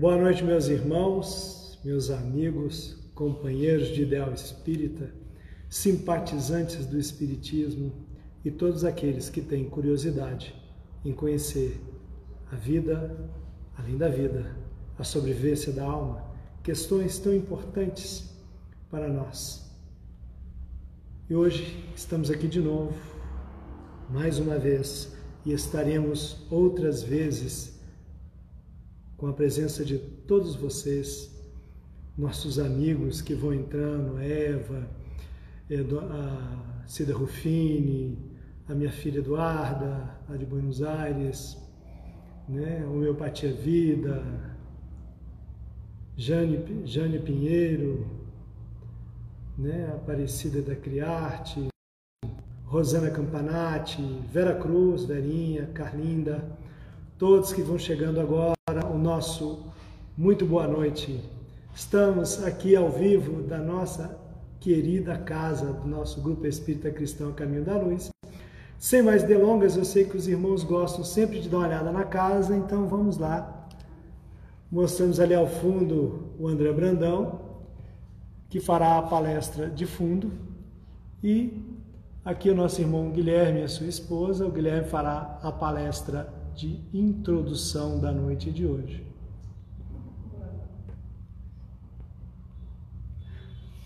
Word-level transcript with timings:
Boa 0.00 0.16
noite, 0.16 0.42
meus 0.42 0.66
irmãos, 0.68 1.78
meus 1.84 2.08
amigos, 2.08 2.96
companheiros 3.14 3.88
de 3.88 4.00
ideal 4.00 4.32
espírita, 4.32 5.12
simpatizantes 5.68 6.86
do 6.86 6.98
Espiritismo 6.98 7.92
e 8.42 8.50
todos 8.50 8.82
aqueles 8.82 9.28
que 9.28 9.42
têm 9.42 9.68
curiosidade 9.68 10.54
em 11.04 11.12
conhecer 11.12 11.78
a 12.50 12.56
vida 12.56 13.14
além 13.76 13.98
da 13.98 14.08
vida, 14.08 14.56
a 14.98 15.04
sobrevivência 15.04 15.70
da 15.70 15.84
alma, 15.84 16.24
questões 16.62 17.18
tão 17.18 17.34
importantes 17.34 18.30
para 18.90 19.06
nós. 19.06 19.70
E 21.28 21.34
hoje 21.34 21.84
estamos 21.94 22.30
aqui 22.30 22.48
de 22.48 22.60
novo, 22.62 22.94
mais 24.08 24.38
uma 24.38 24.58
vez, 24.58 25.14
e 25.44 25.52
estaremos 25.52 26.38
outras 26.50 27.02
vezes 27.02 27.79
com 29.20 29.26
a 29.26 29.34
presença 29.34 29.84
de 29.84 29.98
todos 29.98 30.56
vocês, 30.56 31.30
nossos 32.16 32.58
amigos 32.58 33.20
que 33.20 33.34
vão 33.34 33.52
entrando, 33.52 34.18
Eva, 34.18 34.88
a 36.10 36.86
Cida 36.86 37.12
Rufini, 37.12 38.16
a 38.66 38.74
minha 38.74 38.90
filha 38.90 39.18
Eduarda, 39.18 40.18
a 40.26 40.34
de 40.38 40.46
Buenos 40.46 40.82
Aires, 40.82 41.58
né? 42.48 42.82
Homeopatia 42.86 43.52
Vida, 43.52 44.24
Jane, 46.16 46.86
Jane 46.86 47.18
Pinheiro, 47.18 48.06
né? 49.58 49.92
Aparecida 49.96 50.62
da 50.62 50.74
Criarte, 50.74 51.68
Rosana 52.64 53.10
Campanati, 53.10 54.02
Vera 54.32 54.54
Cruz, 54.54 55.04
Verinha, 55.04 55.66
Carlinda, 55.74 56.42
todos 57.18 57.52
que 57.52 57.60
vão 57.60 57.78
chegando 57.78 58.18
agora, 58.18 58.54
nosso 59.00 59.64
muito 60.16 60.44
boa 60.44 60.68
noite. 60.68 61.18
Estamos 61.74 62.44
aqui 62.44 62.76
ao 62.76 62.90
vivo 62.90 63.42
da 63.42 63.56
nossa 63.56 64.18
querida 64.60 65.16
casa, 65.16 65.72
do 65.72 65.88
nosso 65.88 66.20
grupo 66.20 66.46
Espírita 66.46 66.90
Cristão 66.90 67.32
Caminho 67.32 67.64
da 67.64 67.78
Luz. 67.78 68.10
Sem 68.78 69.02
mais 69.02 69.22
delongas, 69.22 69.76
eu 69.76 69.84
sei 69.86 70.04
que 70.04 70.16
os 70.16 70.28
irmãos 70.28 70.62
gostam 70.62 71.02
sempre 71.02 71.40
de 71.40 71.48
dar 71.48 71.58
uma 71.58 71.66
olhada 71.66 71.90
na 71.90 72.04
casa, 72.04 72.54
então 72.54 72.86
vamos 72.86 73.16
lá. 73.16 73.66
Mostramos 74.70 75.18
ali 75.18 75.34
ao 75.34 75.46
fundo 75.46 76.34
o 76.38 76.46
André 76.46 76.70
Brandão, 76.70 77.40
que 78.50 78.60
fará 78.60 78.98
a 78.98 79.02
palestra 79.02 79.70
de 79.70 79.86
fundo, 79.86 80.30
e 81.24 81.64
aqui 82.22 82.50
o 82.50 82.54
nosso 82.54 82.80
irmão 82.80 83.10
Guilherme 83.10 83.60
e 83.60 83.64
a 83.64 83.68
sua 83.68 83.86
esposa. 83.86 84.46
O 84.46 84.50
Guilherme 84.50 84.88
fará 84.88 85.38
a 85.42 85.50
palestra 85.50 86.39
de 86.54 86.80
introdução 86.92 88.00
da 88.00 88.12
noite 88.12 88.50
de 88.50 88.66
hoje. 88.66 89.06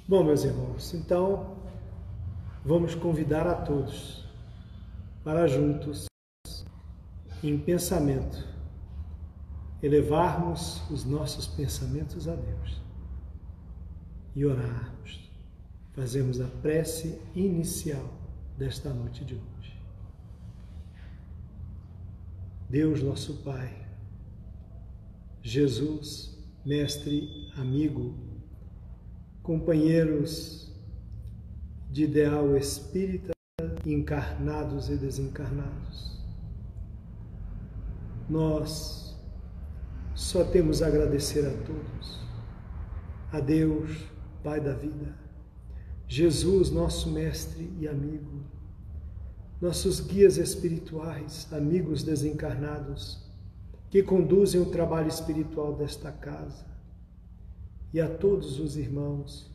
Bom, 0.06 0.22
meus 0.22 0.44
irmãos, 0.44 0.92
então 0.92 1.56
vamos 2.64 2.94
convidar 2.94 3.46
a 3.46 3.54
todos 3.54 4.24
para 5.24 5.46
juntos, 5.46 6.06
em 7.42 7.58
pensamento, 7.58 8.46
elevarmos 9.82 10.82
os 10.90 11.04
nossos 11.04 11.46
pensamentos 11.46 12.28
a 12.28 12.34
Deus 12.34 12.82
e 14.36 14.44
orarmos, 14.44 15.30
fazermos 15.94 16.40
a 16.40 16.48
prece 16.60 17.18
inicial 17.34 18.08
desta 18.58 18.92
noite 18.92 19.24
de 19.24 19.34
hoje. 19.34 19.53
Deus 22.74 23.00
nosso 23.00 23.34
Pai, 23.44 23.72
Jesus, 25.40 26.36
Mestre, 26.66 27.52
amigo, 27.56 28.16
companheiros 29.44 30.74
de 31.88 32.02
ideal 32.02 32.56
espírita, 32.56 33.30
encarnados 33.86 34.90
e 34.90 34.96
desencarnados. 34.96 36.20
Nós 38.28 39.16
só 40.12 40.42
temos 40.42 40.82
a 40.82 40.88
agradecer 40.88 41.46
a 41.46 41.56
todos, 41.64 42.26
a 43.30 43.38
Deus, 43.38 44.04
Pai 44.42 44.60
da 44.60 44.74
vida, 44.74 45.16
Jesus, 46.08 46.72
nosso 46.72 47.08
Mestre 47.08 47.72
e 47.78 47.86
amigo, 47.86 48.43
nossos 49.60 50.00
guias 50.00 50.36
espirituais, 50.36 51.48
amigos 51.52 52.02
desencarnados, 52.02 53.22
que 53.90 54.02
conduzem 54.02 54.60
o 54.60 54.66
trabalho 54.66 55.08
espiritual 55.08 55.74
desta 55.74 56.10
casa, 56.10 56.66
e 57.92 58.00
a 58.00 58.08
todos 58.08 58.58
os 58.58 58.76
irmãos 58.76 59.50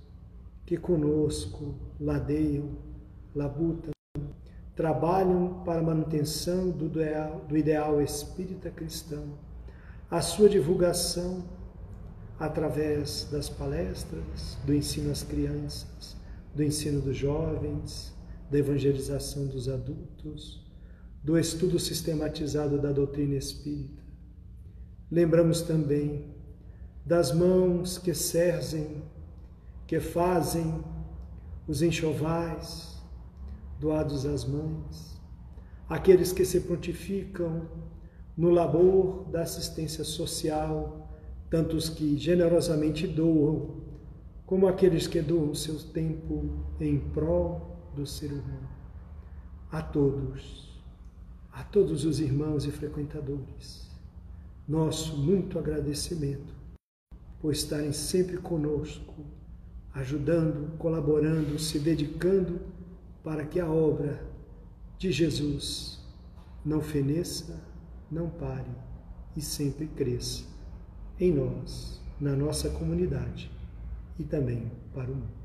que 0.66 0.78
conosco 0.78 1.76
ladeiam, 2.00 2.70
labutam, 3.36 3.92
trabalham 4.76 5.62
para 5.66 5.80
a 5.80 5.84
manutenção 5.84 6.70
do 6.70 6.86
ideal, 6.86 7.42
do 7.50 7.58
ideal 7.58 8.02
espírita 8.02 8.70
cristão, 8.70 9.38
a 10.10 10.22
sua 10.22 10.48
divulgação 10.48 11.44
através 12.40 13.28
das 13.30 13.50
palestras, 13.50 14.58
do 14.66 14.74
ensino 14.74 15.12
às 15.12 15.22
crianças, 15.22 16.16
do 16.56 16.64
ensino 16.64 17.02
dos 17.02 17.18
jovens, 17.18 18.14
da 18.50 18.58
evangelização 18.58 19.48
dos 19.48 19.70
adultos, 19.70 20.66
do 21.24 21.38
estudo 21.38 21.80
sistematizado 21.80 22.80
da 22.80 22.92
doutrina 22.92 23.36
espírita. 23.36 24.02
Lembramos 25.12 25.62
também 25.62 26.26
das 27.06 27.32
mãos 27.32 27.98
que 27.98 28.14
serzem, 28.14 29.04
que 29.88 30.00
fazem 30.00 30.84
os 31.68 31.82
enxovais 31.82 33.00
doados 33.80 34.26
às 34.26 34.46
mães, 34.46 35.20
aqueles 35.88 36.32
que 36.32 36.46
se 36.46 36.62
prontificam 36.62 37.68
no 38.36 38.50
labor 38.50 39.26
da 39.30 39.42
assistência 39.42 40.04
social, 40.04 41.10
tantos 41.50 41.90
que 41.90 42.18
generosamente 42.18 43.08
doam, 43.08 43.82
como 44.46 44.68
aqueles 44.68 45.08
que 45.08 45.22
doam 45.22 45.54
seu 45.54 45.80
tempo 45.80 46.66
em 46.80 47.00
prol 47.00 47.79
do 47.96 48.06
ser 48.06 48.32
humano. 48.32 48.70
A 49.72 49.82
todos, 49.82 50.82
a 51.52 51.64
todos 51.64 52.06
os 52.06 52.20
irmãos 52.20 52.66
e 52.66 52.72
frequentadores, 52.72 53.90
nosso 54.68 55.18
muito 55.18 55.58
agradecimento 55.58 56.54
por 57.40 57.54
estarem 57.54 57.92
sempre 57.92 58.38
conosco, 58.38 59.14
ajudando, 59.94 60.78
colaborando, 60.78 61.58
se 61.58 61.80
dedicando 61.80 62.60
para 63.24 63.46
que 63.46 63.60
a 63.60 63.70
obra 63.70 64.24
de 64.98 65.12
Jesus 65.12 66.00
não 66.66 66.82
feneça, 66.82 67.60
não 68.12 68.30
pare 68.30 68.72
e 69.36 69.42
sempre 69.42 69.88
cresça 69.88 70.44
em 71.20 71.34
nós, 71.34 72.02
na 72.20 72.36
nossa 72.36 72.70
comunidade 72.70 73.52
e 74.18 74.24
também 74.24 74.72
para 74.94 75.10
o 75.10 75.16
mundo. 75.16 75.39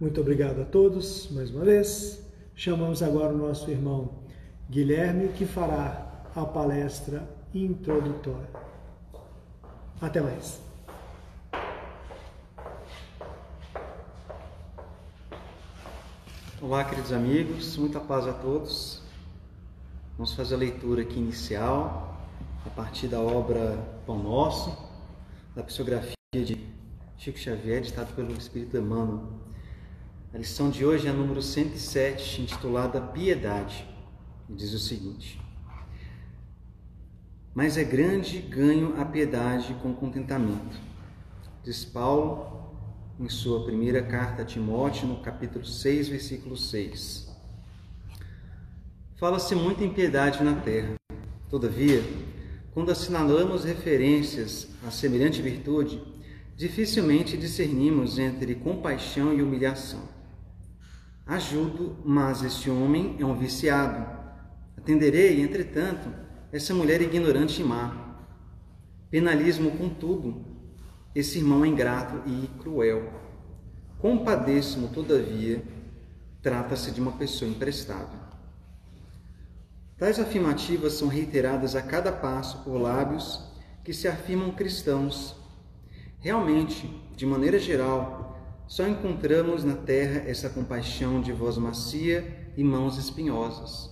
Muito 0.00 0.20
obrigado 0.20 0.60
a 0.60 0.64
todos 0.64 1.30
mais 1.30 1.50
uma 1.50 1.64
vez. 1.64 2.20
Chamamos 2.56 3.00
agora 3.00 3.32
o 3.32 3.38
nosso 3.38 3.70
irmão 3.70 4.24
Guilherme, 4.68 5.28
que 5.28 5.46
fará 5.46 6.24
a 6.34 6.44
palestra 6.44 7.28
introdutória. 7.54 8.48
Até 10.00 10.20
mais. 10.20 10.60
Olá, 16.60 16.82
queridos 16.84 17.12
amigos, 17.12 17.76
muita 17.76 18.00
paz 18.00 18.26
a 18.26 18.32
todos. 18.32 19.00
Vamos 20.16 20.34
fazer 20.34 20.56
a 20.56 20.58
leitura 20.58 21.02
aqui 21.02 21.20
inicial, 21.20 22.20
a 22.66 22.70
partir 22.70 23.06
da 23.06 23.20
obra 23.20 23.78
Pão 24.04 24.20
Nosso, 24.20 24.76
da 25.54 25.62
psicografia 25.62 26.14
de 26.32 26.58
Chico 27.16 27.38
Xavier, 27.38 27.80
ditado 27.80 28.12
pelo 28.16 28.32
Espírito 28.32 28.76
Emmanuel. 28.76 29.53
A 30.34 30.38
lição 30.38 30.68
de 30.68 30.84
hoje 30.84 31.06
é 31.06 31.10
a 31.10 31.12
número 31.12 31.40
107, 31.40 32.42
intitulada 32.42 33.00
Piedade. 33.00 33.86
E 34.50 34.52
diz 34.52 34.74
o 34.74 34.80
seguinte: 34.80 35.40
Mas 37.54 37.76
é 37.76 37.84
grande 37.84 38.40
ganho 38.40 39.00
a 39.00 39.04
piedade 39.04 39.74
com 39.80 39.94
contentamento. 39.94 40.76
Diz 41.62 41.84
Paulo 41.84 42.74
em 43.20 43.28
sua 43.28 43.64
primeira 43.64 44.02
carta 44.02 44.42
a 44.42 44.44
Timóteo, 44.44 45.06
no 45.06 45.22
capítulo 45.22 45.64
6, 45.64 46.08
versículo 46.08 46.56
6. 46.56 47.32
Fala-se 49.14 49.54
muito 49.54 49.84
em 49.84 49.94
piedade 49.94 50.42
na 50.42 50.56
terra. 50.56 50.96
Todavia, 51.48 52.02
quando 52.72 52.90
assinalamos 52.90 53.62
referências 53.62 54.66
a 54.84 54.90
semelhante 54.90 55.40
virtude, 55.40 56.02
dificilmente 56.56 57.36
discernimos 57.36 58.18
entre 58.18 58.56
compaixão 58.56 59.32
e 59.32 59.40
humilhação. 59.40 60.13
Ajudo, 61.26 61.96
mas 62.04 62.42
este 62.42 62.68
homem 62.68 63.16
é 63.18 63.24
um 63.24 63.34
viciado. 63.34 64.06
Atenderei, 64.76 65.40
entretanto, 65.40 66.08
essa 66.52 66.74
mulher 66.74 67.00
ignorante 67.00 67.62
e 67.62 67.64
má. 67.64 68.18
Penalismo, 69.10 69.70
contudo, 69.70 70.44
esse 71.14 71.38
irmão 71.38 71.64
é 71.64 71.68
ingrato 71.68 72.28
e 72.28 72.46
cruel. 72.60 73.10
Compadeço-mo, 73.98 74.88
todavia, 74.88 75.62
trata-se 76.42 76.90
de 76.90 77.00
uma 77.00 77.12
pessoa 77.12 77.50
imprestável. 77.50 78.18
Tais 79.96 80.20
afirmativas 80.20 80.92
são 80.92 81.08
reiteradas 81.08 81.74
a 81.74 81.80
cada 81.80 82.12
passo 82.12 82.58
por 82.64 82.76
lábios 82.76 83.40
que 83.82 83.94
se 83.94 84.06
afirmam 84.06 84.50
cristãos. 84.50 85.34
Realmente, 86.18 86.86
de 87.16 87.24
maneira 87.24 87.58
geral, 87.58 88.23
só 88.66 88.86
encontramos 88.88 89.62
na 89.64 89.74
terra 89.74 90.28
essa 90.28 90.48
compaixão 90.48 91.20
de 91.20 91.32
voz 91.32 91.58
macia 91.58 92.50
e 92.56 92.64
mãos 92.64 92.98
espinhosas. 92.98 93.90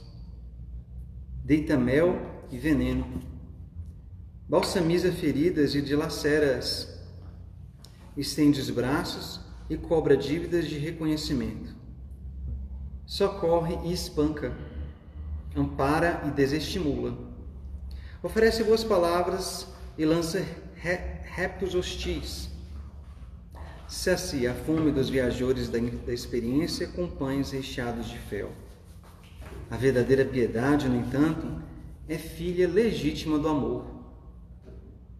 Deita 1.45 1.77
mel 1.77 2.21
e 2.51 2.59
veneno. 2.59 3.23
Balsamiza 4.49 5.13
feridas 5.13 5.75
e 5.75 5.83
dilaceras. 5.83 7.01
Estende 8.17 8.61
os 8.61 8.71
braços 8.71 9.41
e 9.69 9.77
cobra 9.77 10.17
dívidas 10.17 10.67
de 10.67 10.79
reconhecimento. 10.79 11.75
Socorre 13.07 13.79
e 13.85 13.93
espanca 13.93 14.53
ampara 15.57 16.23
e 16.27 16.31
desestimula. 16.31 17.17
Oferece 18.23 18.65
boas 18.65 18.85
palavras 18.85 19.67
e 19.99 20.05
lança 20.05 20.45
reptos 20.75 21.75
hostis. 21.75 22.52
Sacia 23.93 24.53
a 24.53 24.55
fome 24.55 24.91
dos 24.91 25.11
viajores 25.11 25.69
da, 25.69 25.79
da 25.79 26.15
experiência 26.15 26.89
com 26.89 27.07
pães 27.07 27.51
recheados 27.51 28.09
de 28.09 28.19
fel. 28.19 28.51
A 29.71 29.77
verdadeira 29.77 30.25
piedade, 30.25 30.89
no 30.89 30.97
entanto, 30.97 31.63
é 32.09 32.17
filha 32.17 32.67
legítima 32.67 33.39
do 33.39 33.47
amor. 33.47 33.85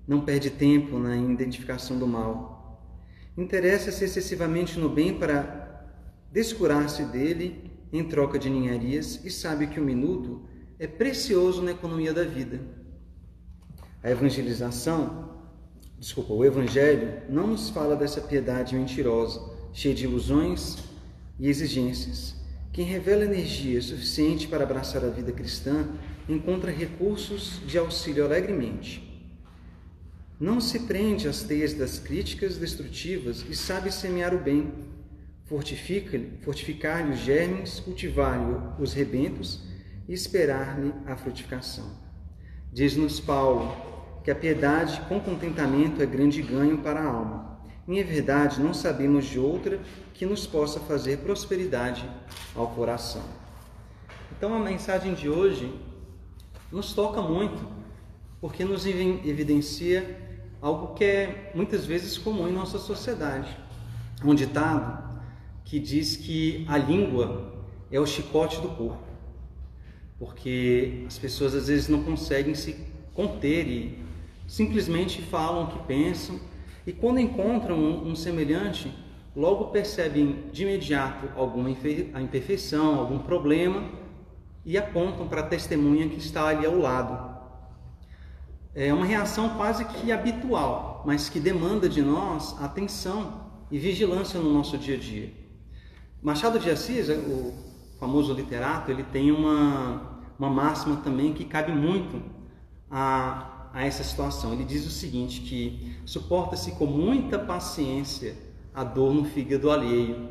Não 0.09 0.23
perde 0.23 0.49
tempo 0.49 0.99
na 0.99 1.15
identificação 1.15 1.99
do 1.99 2.07
mal. 2.07 2.83
Interessa-se 3.37 4.05
excessivamente 4.05 4.79
no 4.79 4.89
bem 4.89 5.19
para 5.19 5.95
descurar-se 6.33 7.05
dele 7.05 7.71
em 7.93 8.03
troca 8.03 8.39
de 8.39 8.49
ninharias 8.49 9.23
e 9.23 9.31
sabe 9.31 9.67
que 9.67 9.79
o 9.79 9.85
minuto 9.85 10.49
é 10.79 10.87
precioso 10.87 11.61
na 11.63 11.73
economia 11.73 12.15
da 12.15 12.25
vida. 12.25 12.59
A 14.03 14.11
evangelização, 14.11 15.32
desculpa, 16.03 16.33
o 16.33 16.45
evangelho 16.45 17.23
não 17.29 17.47
nos 17.47 17.71
fala 17.71 17.95
dessa 17.95 18.21
piedade 18.21 18.75
mentirosa, 18.75 19.41
cheia 19.73 19.95
de 19.95 20.03
ilusões 20.03 20.79
e 21.39 21.49
exigências. 21.49 22.35
Quem 22.73 22.85
revela 22.85 23.25
energia 23.25 23.81
suficiente 23.81 24.49
para 24.49 24.65
abraçar 24.65 25.05
a 25.05 25.11
vida 25.11 25.31
cristã 25.31 25.87
encontra 26.29 26.73
recursos 26.73 27.61
de 27.69 27.79
auxílio 27.79 28.25
alegremente. 28.25 29.09
Não 30.41 30.61
se 30.61 30.81
prende 30.81 31.29
às 31.29 31.45
teias 31.45 31.73
das 31.73 32.01
críticas 32.01 32.57
destrutivas 32.57 33.45
e 33.49 33.55
sabe 33.55 33.93
semear 33.93 34.35
o 34.35 34.43
bem, 34.43 34.73
fortificar-lhe 35.45 37.13
os 37.13 37.21
germes, 37.21 37.79
cultivar-lhe 37.79 38.83
os 38.83 38.93
rebentos 38.93 39.61
e 40.09 40.13
esperar-lhe 40.13 40.93
a 41.07 41.15
frutificação. 41.15 41.89
Diz-nos 42.73 43.21
Paulo 43.21 43.92
que 44.23 44.31
a 44.31 44.35
piedade 44.35 45.01
com 45.09 45.19
contentamento 45.21 46.03
é 46.03 46.07
grande 46.07 46.41
ganho 46.43 46.79
para 46.79 47.01
a 47.01 47.07
alma. 47.07 47.59
Em 47.87 48.03
verdade, 48.05 48.61
não 48.61 48.73
sabemos 48.73 49.25
de 49.25 49.39
outra 49.39 49.81
que 50.15 50.25
nos 50.25 50.47
possa 50.47 50.79
fazer 50.79 51.19
prosperidade 51.19 52.09
ao 52.55 52.69
coração. 52.69 53.23
Então, 54.37 54.55
a 54.55 54.59
mensagem 54.59 55.15
de 55.15 55.29
hoje 55.29 55.75
nos 56.71 56.93
toca 56.95 57.21
muito, 57.21 57.67
porque 58.41 58.65
nos 58.65 58.87
evidencia 58.87 60.21
algo 60.61 60.95
que 60.95 61.05
é 61.05 61.53
muitas 61.55 61.85
vezes 61.85 62.17
comum 62.17 62.49
em 62.49 62.53
nossa 62.53 62.79
sociedade. 62.79 63.57
Um 64.25 64.35
ditado 64.35 65.21
que 65.65 65.81
diz 65.81 66.17
que 66.17 66.65
a 66.69 66.79
língua 66.79 67.53
é 67.91 67.99
o 67.99 68.07
chicote 68.07 68.61
do 68.61 68.69
corpo, 68.69 69.03
porque 70.19 71.05
as 71.07 71.19
pessoas 71.19 71.55
às 71.55 71.67
vezes 71.67 71.89
não 71.89 72.05
conseguem 72.05 72.55
se 72.55 72.77
conter 73.13 73.67
e 73.67 74.02
simplesmente 74.53 75.23
falam 75.23 75.65
o 75.65 75.67
que 75.69 75.79
pensam, 75.87 76.39
e 76.87 76.93
quando 76.93 77.19
encontram 77.19 77.75
um, 77.75 78.11
um 78.11 78.15
semelhante, 78.15 78.93
logo 79.35 79.69
percebem 79.69 80.51
de 80.53 80.65
imediato 80.65 81.27
alguma 81.35 81.71
imperfeição, 81.71 82.99
algum 82.99 83.19
problema 83.19 83.83
e 84.63 84.77
apontam 84.77 85.27
para 85.27 85.41
a 85.41 85.47
testemunha 85.47 86.07
que 86.07 86.19
está 86.19 86.49
ali 86.49 86.67
ao 86.67 86.77
lado. 86.77 87.33
É 88.75 88.93
uma 88.93 89.07
reação 89.07 89.57
quase 89.57 89.87
que 89.87 90.13
habitual, 90.13 91.03
mas 91.07 91.31
que 91.31 91.41
demanda 91.41 91.89
de 91.89 92.03
nós 92.03 92.55
atenção 92.61 93.47
e 93.71 93.79
vigilância 93.79 94.39
no 94.39 94.53
nosso 94.53 94.77
dia 94.77 94.97
a 94.97 95.01
dia. 95.01 95.33
Machado 96.23 96.59
de 96.59 96.69
Assis, 96.69 97.09
é, 97.09 97.17
o 97.17 97.55
famoso 97.99 98.35
literato, 98.35 98.91
ele 98.91 99.03
tem 99.03 99.33
uma, 99.33 100.21
uma 100.39 100.51
máxima 100.51 100.97
também 100.97 101.33
que 101.33 101.47
cabe 101.47 101.73
muito 101.73 102.21
a, 102.91 103.52
a 103.73 103.85
essa 103.85 104.05
situação. 104.05 104.53
Ele 104.53 104.65
diz 104.65 104.87
o 104.87 104.91
seguinte, 104.91 105.41
que 105.41 105.97
suporta-se 106.05 106.73
com 106.73 106.87
muita 106.87 107.39
paciência 107.39 108.35
a 108.75 108.85
dor 108.85 109.15
no 109.15 109.25
fígado 109.25 109.71
alheio. 109.71 110.29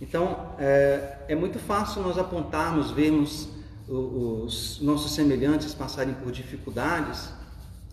Então, 0.00 0.54
é, 0.58 1.18
é 1.28 1.34
muito 1.34 1.58
fácil 1.58 2.02
nós 2.02 2.16
apontarmos, 2.16 2.90
vermos 2.90 3.48
os 3.88 4.80
nossos 4.80 5.12
semelhantes 5.12 5.74
passarem 5.74 6.14
por 6.14 6.30
dificuldades, 6.30 7.28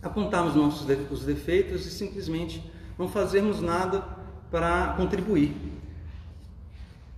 apontarmos 0.02 0.56
nossos 0.56 0.88
os 1.12 1.26
defeitos 1.26 1.86
e 1.86 1.90
simplesmente 1.90 2.64
não 2.98 3.08
fazermos 3.08 3.62
nada 3.62 4.04
para 4.52 4.94
contribuir. 4.96 5.56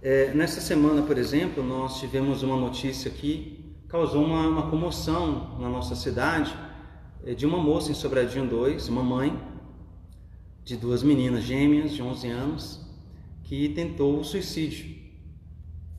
É, 0.01 0.33
nessa 0.33 0.61
semana, 0.61 1.01
por 1.01 1.17
exemplo, 1.17 1.61
nós 1.61 1.99
tivemos 1.99 2.41
uma 2.41 2.55
notícia 2.55 3.11
que 3.11 3.75
causou 3.89 4.23
uma, 4.23 4.47
uma 4.47 4.69
comoção 4.69 5.57
na 5.59 5.67
nossa 5.67 5.93
cidade 5.93 6.55
de 7.35 7.45
uma 7.45 7.57
moça 7.57 7.91
em 7.91 7.93
Sobradinho 7.93 8.47
2, 8.47 8.87
uma 8.89 9.03
mãe 9.03 9.37
de 10.63 10.77
duas 10.77 11.03
meninas 11.03 11.43
gêmeas 11.43 11.91
de 11.91 12.01
11 12.01 12.27
anos 12.29 12.89
que 13.43 13.69
tentou 13.69 14.19
o 14.19 14.23
suicídio. 14.23 14.97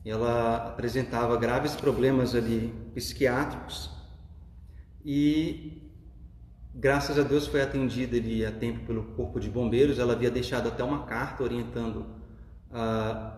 Ela 0.03 0.69
apresentava 0.69 1.37
graves 1.37 1.75
problemas 1.75 2.33
ali 2.33 2.73
psiquiátricos 2.95 3.89
e 5.05 5.91
graças 6.73 7.19
a 7.19 7.23
Deus 7.23 7.45
foi 7.47 7.61
atendida 7.61 8.17
ali 8.17 8.45
a 8.45 8.51
tempo 8.51 8.85
pelo 8.85 9.03
corpo 9.03 9.39
de 9.39 9.49
bombeiros. 9.49 9.99
Ela 9.99 10.13
havia 10.13 10.31
deixado 10.31 10.69
até 10.69 10.83
uma 10.83 11.03
carta 11.03 11.43
orientando 11.43 12.05
a 12.71 13.37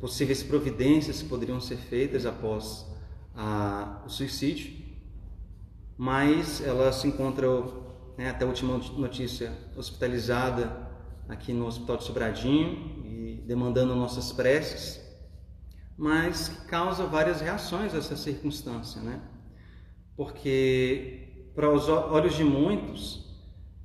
possíveis 0.00 0.42
providências 0.42 1.22
que 1.22 1.28
poderiam 1.28 1.60
ser 1.60 1.76
feitas 1.76 2.26
após 2.26 2.86
a, 3.34 4.02
o 4.04 4.08
suicídio, 4.08 4.83
mas 5.96 6.60
ela 6.64 6.92
se 6.92 7.06
encontra, 7.08 7.48
né, 8.16 8.30
até 8.30 8.44
a 8.44 8.48
última 8.48 8.76
notícia, 8.96 9.52
hospitalizada 9.76 10.88
aqui 11.28 11.52
no 11.52 11.66
Hospital 11.66 11.96
de 11.96 12.04
Sobradinho 12.04 13.02
e 13.04 13.42
demandando 13.46 13.94
nossas 13.94 14.32
preces, 14.32 15.00
mas 15.96 16.48
causa 16.68 17.06
várias 17.06 17.40
reações 17.40 17.94
essa 17.94 18.16
circunstância, 18.16 19.00
né? 19.00 19.20
Porque 20.16 21.50
para 21.54 21.70
os 21.70 21.88
olhos 21.88 22.34
de 22.34 22.44
muitos, 22.44 23.24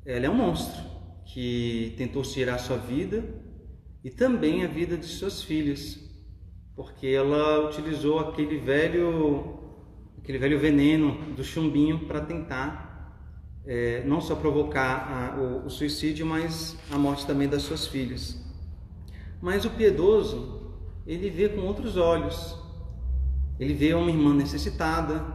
ela 0.06 0.25
é 0.25 0.30
um 0.30 0.36
monstro 0.36 0.84
que 1.25 1.94
tentou 1.98 2.24
tirar 2.24 2.58
sua 2.58 2.78
vida 2.78 3.24
e 4.04 4.10
também 4.10 4.63
a 4.63 4.68
vida 4.68 4.98
de 4.98 5.06
seus 5.06 5.44
filhos, 5.44 6.00
porque 6.75 7.08
ela 7.08 7.68
utilizou 7.68 8.20
aquele 8.20 8.58
velho, 8.58 9.69
aquele 10.30 10.38
velho 10.38 10.60
veneno 10.60 11.34
do 11.36 11.44
chumbinho 11.44 12.06
para 12.06 12.22
tentar 12.22 13.26
é, 13.66 14.04
não 14.06 14.22
só 14.22 14.36
provocar 14.36 15.34
a, 15.36 15.42
o, 15.42 15.66
o 15.66 15.70
suicídio, 15.72 16.24
mas 16.24 16.78
a 16.92 17.00
morte 17.00 17.26
também 17.26 17.50
das 17.50 17.64
suas 17.64 17.88
filhas. 17.88 18.40
Mas 19.42 19.66
o 19.66 19.72
piedoso, 19.72 20.76
ele 21.08 21.32
vê 21.32 21.50
com 21.50 21.62
outros 21.62 21.98
olhos. 21.98 22.56
Ele 23.60 23.74
vê 23.74 23.92
uma 23.96 24.12
irmã 24.12 24.32
necessitada, 24.32 25.26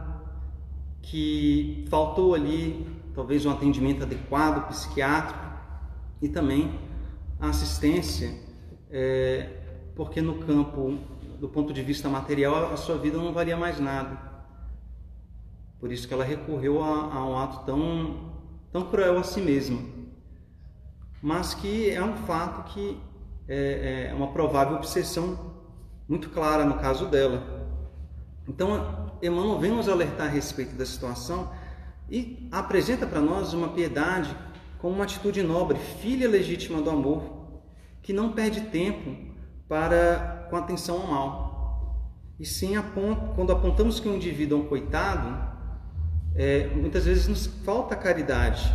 que 1.01 1.85
faltou 1.89 2.33
ali 2.33 2.87
talvez 3.13 3.45
um 3.45 3.51
atendimento 3.51 4.03
adequado 4.03 4.65
psiquiátrico 4.69 5.43
e 6.21 6.29
também 6.29 6.79
a 7.37 7.49
assistência, 7.49 8.33
é, 8.89 9.49
porque 9.93 10.21
no 10.21 10.35
campo 10.35 10.97
do 11.37 11.49
ponto 11.49 11.73
de 11.73 11.81
vista 11.81 12.07
material, 12.07 12.71
a 12.71 12.77
sua 12.77 12.97
vida 12.97 13.17
não 13.17 13.33
valia 13.33 13.57
mais 13.57 13.77
nada. 13.77 14.24
Por 15.79 15.91
isso 15.91 16.07
que 16.07 16.13
ela 16.13 16.23
recorreu 16.23 16.83
a, 16.83 17.13
a 17.13 17.25
um 17.25 17.37
ato 17.37 17.65
tão, 17.65 18.31
tão 18.71 18.89
cruel 18.89 19.17
a 19.17 19.23
si 19.23 19.41
mesma. 19.41 19.79
Mas 21.21 21.53
que 21.53 21.89
é 21.89 22.03
um 22.03 22.15
fato 22.17 22.71
que 22.73 22.99
é, 23.47 24.09
é 24.09 24.13
uma 24.13 24.31
provável 24.31 24.75
obsessão 24.75 25.53
muito 26.07 26.29
clara 26.29 26.65
no 26.65 26.79
caso 26.79 27.07
dela. 27.07 27.65
Então, 28.47 29.11
Emmanuel 29.21 29.59
vem 29.59 29.71
nos 29.71 29.89
alertar 29.89 30.27
a 30.27 30.29
respeito 30.29 30.75
da 30.75 30.85
situação 30.85 31.51
e 32.09 32.47
apresenta 32.51 33.07
para 33.07 33.19
nós 33.19 33.53
uma 33.53 33.69
piedade 33.69 34.35
como 34.77 34.95
uma 34.95 35.03
atitude 35.03 35.41
nobre, 35.41 35.79
filha 35.79 36.29
legítima 36.29 36.81
do 36.81 36.89
amor, 36.89 37.23
que 38.03 38.13
não 38.13 38.31
perde 38.33 38.61
tempo 38.61 39.33
para 39.67 40.47
com 40.49 40.55
atenção 40.55 41.01
ao 41.01 41.07
mal. 41.07 41.55
E 42.39 42.45
sim, 42.45 42.73
quando 43.35 43.51
apontamos 43.51 43.99
que 43.99 44.07
um 44.07 44.15
indivíduo 44.15 44.59
é 44.59 44.61
um 44.61 44.67
coitado, 44.67 45.54
é, 46.35 46.67
muitas 46.67 47.05
vezes 47.05 47.27
nos 47.27 47.47
falta 47.63 47.95
caridade. 47.95 48.73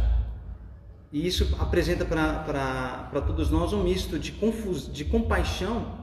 E 1.12 1.26
isso 1.26 1.56
apresenta 1.58 2.04
para 2.04 3.20
todos 3.26 3.50
nós 3.50 3.72
um 3.72 3.82
misto 3.82 4.18
de, 4.18 4.32
confus, 4.32 4.90
de 4.90 5.04
compaixão 5.04 5.98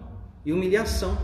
e 0.45 0.53
humilhação. 0.53 1.17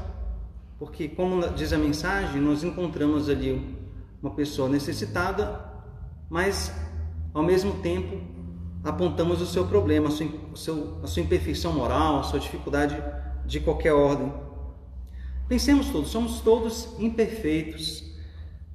Porque, 0.80 1.08
como 1.08 1.48
diz 1.50 1.72
a 1.72 1.78
mensagem, 1.78 2.42
nós 2.42 2.64
encontramos 2.64 3.30
ali 3.30 3.78
uma 4.22 4.32
pessoa 4.32 4.70
necessitada, 4.70 5.64
mas 6.30 6.74
ao 7.34 7.44
mesmo 7.44 7.74
tempo 7.82 8.22
apontamos 8.84 9.42
o 9.42 9.46
seu 9.46 9.68
problema, 9.68 10.08
a 10.08 10.12
sua, 10.12 10.28
o 10.52 10.58
seu, 10.58 11.00
a 11.04 11.08
sua 11.08 11.22
imperfeição 11.22 11.74
moral, 11.74 12.20
a 12.20 12.24
sua 12.24 12.40
dificuldade 12.40 13.02
de 13.46 13.60
qualquer 13.60 13.94
ordem. 13.94 14.32
Pensemos 15.48 15.90
todos, 15.90 16.10
somos 16.10 16.42
todos 16.42 16.90
imperfeitos, 17.00 18.13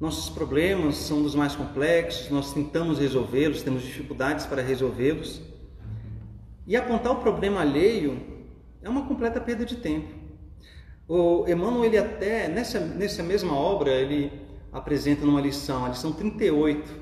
nossos 0.00 0.30
problemas 0.30 0.96
são 0.96 1.22
dos 1.22 1.34
mais 1.34 1.56
complexos, 1.56 2.30
nós 2.30 2.52
tentamos 2.52 3.00
resolvê-los, 3.00 3.62
temos 3.62 3.82
dificuldades 3.82 4.46
para 4.46 4.62
resolvê-los. 4.62 5.42
E 6.66 6.76
apontar 6.76 7.12
o 7.12 7.16
problema 7.16 7.60
alheio 7.60 8.20
é 8.80 8.88
uma 8.88 9.06
completa 9.06 9.40
perda 9.40 9.64
de 9.64 9.76
tempo. 9.76 10.08
O 11.08 11.44
Emmanuel, 11.48 11.84
ele 11.84 11.98
até, 11.98 12.46
nessa, 12.46 12.78
nessa 12.78 13.22
mesma 13.22 13.54
obra, 13.54 13.90
ele 13.90 14.30
apresenta 14.72 15.24
numa 15.24 15.40
lição, 15.40 15.84
a 15.84 15.88
lição 15.88 16.12
38, 16.12 16.94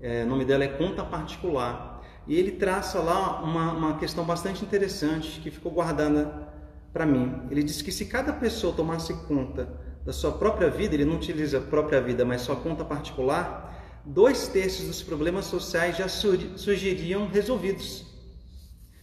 é, 0.00 0.24
o 0.24 0.26
nome 0.26 0.44
dela 0.44 0.64
é 0.64 0.68
Conta 0.68 1.04
Particular. 1.04 2.02
E 2.26 2.36
ele 2.36 2.52
traça 2.52 3.00
lá 3.00 3.40
uma, 3.42 3.72
uma 3.72 3.98
questão 3.98 4.24
bastante 4.24 4.64
interessante 4.64 5.40
que 5.40 5.50
ficou 5.50 5.72
guardada 5.72 6.48
para 6.92 7.06
mim. 7.06 7.46
Ele 7.50 7.62
diz 7.62 7.80
que 7.80 7.92
se 7.92 8.06
cada 8.06 8.32
pessoa 8.32 8.74
tomasse 8.74 9.14
conta 9.26 9.85
da 10.06 10.12
sua 10.12 10.30
própria 10.30 10.70
vida, 10.70 10.94
ele 10.94 11.04
não 11.04 11.16
utiliza 11.16 11.58
a 11.58 11.60
própria 11.60 12.00
vida, 12.00 12.24
mas 12.24 12.42
sua 12.42 12.54
conta 12.54 12.84
particular, 12.84 14.00
dois 14.04 14.46
terços 14.46 14.86
dos 14.86 15.02
problemas 15.02 15.46
sociais 15.46 15.96
já 15.96 16.06
surgiriam 16.06 17.26
resolvidos. 17.26 18.06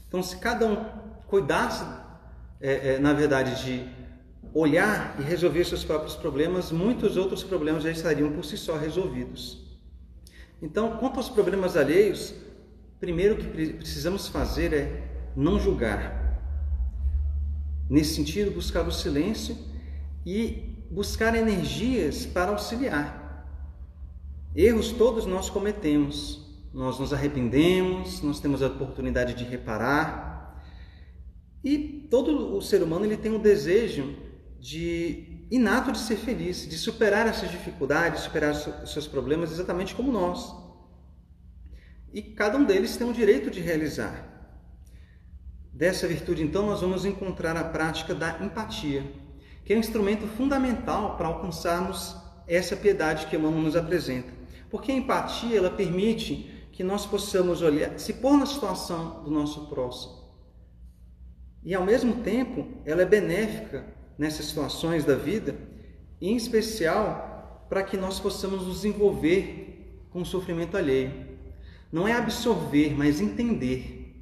Então, 0.07 0.23
se 0.23 0.37
cada 0.37 0.65
um 0.65 0.77
cuidasse, 1.27 1.83
é, 2.61 2.93
é, 2.93 2.99
na 2.99 3.11
verdade, 3.11 3.65
de 3.65 3.85
olhar 4.53 5.17
e 5.19 5.23
resolver 5.23 5.65
seus 5.65 5.83
próprios 5.83 6.15
problemas, 6.15 6.71
muitos 6.71 7.17
outros 7.17 7.43
problemas 7.43 7.83
já 7.83 7.91
estariam 7.91 8.31
por 8.31 8.45
si 8.45 8.55
só 8.55 8.77
resolvidos. 8.77 9.61
Então, 10.61 10.95
quanto 10.97 11.17
aos 11.17 11.27
problemas 11.27 11.75
alheios, 11.75 12.33
primeiro 12.97 13.35
que 13.35 13.73
precisamos 13.73 14.29
fazer 14.29 14.71
é 14.71 15.03
não 15.35 15.59
julgar. 15.59 16.39
Nesse 17.89 18.15
sentido, 18.15 18.51
buscar 18.51 18.87
o 18.87 18.91
silêncio 18.91 19.57
e 20.25 20.72
buscar 20.93 21.33
energias 21.33 22.25
para 22.25 22.51
auxiliar. 22.51 23.47
Erros 24.55 24.91
todos 24.91 25.25
nós 25.25 25.49
cometemos, 25.49 26.39
nós 26.71 26.99
nos 26.99 27.11
arrependemos, 27.11 28.21
nós 28.21 28.39
temos 28.39 28.61
a 28.61 28.67
oportunidade 28.67 29.33
de 29.33 29.43
reparar. 29.43 30.63
E 31.63 32.07
todo 32.11 32.55
o 32.55 32.61
ser 32.61 32.83
humano 32.83 33.05
ele 33.05 33.17
tem 33.17 33.31
um 33.31 33.39
desejo 33.39 34.15
de 34.59 35.47
inato 35.49 35.91
de 35.91 35.97
ser 35.97 36.17
feliz, 36.17 36.67
de 36.69 36.77
superar 36.77 37.27
essas 37.27 37.49
dificuldades, 37.49 38.21
superar 38.21 38.51
os 38.51 38.91
seus 38.91 39.07
problemas 39.07 39.51
exatamente 39.51 39.95
como 39.95 40.11
nós. 40.11 40.53
E 42.13 42.21
cada 42.21 42.57
um 42.57 42.63
deles 42.63 42.95
tem 42.95 43.09
o 43.09 43.13
direito 43.13 43.49
de 43.49 43.59
realizar. 43.59 44.29
Dessa 45.73 46.07
virtude, 46.07 46.43
então, 46.43 46.67
nós 46.67 46.81
vamos 46.81 47.03
encontrar 47.03 47.57
a 47.57 47.63
prática 47.63 48.13
da 48.13 48.37
empatia 48.43 49.22
que 49.63 49.73
é 49.73 49.75
um 49.75 49.79
instrumento 49.79 50.27
fundamental 50.27 51.15
para 51.17 51.27
alcançarmos 51.27 52.15
essa 52.47 52.75
piedade 52.75 53.27
que 53.27 53.35
Emmanuel 53.35 53.63
nos 53.63 53.75
apresenta. 53.75 54.33
Porque 54.69 54.91
a 54.91 54.95
empatia, 54.95 55.57
ela 55.57 55.69
permite 55.69 56.67
que 56.71 56.83
nós 56.83 57.05
possamos 57.05 57.61
olhar, 57.61 57.97
se 57.99 58.13
pôr 58.13 58.37
na 58.37 58.45
situação 58.45 59.23
do 59.23 59.31
nosso 59.31 59.67
próximo. 59.67 60.23
E 61.63 61.73
ao 61.73 61.85
mesmo 61.85 62.15
tempo, 62.15 62.67
ela 62.83 63.03
é 63.03 63.05
benéfica 63.05 63.85
nessas 64.17 64.47
situações 64.47 65.05
da 65.05 65.15
vida, 65.15 65.55
em 66.19 66.35
especial 66.35 67.65
para 67.69 67.83
que 67.83 67.95
nós 67.95 68.19
possamos 68.19 68.67
nos 68.67 68.83
envolver 68.83 70.05
com 70.09 70.21
o 70.21 70.25
sofrimento 70.25 70.75
alheio. 70.75 71.11
Não 71.91 72.07
é 72.07 72.13
absorver, 72.13 72.95
mas 72.97 73.21
entender. 73.21 74.15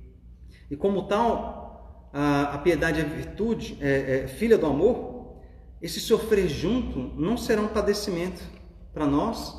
E 0.69 0.75
como 0.75 1.07
tal, 1.07 2.09
a, 2.13 2.55
a 2.55 2.57
piedade 2.59 2.99
é 2.99 3.03
virtude, 3.03 3.77
é, 3.81 4.23
é 4.23 4.27
filha 4.27 4.57
do 4.57 4.65
amor, 4.65 5.10
esse 5.81 5.99
sofrer 5.99 6.47
junto 6.47 6.99
não 7.19 7.35
será 7.35 7.61
um 7.61 7.67
padecimento 7.67 8.43
para 8.93 9.07
nós 9.07 9.55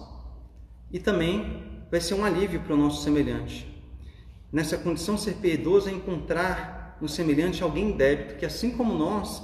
e 0.93 1.01
também 1.01 1.83
vai 1.91 2.01
ser 2.01 2.15
um 2.15 2.25
alívio 2.25 2.61
para 2.61 2.75
o 2.75 2.77
nosso 2.77 3.03
semelhante. 3.03 3.67
Nessa 4.53 4.79
condição, 4.79 5.19
ser 5.19 5.35
piedoso 5.35 5.89
é 5.89 5.93
encontrar 5.93 6.97
no 7.01 7.09
semelhante 7.09 7.63
alguém 7.63 7.97
débito 7.97 8.37
que, 8.37 8.47
assim 8.47 8.71
como 8.71 8.95
nós, 8.95 9.43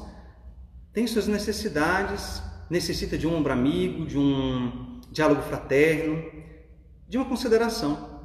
tem 0.93 1.07
suas 1.07 1.27
necessidades, 1.27 2.43
necessita 2.71 3.19
de 3.19 3.27
um 3.27 3.35
ombro 3.35 3.53
amigo, 3.53 4.07
de 4.07 4.17
um 4.17 5.01
diálogo 5.11 5.43
fraterno, 5.43 6.23
de 7.09 7.17
uma 7.17 7.27
consideração. 7.27 8.21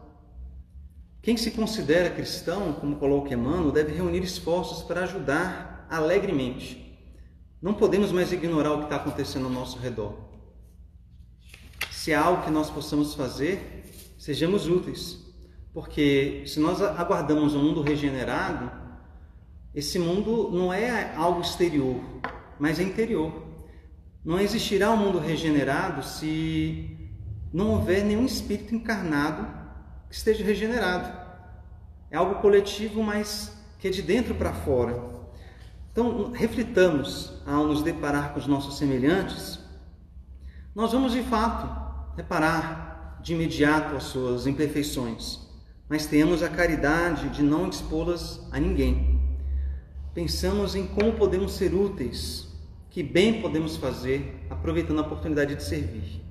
Quem 1.21 1.37
se 1.37 1.51
considera 1.51 2.13
cristão, 2.13 2.73
como 2.73 2.97
coloca 2.97 3.33
Emmanuel, 3.33 3.71
deve 3.71 3.93
reunir 3.93 4.21
esforços 4.23 4.83
para 4.83 5.03
ajudar 5.03 5.87
alegremente 5.89 6.82
não 7.63 7.73
podemos 7.73 8.11
mais 8.11 8.29
ignorar 8.33 8.73
o 8.73 8.79
que 8.79 8.83
está 8.83 8.97
acontecendo 8.97 9.45
ao 9.45 9.51
nosso 9.51 9.79
redor. 9.79 10.15
Se 11.89 12.13
há 12.13 12.21
algo 12.21 12.43
que 12.43 12.51
nós 12.51 12.69
possamos 12.69 13.15
fazer, 13.15 13.85
sejamos 14.19 14.67
úteis. 14.67 15.23
Porque 15.73 16.43
se 16.45 16.59
nós 16.59 16.81
aguardamos 16.81 17.55
um 17.55 17.63
mundo 17.63 17.81
regenerado, 17.81 18.69
esse 19.73 19.97
mundo 19.97 20.51
não 20.51 20.73
é 20.73 21.15
algo 21.15 21.39
exterior, 21.39 22.01
mas 22.59 22.81
é 22.81 22.83
interior. 22.83 23.31
Não 24.25 24.41
existirá 24.41 24.91
um 24.91 24.97
mundo 24.97 25.17
regenerado 25.17 26.03
se 26.03 27.13
não 27.53 27.71
houver 27.71 28.03
nenhum 28.03 28.25
espírito 28.25 28.75
encarnado 28.75 29.47
que 30.09 30.15
esteja 30.15 30.43
regenerado. 30.43 31.17
É 32.11 32.17
algo 32.17 32.41
coletivo, 32.41 33.01
mas 33.01 33.57
que 33.79 33.87
é 33.87 33.89
de 33.89 34.01
dentro 34.01 34.35
para 34.35 34.51
fora. 34.51 35.12
Então, 35.93 36.31
reflitamos 36.31 37.31
ao 37.45 37.67
nos 37.67 37.83
deparar 37.83 38.33
com 38.33 38.39
os 38.39 38.47
nossos 38.47 38.79
semelhantes, 38.79 39.59
nós 40.73 40.91
vamos 40.91 41.11
de 41.11 41.21
fato 41.21 42.15
reparar 42.17 43.19
de 43.21 43.33
imediato 43.33 43.95
as 43.95 44.05
suas 44.05 44.47
imperfeições, 44.47 45.39
mas 45.87 46.07
tenhamos 46.07 46.41
a 46.41 46.49
caridade 46.49 47.29
de 47.29 47.43
não 47.43 47.69
expô-las 47.69 48.41
a 48.51 48.59
ninguém. 48.59 49.21
Pensamos 50.15 50.73
em 50.73 50.87
como 50.87 51.13
podemos 51.13 51.53
ser 51.53 51.75
úteis, 51.75 52.47
que 52.89 53.03
bem 53.03 53.39
podemos 53.39 53.77
fazer, 53.77 54.47
aproveitando 54.49 54.97
a 54.97 55.03
oportunidade 55.03 55.53
de 55.55 55.63
servir. 55.63 56.23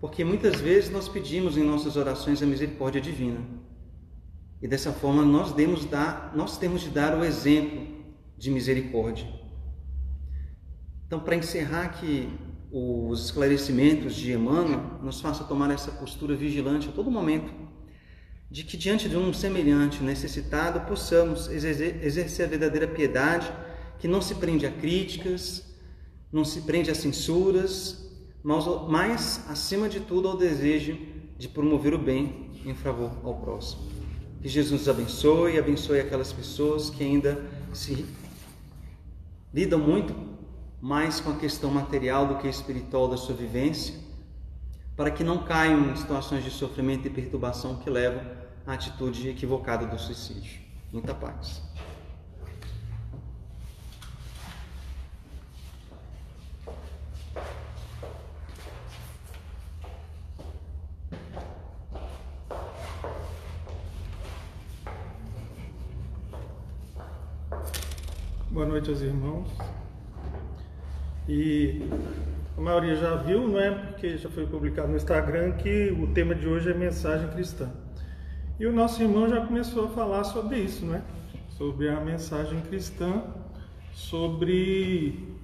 Porque 0.00 0.24
muitas 0.24 0.60
vezes 0.60 0.90
nós 0.90 1.08
pedimos 1.08 1.56
em 1.56 1.62
nossas 1.62 1.96
orações 1.96 2.42
a 2.42 2.46
misericórdia 2.46 3.00
divina. 3.00 3.38
E 4.60 4.66
dessa 4.66 4.92
forma 4.92 5.24
nós, 5.24 5.54
dar, 5.88 6.32
nós 6.34 6.58
temos 6.58 6.80
de 6.80 6.90
dar 6.90 7.16
o 7.16 7.24
exemplo 7.24 7.97
de 8.38 8.50
misericórdia. 8.50 9.26
Então, 11.06 11.20
para 11.20 11.36
encerrar 11.36 11.88
que 11.88 12.28
os 12.70 13.26
esclarecimentos 13.26 14.14
de 14.14 14.32
Emmanuel 14.32 14.98
nos 15.02 15.20
faça 15.20 15.44
tomar 15.44 15.70
essa 15.70 15.90
postura 15.90 16.36
vigilante 16.36 16.88
a 16.88 16.92
todo 16.92 17.10
momento, 17.10 17.52
de 18.50 18.62
que 18.62 18.76
diante 18.76 19.08
de 19.08 19.16
um 19.16 19.32
semelhante 19.32 20.02
necessitado 20.02 20.80
possamos 20.86 21.48
exercer 21.48 22.46
a 22.46 22.48
verdadeira 22.48 22.86
piedade, 22.86 23.50
que 23.98 24.06
não 24.06 24.22
se 24.22 24.34
prende 24.36 24.66
a 24.66 24.70
críticas, 24.70 25.64
não 26.32 26.44
se 26.44 26.62
prende 26.62 26.90
a 26.90 26.94
censuras, 26.94 28.06
mas, 28.42 28.64
mas 28.88 29.44
acima 29.48 29.88
de 29.88 30.00
tudo 30.00 30.28
ao 30.28 30.36
desejo 30.36 30.96
de 31.36 31.48
promover 31.48 31.94
o 31.94 31.98
bem 31.98 32.50
em 32.64 32.74
favor 32.74 33.12
ao 33.22 33.34
próximo. 33.40 33.88
Que 34.40 34.48
Jesus 34.48 34.80
nos 34.80 34.88
abençoe 34.88 35.54
e 35.54 35.58
abençoe 35.58 36.00
aquelas 36.00 36.32
pessoas 36.32 36.90
que 36.90 37.02
ainda 37.02 37.44
se 37.72 38.06
lidam 39.52 39.78
muito 39.78 40.14
mais 40.80 41.20
com 41.20 41.30
a 41.30 41.36
questão 41.36 41.70
material 41.70 42.26
do 42.26 42.36
que 42.36 42.48
espiritual 42.48 43.08
da 43.08 43.16
sua 43.16 43.34
vivência, 43.34 43.94
para 44.96 45.10
que 45.10 45.24
não 45.24 45.44
caiam 45.44 45.90
em 45.90 45.96
situações 45.96 46.44
de 46.44 46.50
sofrimento 46.50 47.06
e 47.06 47.10
perturbação 47.10 47.76
que 47.76 47.90
levam 47.90 48.22
à 48.66 48.74
atitude 48.74 49.28
equivocada 49.28 49.86
do 49.86 49.98
suicídio. 49.98 50.60
Muita 50.92 51.14
paz. 51.14 51.62
Boa 68.58 68.66
noite 68.66 68.90
aos 68.90 69.00
irmãos. 69.02 69.48
E 71.28 71.80
a 72.56 72.60
maioria 72.60 72.96
já 72.96 73.14
viu, 73.14 73.46
não 73.46 73.60
é? 73.60 73.70
Porque 73.70 74.18
já 74.18 74.28
foi 74.28 74.48
publicado 74.48 74.88
no 74.88 74.96
Instagram 74.96 75.52
que 75.52 75.92
o 75.92 76.08
tema 76.08 76.34
de 76.34 76.48
hoje 76.48 76.68
é 76.68 76.74
mensagem 76.74 77.28
cristã. 77.28 77.70
E 78.58 78.66
o 78.66 78.72
nosso 78.72 79.00
irmão 79.00 79.28
já 79.28 79.46
começou 79.46 79.84
a 79.84 79.88
falar 79.90 80.24
sobre 80.24 80.58
isso, 80.58 80.84
não 80.84 80.96
é? 80.96 81.02
Sobre 81.50 81.88
a 81.88 82.00
mensagem 82.00 82.60
cristã, 82.62 83.22
sobre 83.92 85.38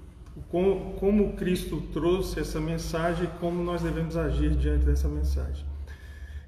como, 0.49 0.95
como 0.95 1.35
Cristo 1.35 1.81
trouxe 1.93 2.41
essa 2.41 2.59
mensagem 2.59 3.27
e 3.27 3.39
como 3.39 3.63
nós 3.63 3.81
devemos 3.81 4.17
agir 4.17 4.51
diante 4.57 4.87
dessa 4.87 5.07
mensagem. 5.07 5.65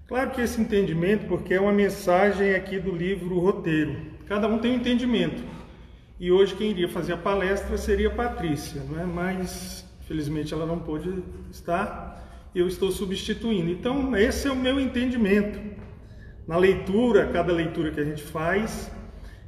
Claro 0.08 0.32
que 0.32 0.40
esse 0.40 0.60
entendimento, 0.60 1.28
porque 1.28 1.54
é 1.54 1.60
uma 1.60 1.72
mensagem 1.72 2.56
aqui 2.56 2.80
do 2.80 2.90
livro 2.90 3.38
Roteiro. 3.38 4.16
Cada 4.26 4.48
um 4.48 4.58
tem 4.58 4.72
um 4.72 4.74
entendimento. 4.74 5.55
E 6.18 6.32
hoje 6.32 6.54
quem 6.54 6.70
iria 6.70 6.88
fazer 6.88 7.12
a 7.12 7.18
palestra 7.18 7.76
seria 7.76 8.08
a 8.08 8.14
Patrícia, 8.14 8.82
não 8.88 8.98
é? 8.98 9.04
mas 9.04 9.84
felizmente 10.06 10.54
ela 10.54 10.64
não 10.64 10.78
pôde 10.78 11.22
estar, 11.50 12.50
eu 12.54 12.66
estou 12.66 12.90
substituindo. 12.90 13.70
Então, 13.70 14.16
esse 14.16 14.48
é 14.48 14.50
o 14.50 14.56
meu 14.56 14.80
entendimento. 14.80 15.60
Na 16.48 16.56
leitura, 16.56 17.26
cada 17.26 17.52
leitura 17.52 17.90
que 17.90 18.00
a 18.00 18.04
gente 18.04 18.22
faz, 18.22 18.90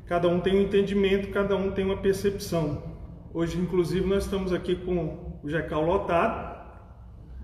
cada 0.05 0.29
um 0.29 0.41
tem 0.41 0.59
um 0.59 0.63
entendimento, 0.63 1.31
cada 1.31 1.57
um 1.57 1.71
tem 1.71 1.87
uma 1.87 1.97
percepção. 1.97 2.83
Hoje, 3.33 3.57
inclusive, 3.57 4.07
nós 4.07 4.25
estamos 4.25 4.53
aqui 4.53 4.77
com 4.77 5.41
o 5.43 5.49
Jecal 5.49 5.87
lotado, 5.87 6.59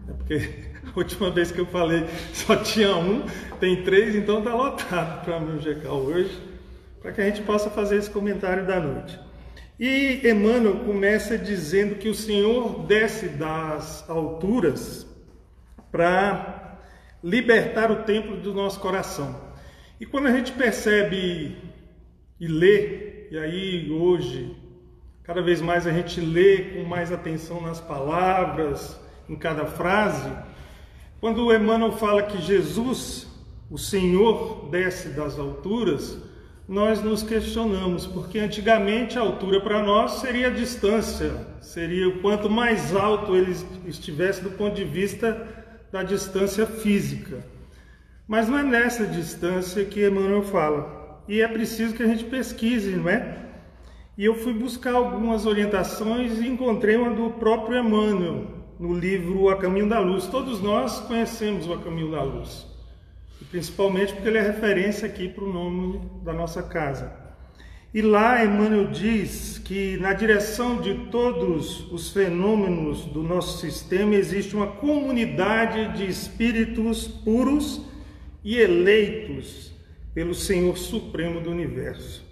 é 0.07 0.13
porque 0.13 0.35
a 0.85 0.99
última 0.99 1.31
vez 1.31 1.51
que 1.51 1.61
eu 1.61 1.67
falei 1.67 2.05
só 2.35 2.57
tinha 2.57 2.95
um, 2.95 3.23
tem 3.59 3.85
três, 3.85 4.15
então 4.15 4.41
está 4.41 4.55
lotado 4.55 5.25
para 5.25 5.39
o 5.41 5.59
Jecal 5.59 5.97
hoje 5.97 6.54
para 7.05 7.13
que 7.13 7.21
a 7.21 7.25
gente 7.27 7.43
possa 7.43 7.69
fazer 7.69 7.99
esse 7.99 8.09
comentário 8.09 8.67
da 8.67 8.81
noite. 8.81 9.21
E 9.79 10.27
Emmanuel 10.27 10.87
começa 10.87 11.37
dizendo 11.37 11.97
que 11.97 12.09
o 12.09 12.15
Senhor 12.15 12.87
desce 12.87 13.29
das 13.29 14.09
alturas 14.09 15.07
para 15.93 16.79
libertar 17.23 17.91
o 17.91 18.05
templo 18.05 18.39
do 18.39 18.55
nosso 18.55 18.81
coração. 18.81 19.39
E 20.01 20.07
quando 20.07 20.29
a 20.29 20.33
gente 20.33 20.53
percebe 20.53 21.59
e 22.41 22.47
lê, 22.47 23.29
e 23.31 23.37
aí 23.37 23.91
hoje, 23.93 24.57
cada 25.25 25.43
vez 25.43 25.61
mais 25.61 25.87
a 25.87 25.93
gente 25.93 26.19
lê 26.23 26.71
com 26.73 26.85
mais 26.85 27.13
atenção 27.13 27.61
nas 27.61 27.83
palavras, 27.83 28.99
em 29.29 29.37
cada 29.37 29.67
frase, 29.67 30.33
quando 31.21 31.55
Emmanuel 31.55 31.93
fala 31.93 32.23
que 32.23 32.41
Jesus, 32.41 33.27
o 33.71 33.77
Senhor, 33.77 34.71
desce 34.71 35.11
das 35.11 35.39
alturas, 35.39 36.33
nós 36.67 37.03
nos 37.03 37.23
questionamos, 37.23 38.07
porque 38.07 38.39
antigamente 38.39 39.19
a 39.19 39.23
altura 39.23 39.61
para 39.61 39.83
nós 39.83 40.13
seria 40.13 40.47
a 40.47 40.51
distância, 40.51 41.47
seria 41.61 42.09
o 42.09 42.21
quanto 42.21 42.49
mais 42.49 42.95
alto 42.95 43.37
ele 43.37 43.55
estivesse 43.87 44.43
do 44.43 44.51
ponto 44.51 44.75
de 44.75 44.85
vista 44.85 45.47
da 45.93 46.03
distância 46.03 46.67
física. 46.67 47.45
Mas 48.27 48.49
não 48.49 48.59
é 48.59 48.63
nessa 48.63 49.07
distância 49.07 49.85
que 49.85 50.07
Emmanuel 50.07 50.43
fala. 50.43 51.23
E 51.29 51.43
é 51.43 51.49
preciso 51.49 51.95
que 51.95 52.03
a 52.03 52.07
gente 52.07 52.25
pesquise, 52.25 52.97
não 52.97 53.11
é? 53.11 53.45
E 54.17 54.25
eu 54.25 54.35
fui 54.35 54.55
buscar 54.55 54.95
algumas 54.95 55.45
orientações 55.45 56.39
e 56.39 56.49
encontrei 56.49 56.97
uma 56.97 57.11
do 57.11 57.31
próprio 57.33 57.79
Emmanuel, 57.79 58.47
no 58.81 58.95
livro 58.95 59.51
A 59.51 59.57
Caminho 59.57 59.89
da 59.89 59.99
Luz. 59.99 60.27
Todos 60.27 60.63
nós 60.63 61.01
conhecemos 61.01 61.67
o 61.67 61.75
A 61.75 61.79
Caminho 61.79 62.11
da 62.11 62.23
Luz 62.23 62.74
principalmente 63.55 64.13
porque 64.13 64.27
ele 64.27 64.39
é 64.39 64.43
referência 64.43 65.07
aqui 65.07 65.29
para 65.29 65.45
o 65.45 65.53
nome 65.53 66.01
da 66.25 66.33
nossa 66.33 66.61
casa. 66.61 67.13
E 67.95 68.03
lá 68.03 68.45
Emmanuel 68.45 68.91
diz 68.91 69.59
que 69.59 69.97
na 69.99 70.13
direção 70.13 70.81
de 70.81 71.07
todos 71.09 71.89
os 71.93 72.11
fenômenos 72.11 73.05
do 73.05 73.23
nosso 73.23 73.61
sistema 73.61 74.17
existe 74.17 74.57
uma 74.57 74.67
comunidade 74.67 75.97
de 75.97 76.05
espíritos 76.05 77.07
puros 77.07 77.81
e 78.43 78.59
eleitos 78.59 79.73
pelo 80.13 80.35
Senhor 80.35 80.77
Supremo 80.77 81.41
do 81.41 81.53
Universo, 81.53 82.27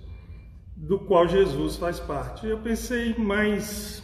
do 0.76 0.98
qual 0.98 1.28
Jesus 1.28 1.76
faz 1.76 2.00
parte. 2.00 2.48
Eu 2.48 2.58
pensei, 2.58 3.14
mas 3.16 4.02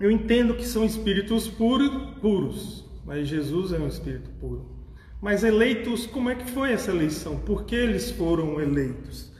eu 0.00 0.10
entendo 0.10 0.54
que 0.54 0.64
são 0.64 0.86
espíritos 0.86 1.48
puros, 1.48 2.18
puros, 2.18 2.90
mas 3.04 3.28
Jesus 3.28 3.74
é 3.74 3.78
um 3.78 3.88
espírito 3.88 4.30
puro. 4.40 4.79
Mas 5.20 5.44
eleitos, 5.44 6.06
como 6.06 6.30
é 6.30 6.34
que 6.34 6.50
foi 6.50 6.72
essa 6.72 6.90
eleição? 6.90 7.36
Por 7.36 7.64
que 7.64 7.74
eles 7.74 8.10
foram 8.10 8.60
eleitos? 8.60 9.30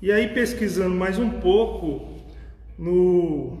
E 0.00 0.10
aí, 0.10 0.28
pesquisando 0.28 0.94
mais 0.94 1.18
um 1.18 1.28
pouco 1.28 2.22
no, 2.78 3.58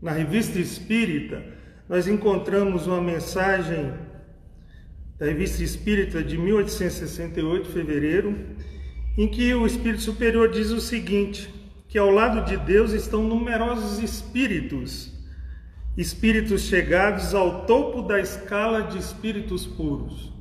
na 0.00 0.10
revista 0.10 0.58
Espírita, 0.58 1.44
nós 1.88 2.08
encontramos 2.08 2.88
uma 2.88 3.00
mensagem 3.00 3.92
da 5.16 5.26
revista 5.26 5.62
Espírita 5.62 6.24
de 6.24 6.36
1868, 6.36 7.68
fevereiro, 7.68 8.36
em 9.16 9.28
que 9.28 9.54
o 9.54 9.64
Espírito 9.64 10.02
Superior 10.02 10.50
diz 10.50 10.70
o 10.70 10.80
seguinte: 10.80 11.48
que 11.86 11.98
ao 11.98 12.10
lado 12.10 12.44
de 12.46 12.56
Deus 12.56 12.92
estão 12.92 13.22
numerosos 13.22 14.02
espíritos, 14.02 15.11
espíritos 15.96 16.62
chegados 16.62 17.34
ao 17.34 17.66
topo 17.66 18.02
da 18.02 18.20
escala 18.20 18.82
de 18.82 18.98
espíritos 18.98 19.66
puros. 19.66 20.32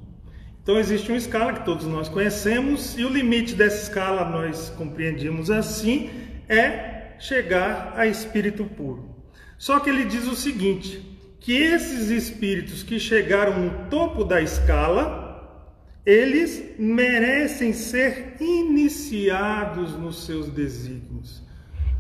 Então 0.64 0.78
existe 0.80 1.10
uma 1.10 1.18
escala 1.18 1.54
que 1.54 1.66
todos 1.66 1.86
nós 1.86 2.08
conhecemos 2.08 2.98
e 2.98 3.04
o 3.04 3.10
limite 3.10 3.56
dessa 3.56 3.84
escala 3.84 4.30
nós 4.30 4.70
compreendemos 4.78 5.50
assim 5.50 6.10
é 6.48 7.16
chegar 7.20 7.94
a 7.96 8.06
espírito 8.06 8.66
puro. 8.66 9.10
Só 9.58 9.80
que 9.80 9.90
ele 9.90 10.06
diz 10.06 10.26
o 10.28 10.36
seguinte, 10.36 11.12
que 11.40 11.54
esses 11.54 12.10
espíritos 12.10 12.84
que 12.84 13.00
chegaram 13.00 13.60
no 13.60 13.90
topo 13.90 14.24
da 14.24 14.42
escala, 14.42 15.72
eles 16.06 16.76
merecem 16.78 17.74
ser 17.74 18.36
iniciados 18.40 19.98
nos 19.98 20.26
seus 20.26 20.50
desígnios. 20.50 21.44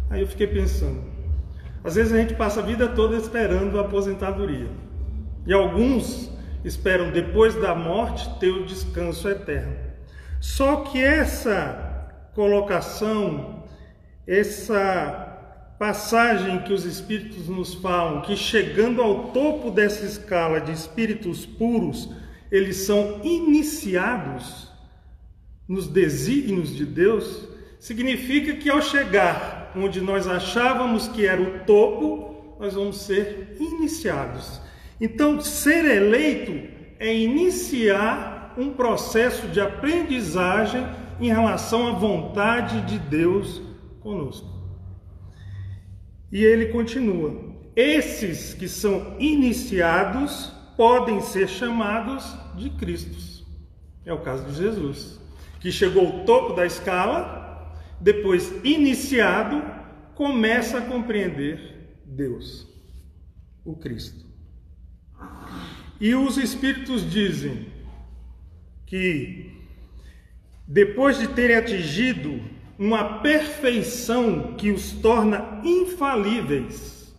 Aí 0.09 0.21
eu 0.21 0.27
fiquei 0.27 0.47
pensando, 0.47 1.03
às 1.83 1.95
vezes 1.95 2.13
a 2.13 2.17
gente 2.17 2.35
passa 2.35 2.59
a 2.59 2.63
vida 2.63 2.87
toda 2.87 3.15
esperando 3.15 3.77
a 3.77 3.81
aposentadoria. 3.81 4.69
E 5.45 5.53
alguns 5.53 6.29
esperam 6.63 7.11
depois 7.11 7.55
da 7.55 7.73
morte 7.73 8.29
ter 8.39 8.49
o 8.49 8.65
descanso 8.65 9.27
eterno. 9.27 9.75
Só 10.39 10.77
que 10.77 11.03
essa 11.03 12.09
colocação, 12.33 13.63
essa 14.27 15.27
passagem 15.79 16.59
que 16.59 16.71
os 16.71 16.85
espíritos 16.85 17.47
nos 17.47 17.73
falam, 17.73 18.21
que 18.21 18.35
chegando 18.35 19.01
ao 19.01 19.29
topo 19.31 19.71
dessa 19.71 20.05
escala 20.05 20.61
de 20.61 20.71
espíritos 20.71 21.43
puros, 21.45 22.09
eles 22.51 22.77
são 22.77 23.19
iniciados 23.23 24.71
nos 25.67 25.87
desígnios 25.87 26.75
de 26.75 26.85
Deus, 26.85 27.47
significa 27.79 28.53
que 28.53 28.69
ao 28.69 28.81
chegar 28.81 29.61
onde 29.75 30.01
nós 30.01 30.27
achávamos 30.27 31.07
que 31.07 31.25
era 31.25 31.41
o 31.41 31.60
topo, 31.65 32.55
nós 32.60 32.73
vamos 32.73 33.01
ser 33.01 33.55
iniciados. 33.60 34.62
Então, 34.99 35.41
ser 35.41 35.86
eleito 35.86 36.69
é 36.99 37.15
iniciar 37.15 38.53
um 38.57 38.73
processo 38.73 39.47
de 39.47 39.60
aprendizagem 39.60 40.86
em 41.19 41.27
relação 41.27 41.88
à 41.88 41.91
vontade 41.91 42.81
de 42.81 42.99
Deus 42.99 43.62
conosco. 44.01 44.47
E 46.31 46.43
ele 46.43 46.67
continua: 46.67 47.36
esses 47.75 48.53
que 48.53 48.67
são 48.67 49.15
iniciados 49.19 50.51
podem 50.77 51.21
ser 51.21 51.47
chamados 51.47 52.36
de 52.55 52.69
Cristos. 52.71 53.45
É 54.05 54.13
o 54.13 54.19
caso 54.19 54.45
de 54.45 54.55
Jesus, 54.55 55.19
que 55.60 55.71
chegou 55.71 56.05
ao 56.05 56.25
topo 56.25 56.53
da 56.53 56.65
escala, 56.65 57.40
depois 58.01 58.51
iniciado, 58.63 59.63
começa 60.15 60.79
a 60.79 60.81
compreender 60.81 61.99
Deus, 62.03 62.67
o 63.63 63.75
Cristo. 63.75 64.25
E 65.99 66.15
os 66.15 66.37
espíritos 66.37 67.07
dizem 67.09 67.67
que 68.87 69.51
depois 70.67 71.19
de 71.19 71.27
terem 71.27 71.55
atingido 71.55 72.41
uma 72.77 73.19
perfeição 73.19 74.55
que 74.55 74.71
os 74.71 74.93
torna 74.93 75.61
infalíveis, 75.63 77.15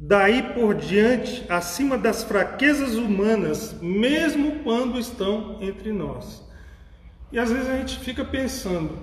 daí 0.00 0.42
por 0.54 0.74
diante, 0.74 1.44
acima 1.50 1.98
das 1.98 2.24
fraquezas 2.24 2.94
humanas, 2.94 3.76
mesmo 3.82 4.60
quando 4.60 4.98
estão 4.98 5.58
entre 5.62 5.92
nós. 5.92 6.43
E 7.34 7.38
às 7.40 7.50
vezes 7.50 7.68
a 7.68 7.76
gente 7.76 7.98
fica 7.98 8.24
pensando, 8.24 8.96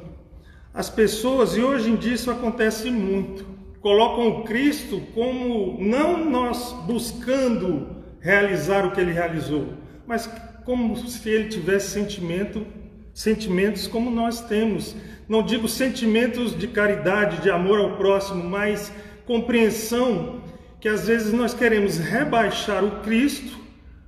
as 0.73 0.89
pessoas, 0.89 1.57
e 1.57 1.61
hoje 1.61 1.91
em 1.91 1.97
dia 1.97 2.13
isso 2.13 2.31
acontece 2.31 2.89
muito, 2.89 3.45
colocam 3.81 4.29
o 4.29 4.43
Cristo 4.45 5.01
como 5.13 5.77
não 5.81 6.29
nós 6.29 6.71
buscando 6.87 7.97
realizar 8.21 8.85
o 8.85 8.91
que 8.91 9.01
ele 9.01 9.11
realizou, 9.11 9.73
mas 10.07 10.27
como 10.63 10.95
se 10.95 11.29
ele 11.29 11.49
tivesse 11.49 11.89
sentimento 11.89 12.65
sentimentos 13.13 13.85
como 13.85 14.09
nós 14.09 14.39
temos. 14.39 14.95
Não 15.27 15.43
digo 15.43 15.67
sentimentos 15.67 16.57
de 16.57 16.69
caridade, 16.69 17.41
de 17.41 17.49
amor 17.49 17.79
ao 17.79 17.97
próximo, 17.97 18.41
mas 18.41 18.93
compreensão 19.25 20.41
que 20.79 20.87
às 20.87 21.05
vezes 21.05 21.33
nós 21.33 21.53
queremos 21.53 21.97
rebaixar 21.97 22.81
o 22.81 23.01
Cristo 23.01 23.59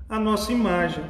à 0.08 0.18
nossa 0.18 0.54
imagem. 0.54 1.04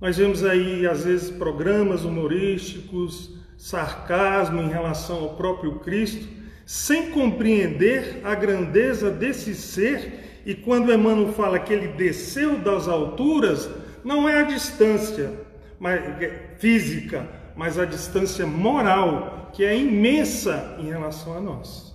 Nós 0.00 0.16
vemos 0.16 0.44
aí, 0.44 0.86
às 0.86 1.04
vezes, 1.04 1.30
programas 1.30 2.04
humorísticos, 2.04 3.36
sarcasmo 3.56 4.62
em 4.62 4.68
relação 4.68 5.18
ao 5.18 5.34
próprio 5.34 5.80
Cristo, 5.80 6.28
sem 6.64 7.10
compreender 7.10 8.20
a 8.22 8.34
grandeza 8.34 9.10
desse 9.10 9.54
ser. 9.54 10.42
E 10.46 10.54
quando 10.54 10.92
Emmanuel 10.92 11.32
fala 11.32 11.58
que 11.58 11.72
ele 11.72 11.88
desceu 11.88 12.58
das 12.58 12.86
alturas, 12.86 13.68
não 14.04 14.28
é 14.28 14.40
a 14.40 14.44
distância 14.44 15.46
é 15.86 16.56
física, 16.58 17.28
mas 17.54 17.78
a 17.78 17.84
distância 17.84 18.44
moral, 18.46 19.50
que 19.52 19.64
é 19.64 19.76
imensa 19.76 20.76
em 20.78 20.86
relação 20.86 21.36
a 21.36 21.40
nós. 21.40 21.94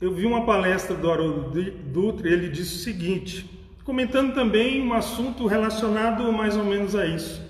Eu 0.00 0.14
vi 0.14 0.26
uma 0.26 0.44
palestra 0.44 0.94
do 0.94 1.10
Haroldo 1.10 1.70
Dutra 1.70 2.28
ele 2.28 2.48
disse 2.48 2.76
o 2.76 2.78
seguinte, 2.78 3.53
comentando 3.84 4.34
também 4.34 4.82
um 4.82 4.92
assunto 4.94 5.46
relacionado 5.46 6.32
mais 6.32 6.56
ou 6.56 6.64
menos 6.64 6.96
a 6.96 7.06
isso, 7.06 7.42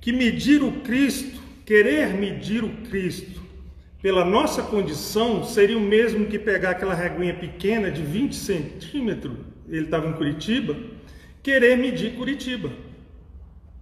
que 0.00 0.12
medir 0.12 0.62
o 0.62 0.80
Cristo, 0.80 1.40
querer 1.64 2.14
medir 2.14 2.64
o 2.64 2.70
Cristo 2.88 3.40
pela 4.02 4.24
nossa 4.24 4.62
condição 4.62 5.44
seria 5.44 5.76
o 5.76 5.80
mesmo 5.80 6.26
que 6.26 6.38
pegar 6.38 6.70
aquela 6.70 6.94
reguinha 6.94 7.34
pequena 7.34 7.90
de 7.90 8.02
20 8.02 8.34
centímetros, 8.34 9.36
ele 9.68 9.84
estava 9.84 10.08
em 10.08 10.12
Curitiba, 10.14 10.74
querer 11.42 11.76
medir 11.76 12.14
Curitiba. 12.14 12.70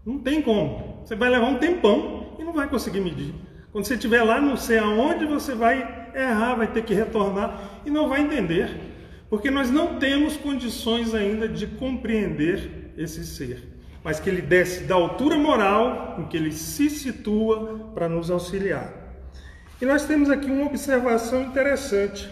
Não 0.04 0.18
tem 0.18 0.42
como. 0.42 1.02
Você 1.04 1.14
vai 1.14 1.30
levar 1.30 1.46
um 1.46 1.58
tempão 1.58 2.34
e 2.38 2.42
não 2.42 2.52
vai 2.52 2.68
conseguir 2.68 3.00
medir. 3.00 3.32
Quando 3.70 3.84
você 3.84 3.94
estiver 3.94 4.22
lá, 4.24 4.40
não 4.40 4.56
sei 4.56 4.78
aonde, 4.78 5.24
você 5.24 5.54
vai 5.54 6.10
errar, 6.14 6.56
vai 6.56 6.66
ter 6.66 6.82
que 6.82 6.94
retornar 6.94 7.80
e 7.86 7.90
não 7.90 8.08
vai 8.08 8.22
entender, 8.22 8.70
porque 9.30 9.50
nós 9.50 9.70
não 9.70 9.98
temos 9.98 10.36
condições 10.36 11.14
ainda 11.14 11.48
de 11.48 11.66
compreender 11.66 12.92
esse 12.96 13.26
ser, 13.26 13.62
mas 14.02 14.18
que 14.18 14.28
ele 14.28 14.40
desce 14.40 14.84
da 14.84 14.94
altura 14.94 15.36
moral 15.36 16.16
em 16.18 16.24
que 16.26 16.36
ele 16.36 16.52
se 16.52 16.88
situa 16.88 17.90
para 17.94 18.08
nos 18.08 18.30
auxiliar. 18.30 18.92
E 19.80 19.84
nós 19.84 20.06
temos 20.06 20.30
aqui 20.30 20.50
uma 20.50 20.66
observação 20.66 21.42
interessante, 21.42 22.28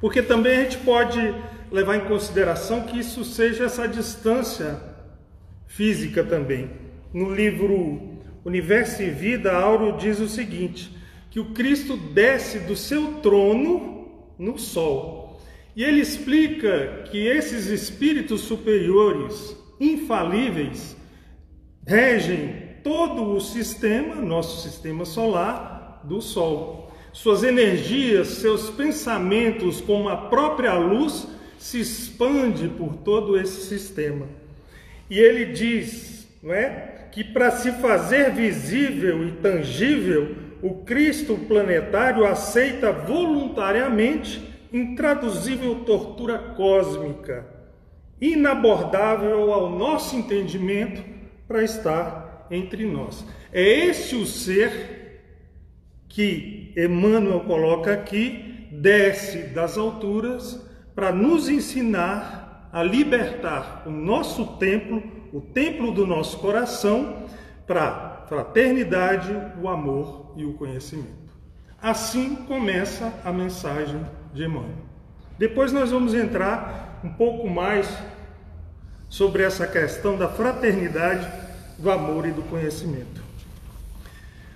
porque 0.00 0.22
também 0.22 0.60
a 0.60 0.62
gente 0.64 0.78
pode 0.78 1.18
levar 1.70 1.96
em 1.96 2.06
consideração 2.06 2.82
que 2.82 2.98
isso 2.98 3.24
seja 3.24 3.64
essa 3.64 3.86
distância 3.86 4.80
física 5.66 6.24
também. 6.24 6.70
No 7.12 7.34
livro 7.34 8.18
Universo 8.44 9.02
e 9.02 9.10
Vida, 9.10 9.52
Auro 9.52 9.96
diz 9.96 10.18
o 10.18 10.28
seguinte: 10.28 10.96
que 11.30 11.38
o 11.38 11.52
Cristo 11.52 11.96
desce 11.96 12.58
do 12.60 12.76
seu 12.76 13.14
trono 13.14 14.08
no 14.38 14.58
sol. 14.58 15.21
E 15.74 15.82
ele 15.82 16.00
explica 16.00 17.04
que 17.10 17.26
esses 17.26 17.66
espíritos 17.66 18.42
superiores, 18.42 19.56
infalíveis, 19.80 20.96
regem 21.86 22.72
todo 22.84 23.34
o 23.34 23.40
sistema, 23.40 24.16
nosso 24.16 24.68
sistema 24.68 25.04
solar, 25.04 26.02
do 26.04 26.20
Sol. 26.20 26.92
Suas 27.12 27.42
energias, 27.42 28.28
seus 28.28 28.70
pensamentos, 28.70 29.80
como 29.80 30.08
a 30.08 30.16
própria 30.16 30.74
luz, 30.74 31.26
se 31.58 31.80
expande 31.80 32.68
por 32.68 32.96
todo 32.96 33.38
esse 33.38 33.66
sistema. 33.66 34.26
E 35.08 35.18
ele 35.18 35.46
diz, 35.52 36.26
não 36.42 36.52
é, 36.52 37.08
que 37.12 37.22
para 37.22 37.50
se 37.50 37.70
fazer 37.72 38.32
visível 38.32 39.26
e 39.26 39.32
tangível, 39.32 40.34
o 40.62 40.76
Cristo 40.84 41.38
planetário 41.46 42.24
aceita 42.24 42.92
voluntariamente 42.92 44.51
intraduzível 44.72 45.84
tortura 45.84 46.38
cósmica, 46.38 47.46
inabordável 48.20 49.52
ao 49.52 49.70
nosso 49.70 50.16
entendimento 50.16 51.02
para 51.46 51.62
estar 51.62 52.46
entre 52.50 52.86
nós. 52.86 53.24
É 53.52 53.62
esse 53.62 54.14
o 54.16 54.24
ser 54.24 55.20
que 56.08 56.72
Emmanuel 56.76 57.40
coloca 57.40 57.92
aqui, 57.92 58.68
desce 58.72 59.38
das 59.48 59.76
alturas 59.76 60.60
para 60.94 61.12
nos 61.12 61.48
ensinar 61.48 62.68
a 62.72 62.82
libertar 62.82 63.82
o 63.86 63.90
nosso 63.90 64.56
templo, 64.56 65.02
o 65.32 65.40
templo 65.40 65.92
do 65.92 66.06
nosso 66.06 66.38
coração, 66.38 67.26
para 67.66 68.24
fraternidade, 68.28 69.30
o 69.60 69.68
amor 69.68 70.32
e 70.36 70.44
o 70.44 70.54
conhecimento. 70.54 71.32
Assim 71.80 72.36
começa 72.46 73.12
a 73.24 73.32
mensagem 73.32 74.00
de 74.32 74.44
Emmanuel. 74.44 74.92
Depois 75.38 75.72
nós 75.72 75.90
vamos 75.90 76.14
entrar 76.14 77.00
um 77.04 77.10
pouco 77.10 77.48
mais 77.48 77.88
sobre 79.08 79.42
essa 79.42 79.66
questão 79.66 80.16
da 80.16 80.28
fraternidade, 80.28 81.28
do 81.78 81.90
amor 81.90 82.26
e 82.26 82.30
do 82.30 82.42
conhecimento. 82.42 83.22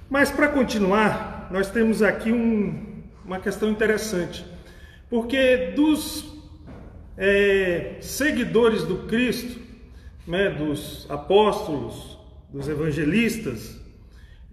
Mas 0.08 0.30
para 0.30 0.48
continuar, 0.48 1.48
nós 1.50 1.70
temos 1.70 2.02
aqui 2.02 2.32
um, 2.32 3.02
uma 3.24 3.40
questão 3.40 3.68
interessante, 3.68 4.46
porque 5.10 5.72
dos 5.74 6.24
é, 7.18 7.96
seguidores 8.00 8.84
do 8.84 9.06
Cristo, 9.08 9.60
né, 10.26 10.50
dos 10.50 11.06
apóstolos, 11.10 12.18
dos 12.48 12.68
evangelistas, 12.68 13.80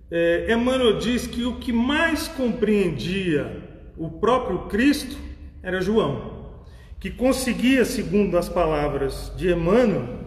é, 0.10 0.52
Emmanuel 0.52 0.98
diz 0.98 1.26
que 1.28 1.44
o 1.44 1.58
que 1.58 1.72
mais 1.72 2.28
compreendia 2.28 3.63
o 3.98 4.10
próprio 4.10 4.68
Cristo 4.68 5.18
era 5.62 5.82
João, 5.82 6.54
que 7.00 7.12
conseguia, 7.12 7.86
segundo 7.86 8.38
as 8.38 8.50
palavras 8.50 9.32
de 9.38 9.52
Emmanuel, 9.52 10.24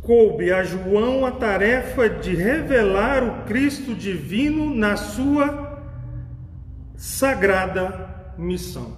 coube 0.00 0.52
a 0.52 0.62
João 0.62 1.26
a 1.26 1.32
tarefa 1.32 2.08
de 2.08 2.34
revelar 2.34 3.24
o 3.24 3.44
Cristo 3.44 3.94
divino 3.94 4.74
na 4.74 4.96
sua 4.96 5.82
sagrada 6.96 8.34
missão. 8.38 8.96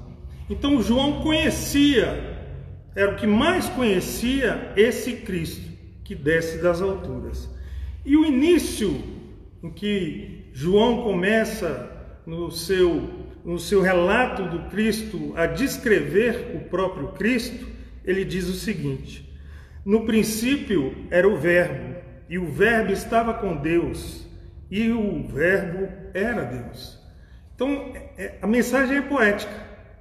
Então 0.51 0.83
João 0.83 1.23
conhecia, 1.23 2.37
era 2.95 3.13
o 3.13 3.17
que 3.17 3.27
mais 3.27 3.69
conhecia 3.71 4.73
esse 4.77 5.15
Cristo 5.15 5.69
que 6.05 6.15
desce 6.15 6.63
das 6.63 6.81
alturas. 6.81 7.49
E 8.05 8.17
o 8.17 8.25
início 8.25 9.03
em 9.63 9.71
que 9.71 10.51
João 10.53 11.03
começa 11.03 11.98
no 12.29 12.51
seu, 12.51 13.09
no 13.43 13.59
seu 13.59 13.81
relato 13.81 14.43
do 14.43 14.69
Cristo 14.69 15.33
a 15.35 15.47
descrever 15.47 16.55
o 16.55 16.69
próprio 16.69 17.09
Cristo, 17.13 17.67
ele 18.05 18.23
diz 18.23 18.47
o 18.49 18.53
seguinte: 18.53 19.35
No 19.83 20.05
princípio 20.05 20.95
era 21.11 21.27
o 21.27 21.39
Verbo, 21.39 21.97
e 22.29 22.39
o 22.39 22.45
Verbo 22.53 22.93
estava 22.93 23.33
com 23.33 23.57
Deus, 23.57 24.27
e 24.71 24.91
o 24.91 25.27
Verbo 25.27 25.89
era 26.13 26.45
Deus. 26.45 27.03
Então, 27.55 27.93
é, 28.19 28.35
a 28.43 28.47
mensagem 28.47 28.99
é 28.99 29.03
poética, 29.03 29.53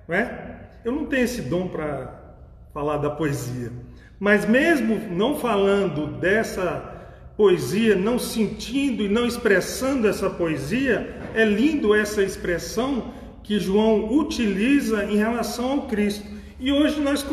não 0.06 0.16
é? 0.16 0.70
Eu 0.84 0.92
não 0.92 1.06
tenho 1.06 1.24
esse 1.24 1.44
dom 1.44 1.70
para 1.70 2.36
falar 2.74 2.98
da 2.98 3.10
poesia, 3.10 3.72
mas 4.20 4.46
mesmo 4.46 5.00
não 5.16 5.40
falando 5.40 6.20
dessa 6.20 6.97
poesia, 7.38 7.96
não 7.96 8.18
sentindo 8.18 9.04
e 9.04 9.08
não 9.08 9.26
expressando 9.28 10.08
essa 10.08 10.28
poesia, 10.28 11.16
é 11.36 11.46
lindo 11.46 11.94
essa 11.94 12.24
expressão 12.24 13.14
que 13.44 13.60
João 13.60 14.12
utiliza 14.12 15.06
em 15.06 15.16
relação 15.16 15.72
ao 15.72 15.82
Cristo. 15.88 16.26
E 16.60 16.72
hoje 16.72 17.00
nós 17.00 17.26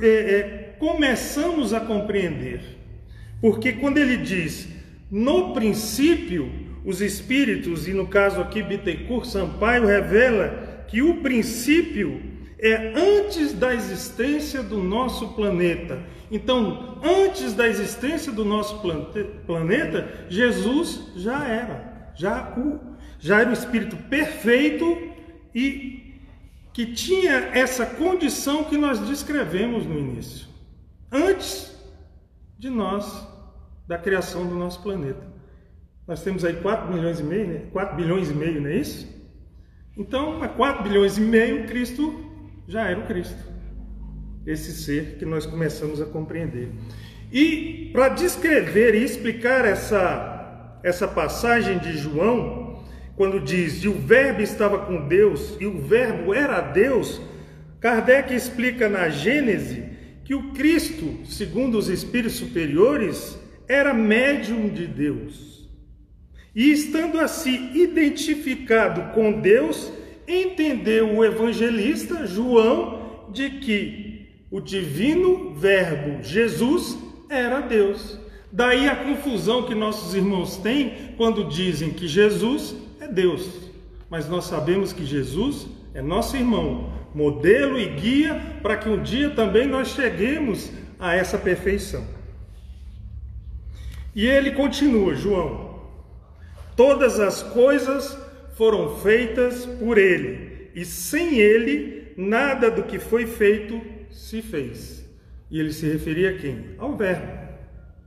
é, 0.00 0.08
é, 0.08 0.76
começamos 0.78 1.74
a 1.74 1.80
compreender, 1.80 2.60
porque 3.40 3.72
quando 3.72 3.98
ele 3.98 4.16
diz 4.16 4.66
no 5.10 5.52
princípio, 5.52 6.50
os 6.84 7.02
espíritos, 7.02 7.86
e 7.86 7.92
no 7.92 8.06
caso 8.06 8.40
aqui 8.40 8.62
Bittencourt 8.62 9.26
Sampaio 9.26 9.86
revela 9.86 10.84
que 10.88 11.02
o 11.02 11.16
princípio 11.16 12.31
é 12.62 12.94
antes 12.96 13.52
da 13.52 13.74
existência 13.74 14.62
do 14.62 14.78
nosso 14.78 15.34
planeta. 15.34 16.00
Então, 16.30 17.00
antes 17.02 17.54
da 17.54 17.66
existência 17.66 18.30
do 18.30 18.44
nosso 18.44 18.80
planeta, 19.44 20.26
Jesus 20.28 21.10
já 21.16 21.44
era, 21.44 22.12
já, 22.14 22.54
o, 22.56 22.78
já 23.18 23.40
era 23.40 23.50
o 23.50 23.52
Espírito 23.52 23.96
perfeito 24.04 25.10
e 25.52 26.20
que 26.72 26.86
tinha 26.86 27.50
essa 27.52 27.84
condição 27.84 28.64
que 28.64 28.78
nós 28.78 29.00
descrevemos 29.00 29.84
no 29.84 29.98
início, 29.98 30.46
antes 31.10 31.76
de 32.56 32.70
nós, 32.70 33.26
da 33.88 33.98
criação 33.98 34.46
do 34.46 34.54
nosso 34.54 34.80
planeta. 34.82 35.26
Nós 36.06 36.22
temos 36.22 36.44
aí 36.44 36.54
4 36.54 36.92
milhões 36.94 37.18
e 37.18 37.24
meio, 37.24 37.46
né? 37.48 37.62
4 37.72 37.96
bilhões 37.96 38.30
e 38.30 38.34
meio, 38.34 38.60
não 38.60 38.70
é 38.70 38.76
isso? 38.76 39.08
Então, 39.96 40.42
a 40.42 40.48
4 40.48 40.84
bilhões 40.84 41.18
e 41.18 41.20
meio, 41.20 41.66
Cristo 41.66 42.31
já 42.66 42.88
era 42.88 43.00
o 43.00 43.06
Cristo. 43.06 43.38
Esse 44.46 44.72
ser 44.72 45.16
que 45.18 45.24
nós 45.24 45.46
começamos 45.46 46.00
a 46.00 46.06
compreender. 46.06 46.70
E 47.32 47.90
para 47.92 48.10
descrever 48.10 48.94
e 48.94 49.04
explicar 49.04 49.64
essa, 49.64 50.78
essa 50.82 51.06
passagem 51.06 51.78
de 51.78 51.96
João, 51.96 52.84
quando 53.16 53.40
diz: 53.40 53.82
E 53.84 53.88
o 53.88 53.94
Verbo 53.94 54.42
estava 54.42 54.80
com 54.80 55.06
Deus, 55.06 55.56
e 55.60 55.66
o 55.66 55.78
Verbo 55.78 56.34
era 56.34 56.60
Deus, 56.60 57.20
Kardec 57.80 58.34
explica 58.34 58.88
na 58.88 59.08
Gênese 59.08 59.84
que 60.24 60.34
o 60.34 60.52
Cristo, 60.52 61.20
segundo 61.24 61.76
os 61.76 61.88
espíritos 61.88 62.34
superiores, 62.34 63.38
era 63.68 63.92
médium 63.92 64.68
de 64.68 64.86
Deus. 64.86 65.68
E 66.54 66.70
estando 66.70 67.18
assim 67.18 67.70
identificado 67.74 69.12
com 69.14 69.40
Deus, 69.40 69.90
entendeu 70.26 71.16
o 71.16 71.24
evangelista 71.24 72.26
João 72.26 73.28
de 73.30 73.50
que 73.50 74.28
o 74.50 74.60
divino 74.60 75.54
Verbo 75.54 76.22
Jesus 76.22 76.98
era 77.28 77.60
Deus. 77.60 78.18
Daí 78.50 78.86
a 78.86 78.96
confusão 78.96 79.62
que 79.62 79.74
nossos 79.74 80.14
irmãos 80.14 80.58
têm 80.58 81.14
quando 81.16 81.48
dizem 81.48 81.90
que 81.90 82.06
Jesus 82.06 82.74
é 83.00 83.08
Deus. 83.08 83.48
Mas 84.10 84.28
nós 84.28 84.44
sabemos 84.44 84.92
que 84.92 85.06
Jesus 85.06 85.66
é 85.94 86.02
nosso 86.02 86.36
irmão, 86.36 86.92
modelo 87.14 87.78
e 87.78 87.86
guia 87.86 88.40
para 88.62 88.76
que 88.76 88.88
um 88.88 89.02
dia 89.02 89.30
também 89.30 89.66
nós 89.66 89.88
cheguemos 89.88 90.70
a 90.98 91.14
essa 91.14 91.38
perfeição. 91.38 92.06
E 94.14 94.26
ele 94.26 94.52
continua, 94.52 95.14
João: 95.14 95.80
Todas 96.76 97.18
as 97.18 97.42
coisas 97.42 98.18
foram 98.62 98.94
feitas 98.98 99.66
por 99.66 99.98
ele, 99.98 100.70
e 100.72 100.84
sem 100.84 101.40
ele 101.40 102.12
nada 102.16 102.70
do 102.70 102.84
que 102.84 102.96
foi 102.96 103.26
feito 103.26 103.80
se 104.08 104.40
fez. 104.40 105.04
E 105.50 105.58
ele 105.58 105.72
se 105.72 105.84
referia 105.84 106.30
a 106.30 106.38
quem? 106.38 106.76
Ao 106.78 106.96
Verbo 106.96 107.26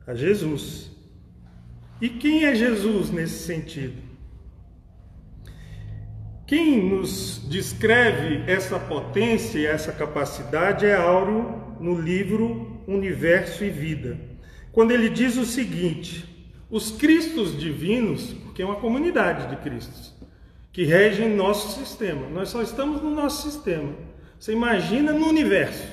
a 0.07 0.15
Jesus. 0.15 0.89
E 1.99 2.07
quem 2.07 2.45
é 2.45 2.55
Jesus 2.55 3.11
nesse 3.11 3.43
sentido? 3.43 4.01
Quem 6.47 6.89
nos 6.89 7.45
descreve 7.49 8.49
essa 8.49 8.79
potência 8.79 9.67
essa 9.67 9.91
capacidade 9.91 10.85
é 10.85 10.95
Áureo 10.95 11.75
no 11.81 11.99
livro 11.99 12.81
Universo 12.87 13.65
e 13.65 13.69
Vida, 13.69 14.17
quando 14.71 14.91
ele 14.91 15.09
diz 15.09 15.35
o 15.35 15.43
seguinte: 15.43 16.23
os 16.69 16.91
Cristos 16.91 17.59
divinos, 17.59 18.31
porque 18.31 18.61
é 18.61 18.65
uma 18.65 18.77
comunidade 18.77 19.49
de 19.49 19.61
Cristos, 19.61 20.14
que 20.75 20.83
regem 20.83 21.33
nosso 21.33 21.79
sistema, 21.79 22.27
nós 22.27 22.49
só 22.49 22.61
estamos 22.61 23.01
no 23.01 23.09
nosso 23.09 23.49
sistema. 23.49 23.93
Você 24.37 24.51
imagina 24.51 25.13
no 25.13 25.29
universo. 25.29 25.87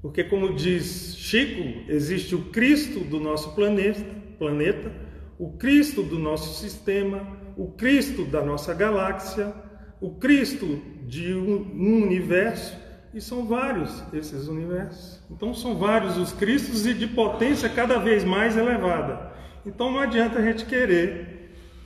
Porque, 0.00 0.24
como 0.24 0.54
diz 0.54 1.14
Chico, 1.14 1.92
existe 1.92 2.34
o 2.34 2.44
Cristo 2.46 3.00
do 3.00 3.20
nosso 3.20 3.54
planeta, 3.54 4.02
planeta, 4.38 4.90
o 5.38 5.52
Cristo 5.58 6.02
do 6.02 6.18
nosso 6.18 6.58
sistema, 6.58 7.36
o 7.54 7.66
Cristo 7.72 8.24
da 8.24 8.42
nossa 8.42 8.72
galáxia, 8.72 9.52
o 10.00 10.12
Cristo 10.12 10.80
de 11.06 11.34
um, 11.34 12.02
universo, 12.02 12.74
e 13.12 13.20
são 13.20 13.44
vários 13.46 14.02
esses 14.14 14.48
universos. 14.48 15.20
Então, 15.30 15.52
são 15.52 15.76
vários 15.76 16.16
os 16.16 16.32
Cristos 16.32 16.86
e 16.86 16.94
de 16.94 17.06
potência 17.06 17.68
cada 17.68 17.98
vez 17.98 18.24
mais 18.24 18.56
elevada. 18.56 19.32
Então, 19.66 19.92
não 19.92 19.98
adianta 19.98 20.38
a 20.38 20.42
gente 20.42 20.64
querer 20.64 21.35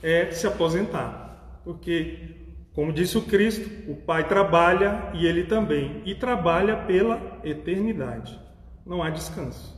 é, 0.01 0.31
se 0.31 0.47
aposentar, 0.47 1.61
porque 1.63 2.41
como 2.73 2.93
disse 2.93 3.17
o 3.17 3.23
Cristo, 3.23 3.69
o 3.91 3.95
Pai 3.95 4.27
trabalha 4.27 5.11
e 5.13 5.25
ele 5.25 5.43
também, 5.43 6.01
e 6.05 6.15
trabalha 6.15 6.77
pela 6.77 7.39
eternidade. 7.43 8.39
Não 8.85 9.03
há 9.03 9.09
descanso. 9.09 9.77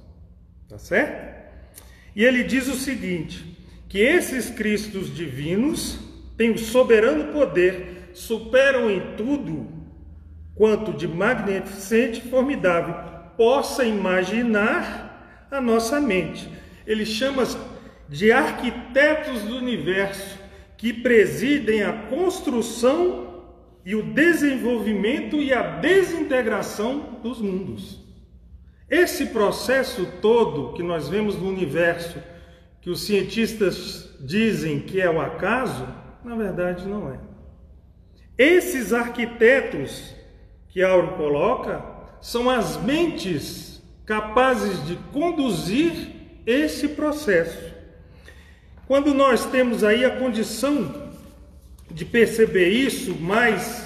Tá 0.69 0.77
certo? 0.77 1.33
E 2.15 2.23
ele 2.23 2.43
diz 2.43 2.67
o 2.67 2.75
seguinte: 2.75 3.57
que 3.89 3.99
esses 3.99 4.49
Cristos 4.49 5.13
divinos 5.13 5.99
têm 6.37 6.51
o 6.51 6.57
soberano 6.57 7.33
poder, 7.33 8.09
superam 8.13 8.89
em 8.89 9.15
tudo 9.15 9.67
quanto 10.55 10.93
de 10.93 11.07
magnificente 11.07 12.19
e 12.19 12.29
formidável 12.29 12.95
possa 13.35 13.83
imaginar 13.83 15.47
a 15.49 15.59
nossa 15.59 15.99
mente. 15.99 16.47
Ele 16.85 17.05
chama 17.05 17.43
de 18.13 18.31
arquitetos 18.31 19.41
do 19.41 19.57
universo 19.57 20.37
que 20.77 20.93
presidem 20.93 21.81
a 21.81 21.91
construção 21.91 23.41
e 23.83 23.95
o 23.95 24.03
desenvolvimento 24.03 25.37
e 25.37 25.51
a 25.51 25.63
desintegração 25.79 27.19
dos 27.23 27.41
mundos. 27.41 27.99
Esse 28.87 29.25
processo 29.25 30.05
todo 30.21 30.73
que 30.73 30.83
nós 30.83 31.09
vemos 31.09 31.35
no 31.35 31.49
universo, 31.49 32.21
que 32.81 32.91
os 32.91 33.01
cientistas 33.01 34.15
dizem 34.19 34.81
que 34.81 35.01
é 35.01 35.09
o 35.09 35.19
acaso, 35.19 35.87
na 36.23 36.35
verdade 36.35 36.87
não 36.87 37.11
é. 37.11 37.19
Esses 38.37 38.93
arquitetos 38.93 40.13
que 40.69 40.83
Auro 40.83 41.15
coloca 41.17 41.83
são 42.21 42.47
as 42.47 42.77
mentes 42.77 43.81
capazes 44.05 44.85
de 44.85 44.97
conduzir 45.11 46.11
esse 46.45 46.89
processo. 46.89 47.72
Quando 48.85 49.13
nós 49.13 49.45
temos 49.45 49.81
aí 49.81 50.03
a 50.03 50.11
condição 50.11 50.93
de 51.89 52.03
perceber 52.03 52.67
isso, 52.69 53.15
mais 53.15 53.85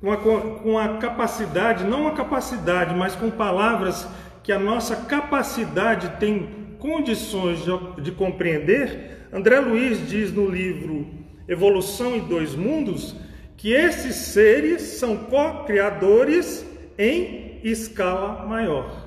com 0.00 0.12
a, 0.12 0.16
com 0.16 0.78
a 0.78 0.98
capacidade, 0.98 1.82
não 1.82 2.06
a 2.06 2.12
capacidade, 2.12 2.94
mas 2.94 3.16
com 3.16 3.30
palavras 3.30 4.06
que 4.44 4.52
a 4.52 4.58
nossa 4.58 4.94
capacidade 4.94 6.20
tem 6.20 6.48
condições 6.78 7.64
de, 7.64 8.02
de 8.02 8.12
compreender, 8.12 9.28
André 9.32 9.58
Luiz 9.58 10.08
diz 10.08 10.32
no 10.32 10.48
livro 10.48 11.08
Evolução 11.48 12.14
em 12.14 12.20
Dois 12.20 12.54
Mundos 12.54 13.16
que 13.56 13.72
esses 13.72 14.14
seres 14.14 14.82
são 14.82 15.16
co-criadores 15.16 16.64
em 16.96 17.58
escala 17.64 18.46
maior. 18.46 19.04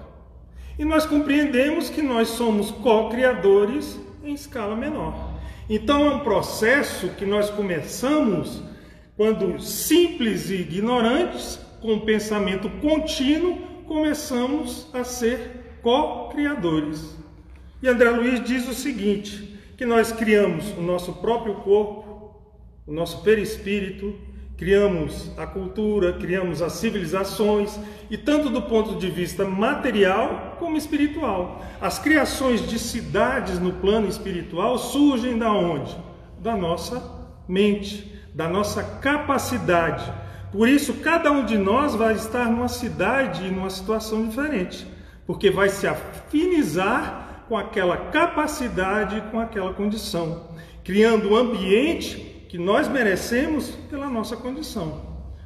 E 0.77 0.83
nós 0.83 1.05
compreendemos 1.05 1.89
que 1.89 2.01
nós 2.01 2.29
somos 2.29 2.69
co-criadores 2.69 3.97
em 4.29 4.33
escala 4.33 4.75
menor. 4.75 5.39
Então 5.69 6.05
é 6.05 6.15
um 6.15 6.19
processo 6.19 7.09
que 7.09 7.25
nós 7.25 7.49
começamos 7.49 8.63
quando 9.17 9.59
simples 9.59 10.49
e 10.49 10.61
ignorantes, 10.61 11.59
com 11.81 11.99
pensamento 11.99 12.69
contínuo, 12.81 13.57
começamos 13.85 14.87
a 14.93 15.03
ser 15.03 15.79
co-criadores. 15.81 17.17
E 17.81 17.87
André 17.87 18.09
Luiz 18.11 18.43
diz 18.43 18.67
o 18.67 18.73
seguinte: 18.73 19.59
que 19.75 19.85
nós 19.85 20.11
criamos 20.11 20.71
o 20.77 20.81
nosso 20.81 21.13
próprio 21.13 21.55
corpo, 21.55 22.35
o 22.85 22.93
nosso 22.93 23.21
perispírito, 23.23 24.15
criamos 24.59 25.31
a 25.37 25.47
cultura, 25.47 26.11
criamos 26.11 26.61
as 26.61 26.73
civilizações, 26.73 27.79
e 28.11 28.17
tanto 28.17 28.49
do 28.49 28.61
ponto 28.61 28.99
de 28.99 29.09
vista 29.09 29.45
material 29.45 30.57
como 30.59 30.75
espiritual. 30.75 31.65
As 31.79 31.97
criações 31.97 32.67
de 32.67 32.77
cidades 32.77 33.57
no 33.57 33.71
plano 33.71 34.09
espiritual 34.09 34.77
surgem 34.77 35.37
da 35.37 35.49
onde? 35.49 35.95
Da 36.39 36.57
nossa 36.57 37.01
mente, 37.47 38.13
da 38.35 38.49
nossa 38.49 38.83
capacidade. 38.83 40.11
Por 40.51 40.67
isso, 40.67 40.95
cada 40.95 41.31
um 41.31 41.45
de 41.45 41.57
nós 41.57 41.95
vai 41.95 42.15
estar 42.15 42.49
numa 42.49 42.67
cidade 42.67 43.47
e 43.47 43.51
numa 43.51 43.69
situação 43.69 44.27
diferente, 44.27 44.85
porque 45.25 45.49
vai 45.49 45.69
se 45.69 45.87
afinizar 45.87 47.45
com 47.47 47.57
aquela 47.57 47.95
capacidade, 47.95 49.23
com 49.31 49.39
aquela 49.39 49.73
condição, 49.73 50.49
criando 50.83 51.29
um 51.29 51.35
ambiente 51.37 52.28
que 52.49 52.57
nós 52.57 52.87
merecemos 52.87 53.69
pela 53.89 54.09
nossa 54.09 54.35
condição. 54.35 55.01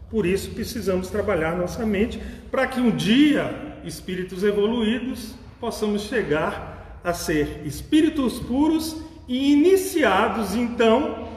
Por 0.10 0.26
isso 0.26 0.52
precisamos 0.52 1.10
trabalhar 1.10 1.56
nossa 1.56 1.86
mente 1.86 2.20
para 2.50 2.66
que 2.66 2.80
um 2.80 2.90
dia, 2.90 3.78
espíritos 3.84 4.44
evoluídos, 4.44 5.36
possamos 5.60 6.04
chegar 6.04 7.02
a 7.04 7.14
ser 7.14 7.62
espíritos 7.66 8.40
puros 8.40 8.96
e 9.28 9.52
iniciados 9.52 10.56
então 10.56 11.28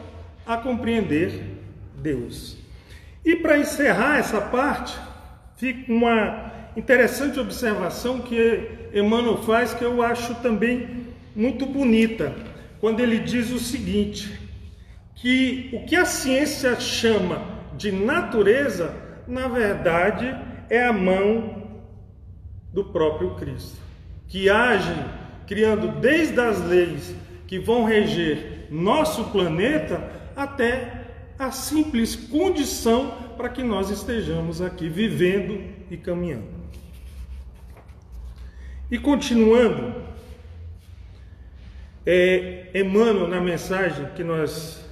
a 0.47 0.57
compreender 0.57 1.43
Deus. 1.99 2.57
E 3.25 3.35
para 3.35 3.59
encerrar 3.59 4.19
essa 4.19 4.41
parte, 4.41 4.97
fica 5.57 5.93
uma 5.93 6.53
interessante 6.77 7.41
observação 7.41 8.21
que 8.21 8.71
Emmanuel 8.95 9.39
faz 9.39 9.75
que 9.75 9.85
eu 9.85 10.01
acho 10.01 10.33
também 10.37 11.07
muito 11.35 11.67
bonita, 11.67 12.33
quando 12.79 13.01
ele 13.01 13.19
diz 13.19 13.51
o 13.51 13.59
seguinte: 13.59 14.46
que 15.17 15.71
o 15.73 15.85
que 15.87 15.97
a 15.97 16.05
ciência 16.05 16.79
chama 16.79 17.43
de 17.77 17.91
natureza, 17.91 18.95
na 19.27 19.49
verdade, 19.49 20.27
é 20.71 20.85
a 20.85 20.93
mão 20.93 21.81
do 22.73 22.85
próprio 22.85 23.35
Cristo, 23.35 23.79
que 24.29 24.49
age 24.49 24.95
criando 25.47 26.01
desde 26.01 26.39
as 26.39 26.63
leis 26.63 27.15
que 27.47 27.59
vão 27.59 27.85
reger 27.85 28.67
nosso 28.71 29.25
planeta 29.31 30.11
até 30.37 31.07
a 31.39 31.51
simples 31.51 32.15
condição 32.15 33.13
para 33.37 33.49
que 33.49 33.63
nós 33.63 33.91
estejamos 33.91 34.61
aqui 34.61 34.89
vivendo 34.89 35.63
e 35.91 35.97
caminhando. 35.97 36.57
E 38.91 38.99
continuando, 38.99 39.95
é, 42.05 42.71
Emmanuel, 42.75 43.29
na 43.29 43.41
mensagem 43.41 44.07
que 44.15 44.23
nós 44.23 44.86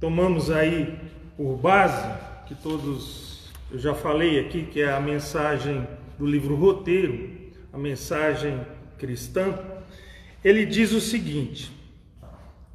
tomamos 0.00 0.50
aí 0.50 0.98
por 1.36 1.56
base, 1.56 2.06
que 2.46 2.54
todos 2.54 3.50
eu 3.70 3.78
já 3.78 3.94
falei 3.94 4.40
aqui, 4.40 4.64
que 4.64 4.80
é 4.80 4.90
a 4.90 5.00
mensagem 5.00 5.86
do 6.18 6.26
livro 6.26 6.54
Roteiro, 6.54 7.30
a 7.72 7.76
mensagem 7.76 8.60
cristã, 8.96 9.58
ele 10.44 10.64
diz 10.64 10.92
o 10.92 11.00
seguinte: 11.00 11.70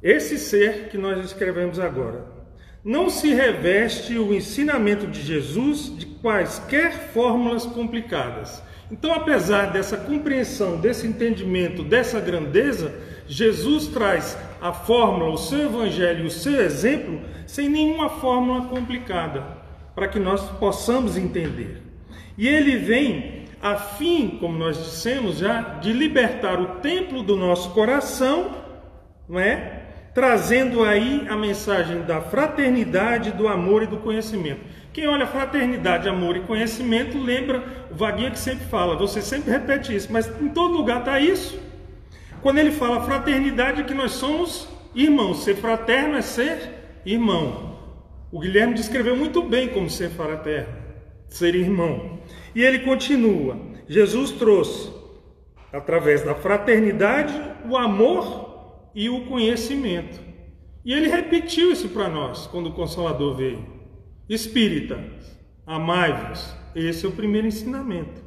esse 0.02 0.38
ser 0.38 0.88
que 0.88 0.98
nós 0.98 1.24
escrevemos 1.24 1.78
agora 1.78 2.32
não 2.84 3.08
se 3.08 3.32
reveste 3.32 4.18
o 4.18 4.34
ensinamento 4.34 5.06
de 5.06 5.22
Jesus 5.22 5.96
de 5.96 6.04
quaisquer 6.04 6.92
fórmulas 7.14 7.64
complicadas. 7.64 8.62
Então, 8.90 9.14
apesar 9.14 9.72
dessa 9.72 9.96
compreensão, 9.96 10.78
desse 10.78 11.06
entendimento, 11.06 11.82
dessa 11.82 12.20
grandeza, 12.20 12.94
Jesus 13.26 13.88
traz 13.88 14.36
a 14.64 14.72
fórmula, 14.72 15.30
o 15.30 15.36
seu 15.36 15.66
evangelho, 15.66 16.24
o 16.24 16.30
seu 16.30 16.58
exemplo, 16.58 17.20
sem 17.46 17.68
nenhuma 17.68 18.08
fórmula 18.08 18.62
complicada, 18.62 19.44
para 19.94 20.08
que 20.08 20.18
nós 20.18 20.40
possamos 20.52 21.18
entender. 21.18 21.82
E 22.38 22.48
ele 22.48 22.78
vem 22.78 23.44
a 23.60 23.76
fim, 23.76 24.38
como 24.40 24.56
nós 24.56 24.78
dissemos 24.78 25.36
já, 25.36 25.60
de 25.82 25.92
libertar 25.92 26.58
o 26.58 26.76
templo 26.76 27.22
do 27.22 27.36
nosso 27.36 27.72
coração, 27.72 28.52
não 29.28 29.38
é? 29.38 29.82
Trazendo 30.14 30.82
aí 30.82 31.26
a 31.28 31.36
mensagem 31.36 32.00
da 32.00 32.22
fraternidade, 32.22 33.32
do 33.32 33.46
amor 33.46 33.82
e 33.82 33.86
do 33.86 33.98
conhecimento. 33.98 34.62
Quem 34.94 35.06
olha 35.06 35.26
fraternidade, 35.26 36.08
amor 36.08 36.38
e 36.38 36.40
conhecimento, 36.40 37.18
lembra 37.18 37.62
o 37.90 37.94
Vaguinha 37.94 38.30
que 38.30 38.38
sempre 38.38 38.64
fala, 38.64 38.96
você 38.96 39.20
sempre 39.20 39.50
repete 39.50 39.94
isso, 39.94 40.10
mas 40.10 40.26
em 40.40 40.48
todo 40.48 40.72
lugar 40.72 41.00
está 41.00 41.20
isso. 41.20 41.63
Quando 42.44 42.58
ele 42.58 42.72
fala 42.72 43.00
fraternidade, 43.00 43.80
é 43.80 43.84
que 43.84 43.94
nós 43.94 44.12
somos 44.12 44.68
irmãos. 44.94 45.44
Ser 45.44 45.56
fraterno 45.56 46.14
é 46.14 46.20
ser 46.20 47.00
irmão. 47.06 47.78
O 48.30 48.38
Guilherme 48.38 48.74
descreveu 48.74 49.16
muito 49.16 49.42
bem 49.42 49.70
como 49.70 49.88
ser 49.88 50.10
fraterno, 50.10 50.68
ser 51.26 51.54
irmão. 51.54 52.20
E 52.54 52.62
ele 52.62 52.80
continua: 52.80 53.56
Jesus 53.88 54.30
trouxe, 54.30 54.92
através 55.72 56.22
da 56.22 56.34
fraternidade, 56.34 57.32
o 57.66 57.78
amor 57.78 58.90
e 58.94 59.08
o 59.08 59.24
conhecimento. 59.24 60.20
E 60.84 60.92
ele 60.92 61.08
repetiu 61.08 61.72
isso 61.72 61.88
para 61.88 62.10
nós 62.10 62.46
quando 62.46 62.66
o 62.66 62.74
Consolador 62.74 63.36
veio. 63.36 63.64
Espírita, 64.28 65.02
amai-vos. 65.66 66.54
Esse 66.74 67.06
é 67.06 67.08
o 67.08 67.12
primeiro 67.12 67.46
ensinamento. 67.46 68.22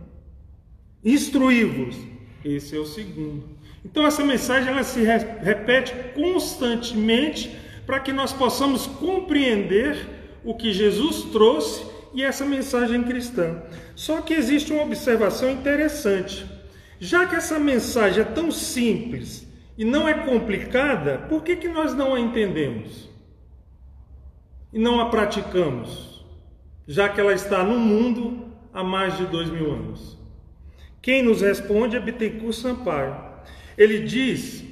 Instruí-vos. 1.06 1.96
Esse 2.44 2.76
é 2.76 2.80
o 2.80 2.86
segundo. 2.86 3.57
Então 3.90 4.06
essa 4.06 4.24
mensagem 4.24 4.70
ela 4.70 4.84
se 4.84 5.02
repete 5.02 5.94
constantemente 6.14 7.58
para 7.86 8.02
que 8.02 8.12
nós 8.12 8.34
possamos 8.34 8.86
compreender 8.86 10.40
o 10.44 10.54
que 10.54 10.74
Jesus 10.74 11.24
trouxe 11.32 11.86
e 12.14 12.22
essa 12.22 12.46
mensagem 12.46 13.02
cristã. 13.04 13.64
Só 13.96 14.22
que 14.22 14.34
existe 14.34 14.74
uma 14.74 14.84
observação 14.84 15.50
interessante. 15.50 16.46
Já 17.00 17.26
que 17.26 17.36
essa 17.36 17.58
mensagem 17.58 18.24
é 18.24 18.26
tão 18.26 18.52
simples 18.52 19.48
e 19.78 19.86
não 19.86 20.06
é 20.06 20.14
complicada, 20.14 21.20
por 21.30 21.42
que, 21.42 21.56
que 21.56 21.70
nós 21.70 21.94
não 21.94 22.14
a 22.14 22.20
entendemos? 22.20 23.10
E 24.74 24.78
não 24.78 25.00
a 25.00 25.10
praticamos? 25.10 26.26
Já 26.86 27.08
que 27.08 27.22
ela 27.22 27.34
está 27.34 27.64
no 27.64 27.80
mundo 27.80 28.52
há 28.74 28.84
mais 28.84 29.16
de 29.16 29.26
dois 29.28 29.50
mil 29.50 29.72
anos. 29.72 30.18
Quem 31.02 31.24
nos 31.24 31.40
responde 31.40 31.96
é 31.96 32.00
Bittencourt 32.02 32.54
Sampaio. 32.54 33.27
Ele 33.78 34.00
diz, 34.00 34.64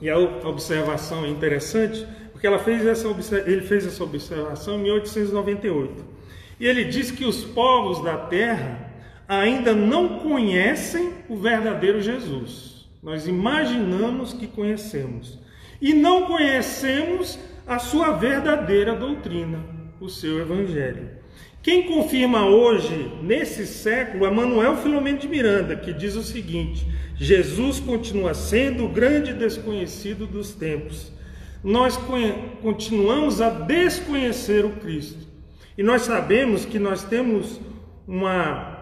e 0.00 0.08
a 0.10 0.18
observação 0.18 1.24
é 1.24 1.28
interessante, 1.28 2.06
porque 2.30 2.46
ela 2.46 2.58
fez 2.58 2.86
essa, 2.86 3.08
ele 3.46 3.62
fez 3.62 3.86
essa 3.86 4.04
observação 4.04 4.78
em 4.78 4.82
1898. 4.82 6.04
E 6.60 6.66
ele 6.66 6.84
diz 6.84 7.10
que 7.10 7.24
os 7.24 7.44
povos 7.44 8.02
da 8.02 8.16
terra 8.16 8.92
ainda 9.26 9.74
não 9.74 10.20
conhecem 10.20 11.14
o 11.28 11.36
verdadeiro 11.36 12.00
Jesus. 12.00 12.88
Nós 13.02 13.26
imaginamos 13.26 14.32
que 14.32 14.46
conhecemos. 14.46 15.38
E 15.80 15.94
não 15.94 16.26
conhecemos 16.26 17.38
a 17.66 17.78
sua 17.78 18.12
verdadeira 18.12 18.94
doutrina, 18.94 19.64
o 20.00 20.08
seu 20.08 20.40
evangelho. 20.40 21.10
Quem 21.62 21.82
confirma 21.82 22.46
hoje, 22.46 23.10
nesse 23.22 23.66
século, 23.66 24.24
é 24.24 24.30
Manuel 24.30 24.76
Filomeno 24.76 25.18
de 25.18 25.28
Miranda, 25.28 25.76
que 25.76 25.92
diz 25.92 26.14
o 26.14 26.22
seguinte: 26.22 26.86
Jesus 27.16 27.80
continua 27.80 28.32
sendo 28.32 28.84
o 28.84 28.88
grande 28.88 29.32
desconhecido 29.32 30.26
dos 30.26 30.52
tempos. 30.52 31.12
Nós 31.62 31.98
continuamos 32.62 33.40
a 33.40 33.50
desconhecer 33.50 34.64
o 34.64 34.76
Cristo. 34.76 35.26
E 35.76 35.82
nós 35.82 36.02
sabemos 36.02 36.64
que 36.64 36.78
nós 36.78 37.02
temos 37.02 37.60
uma 38.06 38.78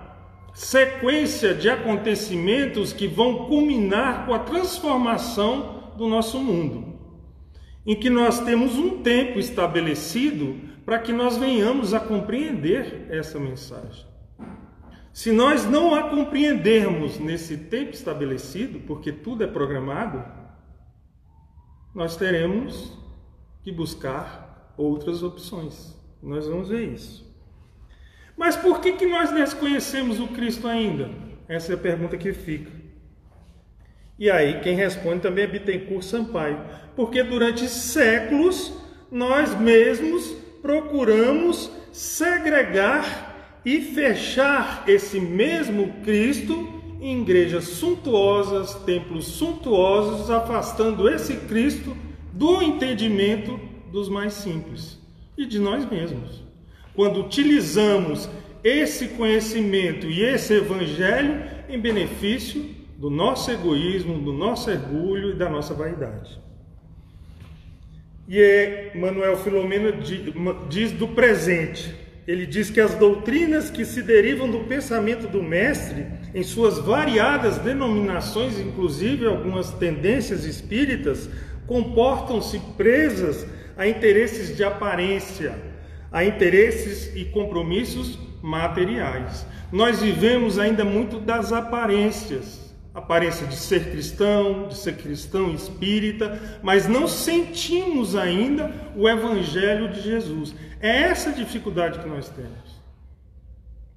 sequência 0.53 1.55
de 1.55 1.69
acontecimentos 1.69 2.93
que 2.93 3.07
vão 3.07 3.47
culminar 3.47 4.27
com 4.27 4.35
a 4.35 4.39
transformação 4.39 5.93
do 5.97 6.07
nosso 6.07 6.39
mundo. 6.39 6.95
Em 7.87 7.95
que 7.95 8.11
nós 8.11 8.41
temos 8.41 8.77
um 8.77 9.03
tempo 9.03 9.39
estabelecido 9.39 10.57
para 10.87 11.01
que 11.01 11.13
nós 11.13 11.37
venhamos 11.37 11.93
a 11.93 11.99
compreender 11.99 13.09
essa 13.11 13.41
mensagem. 13.41 14.07
Se 15.13 15.33
nós 15.33 15.65
não 15.65 15.93
a 15.95 16.11
compreendermos 16.11 17.19
nesse 17.19 17.57
tempo 17.57 17.91
estabelecido, 17.91 18.79
porque 18.87 19.11
tudo 19.11 19.43
é 19.43 19.49
programado, 19.49 20.25
nós 21.93 22.17
teremos 22.17 22.97
que 23.65 23.73
buscar 23.73 24.73
outras 24.77 25.25
opções. 25.25 25.97
Nós 26.23 26.47
vamos 26.47 26.69
ver 26.69 26.93
isso. 26.93 27.27
Mas 28.37 28.55
por 28.55 28.81
que, 28.81 28.93
que 28.93 29.07
nós 29.07 29.33
desconhecemos 29.33 30.21
o 30.21 30.29
Cristo 30.29 30.69
ainda? 30.69 31.11
Essa 31.49 31.73
é 31.73 31.75
a 31.75 31.79
pergunta 31.79 32.17
que 32.17 32.33
fica. 32.33 32.71
E 34.19 34.31
aí, 34.31 34.61
quem 34.61 34.77
responde 34.77 35.23
também 35.23 35.45
é 35.45 35.47
Bittencourt 35.49 36.05
Sampaio. 36.05 36.61
Porque 36.95 37.23
durante 37.23 37.67
séculos 37.69 38.73
nós 39.11 39.59
mesmos 39.59 40.46
procuramos 40.67 41.71
segregar 41.93 43.61
e 43.65 43.81
fechar 43.81 44.83
esse 44.89 45.21
mesmo 45.21 45.93
Cristo 46.03 46.83
em 47.01 47.23
igrejas 47.23 47.69
suntuosas, 47.69 48.75
templos 48.85 49.27
suntuosos, 49.27 50.29
afastando 50.29 51.09
esse 51.09 51.37
Cristo 51.37 51.97
do 52.33 52.61
entendimento 52.63 53.61
dos 53.93 54.09
mais 54.09 54.33
simples 54.33 54.99
e 55.39 55.47
de 55.47 55.61
nós 55.61 55.89
mesmos. 55.89 56.43
Quando 56.97 57.21
utilizamos 57.21 58.29
esse 58.65 59.07
conhecimento 59.11 60.09
e 60.09 60.25
esse 60.25 60.55
evangelho 60.55 61.45
em 61.69 61.79
benefício 61.79 62.75
do 62.99 63.09
nosso 63.09 63.53
egoísmo, 63.53 64.19
do 64.19 64.33
nosso 64.33 64.69
orgulho 64.69 65.31
e 65.31 65.37
da 65.37 65.49
nossa 65.49 65.75
vaidade. 65.75 66.41
E 68.29 68.41
é, 68.41 68.93
Manuel 68.95 69.37
Filomeno 69.37 69.93
diz 70.69 70.91
do 70.93 71.07
presente, 71.09 71.95
ele 72.27 72.45
diz 72.45 72.71
que 72.71 72.81
as 72.81 72.95
doutrinas 72.97 73.71
que 73.71 73.85
se 73.85 74.03
derivam 74.03 74.51
do 74.51 74.65
pensamento 74.65 75.29
do 75.29 75.41
Mestre, 75.41 76.07
em 76.35 76.43
suas 76.43 76.79
variadas 76.79 77.59
denominações, 77.59 78.59
inclusive 78.59 79.25
algumas 79.25 79.71
tendências 79.75 80.45
espíritas, 80.45 81.31
comportam-se 81.69 82.59
presas 82.77 83.47
a 83.77 83.87
interesses 83.87 84.57
de 84.57 84.65
aparência, 84.65 85.55
a 86.11 86.25
interesses 86.25 87.15
e 87.15 87.27
compromissos 87.27 88.19
materiais. 88.43 89.47
Nós 89.71 90.03
vivemos 90.03 90.59
ainda 90.59 90.85
muito 90.85 91.21
das 91.21 91.53
aparências 91.53 92.66
aparência 92.97 93.47
de 93.47 93.57
ser 93.57 93.91
cristão, 93.91 94.69
de 94.69 94.79
ser 94.79 94.97
cristão 94.97 95.53
espírita, 95.53 96.41
mas 96.63 96.89
não 96.89 97.07
sentimos 97.07 98.17
ainda 98.17 98.73
o 98.97 99.07
evangelho 99.07 99.91
de 99.91 100.01
Jesus. 100.01 100.55
É 100.81 101.03
essa 101.03 101.31
dificuldade 101.31 101.99
que 101.99 102.09
nós 102.09 102.31
temos. 102.31 102.81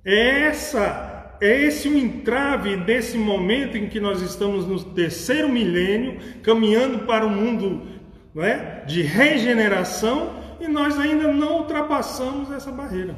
É 0.03 0.41
essa, 0.41 1.37
é 1.39 1.61
esse 1.61 1.87
o 1.87 1.97
entrave 1.97 2.75
desse 2.75 3.17
momento 3.17 3.77
em 3.77 3.87
que 3.87 4.01
nós 4.01 4.21
estamos 4.21 4.67
no 4.67 4.83
terceiro 4.83 5.47
milênio, 5.47 6.19
caminhando 6.43 6.99
para 7.05 7.25
um 7.25 7.29
mundo 7.29 7.87
não 8.35 8.43
é, 8.43 8.83
de 8.85 9.01
regeneração 9.01 10.35
e 10.59 10.67
nós 10.67 10.99
ainda 10.99 11.31
não 11.31 11.59
ultrapassamos 11.59 12.51
essa 12.51 12.69
barreira. 12.69 13.15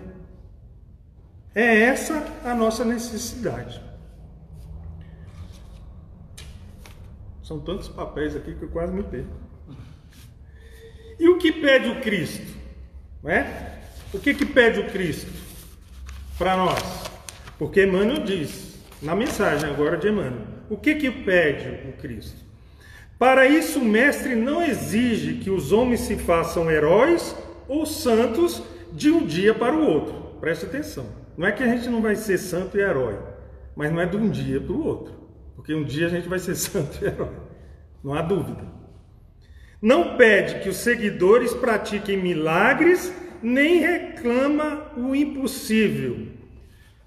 É 1.55 1.81
essa 1.81 2.23
a 2.45 2.53
nossa 2.53 2.85
necessidade. 2.85 3.90
São 7.51 7.59
tantos 7.59 7.89
papéis 7.89 8.33
aqui 8.33 8.55
que 8.55 8.63
eu 8.63 8.69
quase 8.69 8.93
me 8.93 9.03
perco. 9.03 9.35
E 11.19 11.27
o 11.27 11.37
que 11.37 11.51
pede 11.51 11.89
o 11.89 11.99
Cristo? 11.99 12.47
Não 13.21 13.29
é? 13.29 13.81
O 14.13 14.19
que, 14.19 14.33
que 14.33 14.45
pede 14.45 14.79
o 14.79 14.89
Cristo 14.89 15.29
para 16.37 16.55
nós? 16.55 16.81
Porque 17.59 17.83
Emmanuel 17.83 18.23
diz, 18.23 18.79
na 19.01 19.13
mensagem 19.13 19.69
agora 19.69 19.97
de 19.97 20.07
Emmanuel, 20.07 20.47
O 20.69 20.77
que 20.77 20.95
que 20.95 21.11
pede 21.11 21.89
o 21.89 21.91
Cristo? 22.01 22.39
Para 23.19 23.45
isso, 23.45 23.79
o 23.79 23.83
mestre 23.83 24.33
não 24.33 24.63
exige 24.63 25.33
que 25.33 25.49
os 25.49 25.73
homens 25.73 25.99
se 25.99 26.15
façam 26.15 26.71
heróis 26.71 27.35
ou 27.67 27.85
santos 27.85 28.63
de 28.93 29.11
um 29.11 29.25
dia 29.25 29.53
para 29.53 29.75
o 29.75 29.85
outro. 29.85 30.37
Preste 30.39 30.67
atenção. 30.67 31.05
Não 31.37 31.45
é 31.45 31.51
que 31.51 31.63
a 31.63 31.67
gente 31.67 31.89
não 31.89 32.01
vai 32.01 32.15
ser 32.15 32.37
santo 32.37 32.77
e 32.77 32.79
herói, 32.79 33.19
mas 33.75 33.91
não 33.91 33.99
é 33.99 34.05
de 34.05 34.15
um 34.15 34.29
dia 34.29 34.61
para 34.61 34.71
o 34.71 34.87
outro. 34.87 35.20
Porque 35.61 35.75
um 35.75 35.83
dia 35.83 36.07
a 36.07 36.09
gente 36.09 36.27
vai 36.27 36.39
ser 36.39 36.55
santo 36.57 37.05
herói. 37.05 37.29
Não 38.03 38.15
há 38.15 38.21
dúvida. 38.23 38.65
Não 39.79 40.17
pede 40.17 40.59
que 40.59 40.69
os 40.69 40.77
seguidores 40.77 41.53
pratiquem 41.53 42.17
milagres, 42.17 43.13
nem 43.43 43.79
reclama 43.79 44.91
o 44.97 45.15
impossível. 45.15 46.29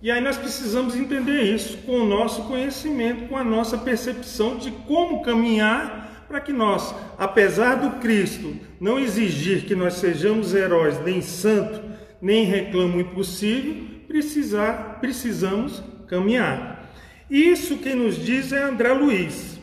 E 0.00 0.08
aí 0.08 0.20
nós 0.20 0.36
precisamos 0.36 0.94
entender 0.94 1.42
isso 1.42 1.78
com 1.78 2.00
o 2.00 2.06
nosso 2.06 2.44
conhecimento, 2.44 3.26
com 3.28 3.36
a 3.36 3.42
nossa 3.42 3.76
percepção 3.76 4.56
de 4.56 4.70
como 4.70 5.22
caminhar 5.22 6.24
para 6.28 6.40
que 6.40 6.52
nós, 6.52 6.94
apesar 7.18 7.76
do 7.76 7.98
Cristo 7.98 8.54
não 8.80 9.00
exigir 9.00 9.64
que 9.64 9.74
nós 9.74 9.94
sejamos 9.94 10.54
heróis, 10.54 11.00
nem 11.02 11.20
santo, 11.20 11.80
nem 12.22 12.44
reclamo 12.44 12.98
o 12.98 13.00
impossível, 13.00 13.84
precisar, 14.06 14.98
precisamos 15.00 15.82
caminhar. 16.06 16.83
Isso 17.30 17.78
quem 17.78 17.94
nos 17.94 18.16
diz 18.16 18.52
é 18.52 18.62
André 18.62 18.92
Luiz, 18.92 19.58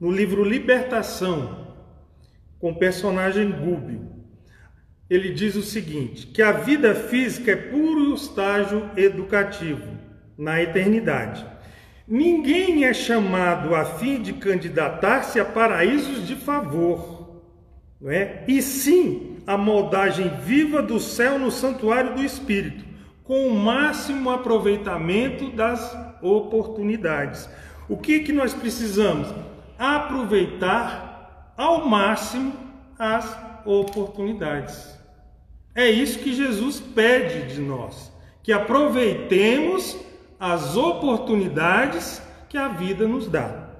no 0.00 0.10
livro 0.10 0.44
Libertação, 0.44 1.74
com 2.58 2.72
o 2.72 2.78
personagem 2.78 3.50
Gúbio 3.50 4.14
ele 5.08 5.30
diz 5.30 5.54
o 5.54 5.62
seguinte: 5.62 6.26
que 6.26 6.42
a 6.42 6.52
vida 6.52 6.94
física 6.94 7.52
é 7.52 7.56
puro 7.56 8.14
estágio 8.14 8.90
educativo 8.96 9.86
na 10.36 10.62
eternidade. 10.62 11.44
Ninguém 12.06 12.84
é 12.84 12.92
chamado 12.92 13.74
a 13.74 13.84
fim 13.84 14.20
de 14.20 14.34
candidatar-se 14.34 15.40
a 15.40 15.44
paraísos 15.44 16.26
de 16.26 16.36
favor, 16.36 17.42
não 18.00 18.10
é? 18.10 18.44
E 18.46 18.60
sim 18.60 19.38
a 19.46 19.56
moldagem 19.56 20.30
viva 20.44 20.82
do 20.82 20.98
céu 21.00 21.38
no 21.38 21.50
santuário 21.50 22.14
do 22.14 22.22
espírito, 22.22 22.84
com 23.22 23.48
o 23.48 23.54
máximo 23.54 24.30
aproveitamento 24.30 25.50
das 25.50 25.96
oportunidades. 26.24 27.48
O 27.88 27.96
que 27.96 28.20
que 28.20 28.32
nós 28.32 28.54
precisamos? 28.54 29.28
Aproveitar 29.78 31.52
ao 31.56 31.86
máximo 31.86 32.52
as 32.98 33.36
oportunidades. 33.64 34.94
É 35.74 35.90
isso 35.90 36.18
que 36.18 36.32
Jesus 36.32 36.80
pede 36.80 37.54
de 37.54 37.60
nós, 37.60 38.12
que 38.42 38.52
aproveitemos 38.52 39.96
as 40.38 40.76
oportunidades 40.76 42.22
que 42.48 42.56
a 42.56 42.68
vida 42.68 43.06
nos 43.06 43.28
dá, 43.28 43.70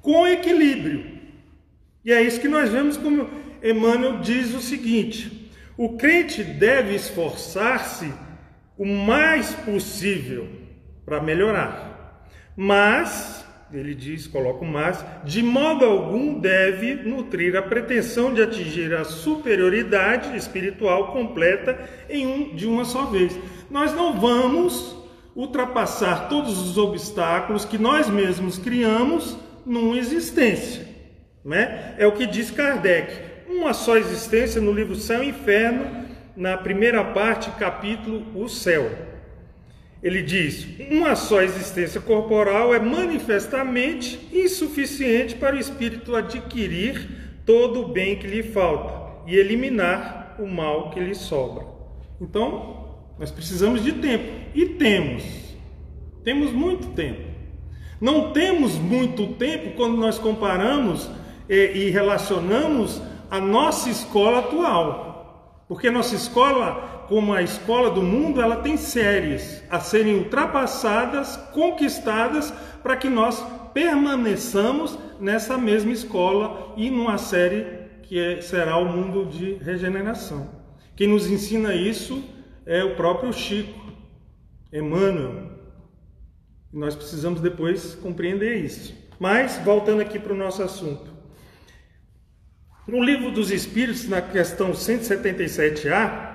com 0.00 0.26
equilíbrio. 0.26 1.18
E 2.04 2.12
é 2.12 2.22
isso 2.22 2.40
que 2.40 2.48
nós 2.48 2.70
vemos 2.70 2.96
como 2.96 3.28
Emmanuel 3.62 4.20
diz 4.20 4.54
o 4.54 4.60
seguinte: 4.60 5.50
o 5.76 5.96
crente 5.96 6.44
deve 6.44 6.94
esforçar-se 6.94 8.12
o 8.76 8.84
mais 8.84 9.54
possível 9.54 10.48
para 11.04 11.20
melhorar, 11.20 12.26
mas 12.56 13.44
ele 13.72 13.94
diz, 13.94 14.26
coloca 14.26 14.64
o 14.64 14.68
mais, 14.68 15.04
de 15.24 15.42
modo 15.42 15.84
algum 15.84 16.38
deve 16.38 16.94
nutrir 16.94 17.56
a 17.56 17.62
pretensão 17.62 18.32
de 18.32 18.40
atingir 18.42 18.94
a 18.94 19.04
superioridade 19.04 20.36
espiritual 20.36 21.12
completa 21.12 21.78
em 22.08 22.26
um, 22.26 22.54
de 22.54 22.66
uma 22.66 22.84
só 22.84 23.06
vez. 23.06 23.36
Nós 23.70 23.92
não 23.92 24.20
vamos 24.20 24.96
ultrapassar 25.34 26.28
todos 26.28 26.60
os 26.60 26.78
obstáculos 26.78 27.64
que 27.64 27.76
nós 27.76 28.08
mesmos 28.08 28.58
criamos 28.58 29.36
numa 29.66 29.96
existência. 29.96 30.86
Né? 31.44 31.94
É 31.98 32.06
o 32.06 32.12
que 32.12 32.26
diz 32.26 32.50
Kardec. 32.50 33.34
Uma 33.48 33.74
só 33.74 33.96
existência 33.96 34.60
no 34.60 34.72
livro 34.72 34.94
Céu 34.94 35.22
e 35.22 35.28
Inferno, 35.28 36.04
na 36.36 36.56
primeira 36.56 37.02
parte, 37.04 37.50
capítulo 37.52 38.24
O 38.34 38.48
Céu. 38.48 39.13
Ele 40.04 40.20
diz: 40.20 40.66
uma 40.90 41.16
só 41.16 41.40
existência 41.40 41.98
corporal 41.98 42.74
é 42.74 42.78
manifestamente 42.78 44.20
insuficiente 44.30 45.34
para 45.34 45.56
o 45.56 45.58
espírito 45.58 46.14
adquirir 46.14 47.40
todo 47.46 47.80
o 47.80 47.88
bem 47.88 48.16
que 48.16 48.26
lhe 48.26 48.42
falta 48.42 49.26
e 49.26 49.34
eliminar 49.34 50.36
o 50.38 50.46
mal 50.46 50.90
que 50.90 51.00
lhe 51.00 51.14
sobra. 51.14 51.64
Então, 52.20 52.98
nós 53.18 53.30
precisamos 53.30 53.82
de 53.82 53.92
tempo 53.92 54.30
e 54.54 54.66
temos. 54.66 55.24
Temos 56.22 56.52
muito 56.52 56.88
tempo. 56.88 57.22
Não 57.98 58.30
temos 58.32 58.74
muito 58.74 59.28
tempo 59.34 59.74
quando 59.74 59.96
nós 59.96 60.18
comparamos 60.18 61.10
e, 61.48 61.86
e 61.86 61.90
relacionamos 61.90 63.00
a 63.30 63.40
nossa 63.40 63.88
escola 63.88 64.40
atual. 64.40 65.64
Porque 65.66 65.90
nossa 65.90 66.14
escola 66.14 66.93
como 67.08 67.32
a 67.32 67.42
escola 67.42 67.90
do 67.90 68.02
mundo, 68.02 68.40
ela 68.40 68.56
tem 68.56 68.76
séries 68.76 69.62
a 69.70 69.80
serem 69.80 70.16
ultrapassadas, 70.16 71.36
conquistadas, 71.52 72.52
para 72.82 72.96
que 72.96 73.08
nós 73.08 73.44
permaneçamos 73.72 74.98
nessa 75.20 75.58
mesma 75.58 75.92
escola 75.92 76.74
e 76.76 76.90
numa 76.90 77.18
série 77.18 77.84
que 78.02 78.18
é, 78.18 78.40
será 78.40 78.76
o 78.76 78.84
mundo 78.84 79.26
de 79.26 79.54
regeneração. 79.54 80.48
Quem 80.94 81.08
nos 81.08 81.26
ensina 81.28 81.74
isso 81.74 82.22
é 82.66 82.84
o 82.84 82.94
próprio 82.94 83.32
Chico, 83.32 83.80
Emmanuel. 84.72 85.50
Nós 86.72 86.94
precisamos 86.94 87.40
depois 87.40 87.94
compreender 87.96 88.56
isso. 88.64 88.94
Mas, 89.18 89.60
voltando 89.64 90.00
aqui 90.02 90.18
para 90.18 90.32
o 90.32 90.36
nosso 90.36 90.62
assunto. 90.62 91.12
No 92.86 93.02
livro 93.02 93.30
dos 93.30 93.50
Espíritos, 93.50 94.08
na 94.08 94.20
questão 94.20 94.72
177A, 94.72 96.33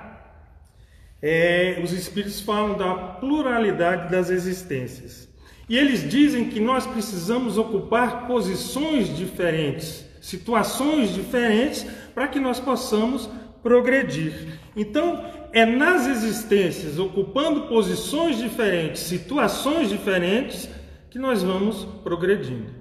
é, 1.22 1.80
os 1.82 1.92
espíritos 1.92 2.40
falam 2.40 2.76
da 2.76 2.94
pluralidade 2.94 4.10
das 4.10 4.30
existências. 4.30 5.28
E 5.68 5.76
eles 5.76 6.08
dizem 6.08 6.46
que 6.46 6.58
nós 6.58 6.86
precisamos 6.86 7.56
ocupar 7.56 8.26
posições 8.26 9.14
diferentes, 9.16 10.04
situações 10.20 11.14
diferentes, 11.14 11.86
para 12.14 12.26
que 12.26 12.40
nós 12.40 12.58
possamos 12.58 13.28
progredir. 13.62 14.58
Então, 14.74 15.24
é 15.52 15.64
nas 15.64 16.06
existências, 16.08 16.98
ocupando 16.98 17.68
posições 17.68 18.38
diferentes, 18.38 19.02
situações 19.02 19.90
diferentes, 19.90 20.68
que 21.10 21.18
nós 21.18 21.42
vamos 21.42 21.84
progredindo. 22.02 22.80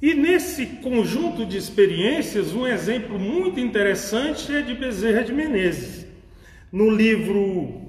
E 0.00 0.14
nesse 0.14 0.66
conjunto 0.66 1.46
de 1.46 1.56
experiências, 1.56 2.52
um 2.52 2.66
exemplo 2.66 3.18
muito 3.18 3.60
interessante 3.60 4.52
é 4.52 4.62
de 4.62 4.74
Bezerra 4.74 5.22
de 5.22 5.32
Menezes 5.32 6.01
no 6.72 6.88
livro 6.88 7.80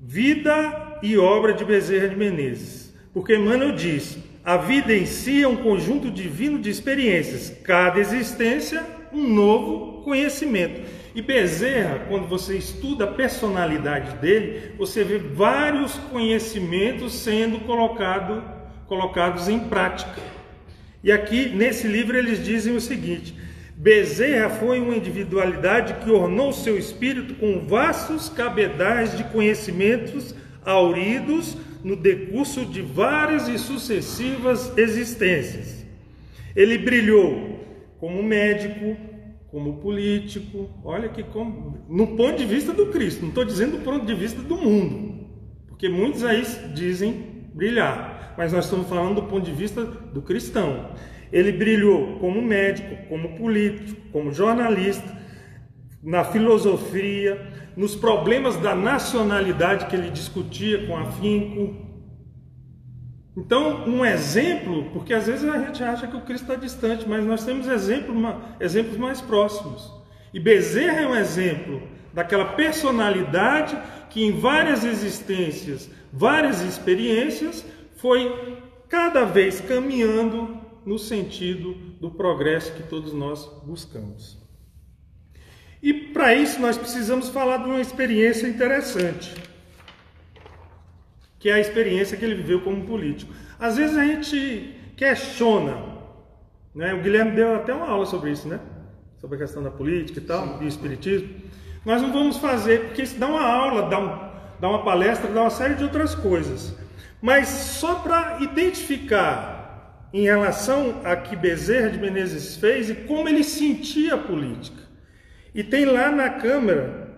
Vida 0.00 0.98
e 1.02 1.18
Obra 1.18 1.52
de 1.52 1.64
Bezerra 1.64 2.08
de 2.08 2.16
Menezes. 2.16 2.94
Porque 3.12 3.34
Emmanuel 3.34 3.74
diz: 3.74 4.16
a 4.44 4.56
vida 4.56 4.94
em 4.94 5.04
si 5.04 5.42
é 5.42 5.48
um 5.48 5.56
conjunto 5.56 6.10
divino 6.10 6.58
de 6.58 6.70
experiências, 6.70 7.50
cada 7.64 7.98
existência 7.98 8.84
um 9.12 9.28
novo 9.28 10.02
conhecimento. 10.02 10.80
E 11.14 11.20
Bezerra, 11.20 12.06
quando 12.08 12.26
você 12.26 12.56
estuda 12.56 13.04
a 13.04 13.12
personalidade 13.12 14.16
dele, 14.16 14.72
você 14.78 15.04
vê 15.04 15.18
vários 15.18 15.94
conhecimentos 16.10 17.12
sendo 17.12 17.60
colocado, 17.60 18.42
colocados 18.86 19.48
em 19.48 19.58
prática. 19.58 20.22
E 21.04 21.12
aqui 21.12 21.50
nesse 21.50 21.86
livro 21.86 22.16
eles 22.16 22.42
dizem 22.42 22.74
o 22.74 22.80
seguinte: 22.80 23.34
Bezerra 23.82 24.48
foi 24.48 24.78
uma 24.78 24.94
individualidade 24.94 25.94
que 26.04 26.08
ornou 26.08 26.52
seu 26.52 26.78
espírito 26.78 27.34
com 27.34 27.66
vastos 27.66 28.28
cabedais 28.28 29.16
de 29.16 29.24
conhecimentos 29.24 30.36
auridos 30.64 31.56
no 31.82 31.96
decurso 31.96 32.64
de 32.64 32.80
várias 32.80 33.48
e 33.48 33.58
sucessivas 33.58 34.72
existências. 34.78 35.84
Ele 36.54 36.78
brilhou 36.78 37.58
como 37.98 38.22
médico, 38.22 38.96
como 39.48 39.78
político, 39.78 40.70
olha 40.84 41.08
que 41.08 41.24
como, 41.24 41.84
no 41.88 42.16
ponto 42.16 42.36
de 42.36 42.44
vista 42.44 42.72
do 42.72 42.86
Cristo, 42.86 43.22
não 43.22 43.30
estou 43.30 43.44
dizendo 43.44 43.78
do 43.78 43.82
ponto 43.82 44.06
de 44.06 44.14
vista 44.14 44.40
do 44.40 44.56
mundo, 44.56 45.26
porque 45.66 45.88
muitos 45.88 46.22
aí 46.22 46.44
dizem 46.72 47.48
brilhar, 47.52 48.32
mas 48.38 48.52
nós 48.52 48.66
estamos 48.66 48.88
falando 48.88 49.16
do 49.16 49.22
ponto 49.24 49.44
de 49.44 49.50
vista 49.50 49.84
do 49.84 50.22
cristão. 50.22 50.92
Ele 51.32 51.50
brilhou 51.50 52.18
como 52.18 52.42
médico, 52.42 53.08
como 53.08 53.36
político, 53.36 54.00
como 54.12 54.32
jornalista, 54.32 55.16
na 56.02 56.24
filosofia, 56.24 57.40
nos 57.76 57.96
problemas 57.96 58.56
da 58.56 58.74
nacionalidade 58.74 59.86
que 59.86 59.96
ele 59.96 60.10
discutia 60.10 60.86
com 60.86 60.96
afinco. 60.96 61.74
Então, 63.36 63.88
um 63.88 64.04
exemplo, 64.04 64.90
porque 64.92 65.14
às 65.14 65.26
vezes 65.26 65.48
a 65.48 65.58
gente 65.58 65.82
acha 65.82 66.06
que 66.06 66.16
o 66.16 66.20
Cristo 66.20 66.42
está 66.42 66.54
distante, 66.54 67.08
mas 67.08 67.24
nós 67.24 67.44
temos 67.44 67.66
exemplo, 67.66 68.14
exemplos 68.60 68.98
mais 68.98 69.20
próximos. 69.22 69.90
E 70.34 70.40
Bezerra 70.40 71.00
é 71.00 71.06
um 71.06 71.16
exemplo 71.16 71.82
daquela 72.12 72.44
personalidade 72.44 73.78
que 74.10 74.22
em 74.22 74.38
várias 74.38 74.84
existências, 74.84 75.90
várias 76.12 76.60
experiências, 76.60 77.64
foi 77.96 78.58
cada 78.88 79.24
vez 79.24 79.60
caminhando 79.62 80.61
no 80.84 80.98
sentido 80.98 81.74
do 82.00 82.10
progresso 82.10 82.72
que 82.72 82.82
todos 82.82 83.12
nós 83.12 83.46
buscamos. 83.64 84.38
E 85.82 85.92
para 85.92 86.34
isso 86.34 86.60
nós 86.60 86.78
precisamos 86.78 87.28
falar 87.28 87.58
de 87.58 87.64
uma 87.64 87.80
experiência 87.80 88.46
interessante, 88.46 89.34
que 91.38 91.48
é 91.48 91.54
a 91.54 91.60
experiência 91.60 92.16
que 92.16 92.24
ele 92.24 92.36
viveu 92.36 92.60
como 92.60 92.86
político. 92.86 93.32
Às 93.58 93.76
vezes 93.76 93.96
a 93.96 94.04
gente 94.04 94.76
questiona, 94.96 95.76
né? 96.74 96.94
O 96.94 97.02
Guilherme 97.02 97.32
deu 97.32 97.56
até 97.56 97.74
uma 97.74 97.88
aula 97.88 98.06
sobre 98.06 98.30
isso, 98.30 98.46
né? 98.46 98.60
Sobre 99.20 99.36
a 99.36 99.40
questão 99.40 99.62
da 99.62 99.70
política 99.70 100.20
e 100.20 100.22
tal, 100.22 100.58
Sim. 100.58 100.64
e 100.64 100.68
espiritismo. 100.68 101.28
Nós 101.84 102.00
não 102.00 102.12
vamos 102.12 102.36
fazer, 102.36 102.86
porque 102.86 103.02
isso 103.02 103.18
dá 103.18 103.26
uma 103.26 103.44
aula, 103.44 103.88
dá, 103.88 103.98
um, 103.98 104.60
dá 104.60 104.68
uma 104.68 104.84
palestra, 104.84 105.28
dá 105.30 105.40
uma 105.40 105.50
série 105.50 105.74
de 105.74 105.82
outras 105.82 106.14
coisas. 106.14 106.76
Mas 107.20 107.48
só 107.48 107.96
para 107.96 108.38
identificar 108.40 109.51
em 110.12 110.22
relação 110.22 111.00
a 111.04 111.16
que 111.16 111.34
Bezerra 111.34 111.90
de 111.90 111.98
Menezes 111.98 112.56
fez 112.56 112.90
e 112.90 112.94
como 112.94 113.28
ele 113.28 113.42
sentia 113.42 114.14
a 114.14 114.18
política. 114.18 114.82
E 115.54 115.62
tem 115.62 115.84
lá 115.84 116.10
na 116.10 116.28
Câmara, 116.28 117.16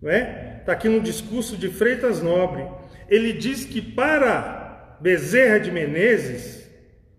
não 0.00 0.10
é? 0.10 0.58
Está 0.60 0.72
aqui 0.72 0.88
no 0.88 1.00
discurso 1.00 1.56
de 1.56 1.68
Freitas 1.68 2.22
Nobre, 2.22 2.64
ele 3.08 3.32
diz 3.32 3.64
que 3.64 3.82
para 3.82 4.96
Bezerra 5.00 5.58
de 5.58 5.70
Menezes, 5.70 6.66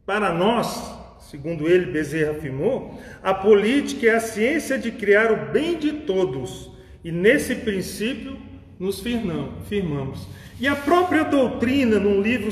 para 0.06 0.34
nós, 0.34 0.92
segundo 1.30 1.68
ele, 1.68 1.92
Bezerra 1.92 2.32
afirmou, 2.32 3.00
a 3.22 3.34
política 3.34 4.08
é 4.08 4.16
a 4.16 4.20
ciência 4.20 4.78
de 4.78 4.92
criar 4.92 5.32
o 5.32 5.52
bem 5.52 5.78
de 5.78 5.92
todos, 5.92 6.72
e 7.04 7.12
nesse 7.12 7.56
princípio 7.56 8.40
nos 8.80 9.02
firmamos. 9.02 10.28
E 10.60 10.68
a 10.68 10.76
própria 10.76 11.24
doutrina, 11.24 12.00
num 12.00 12.22
livro 12.22 12.52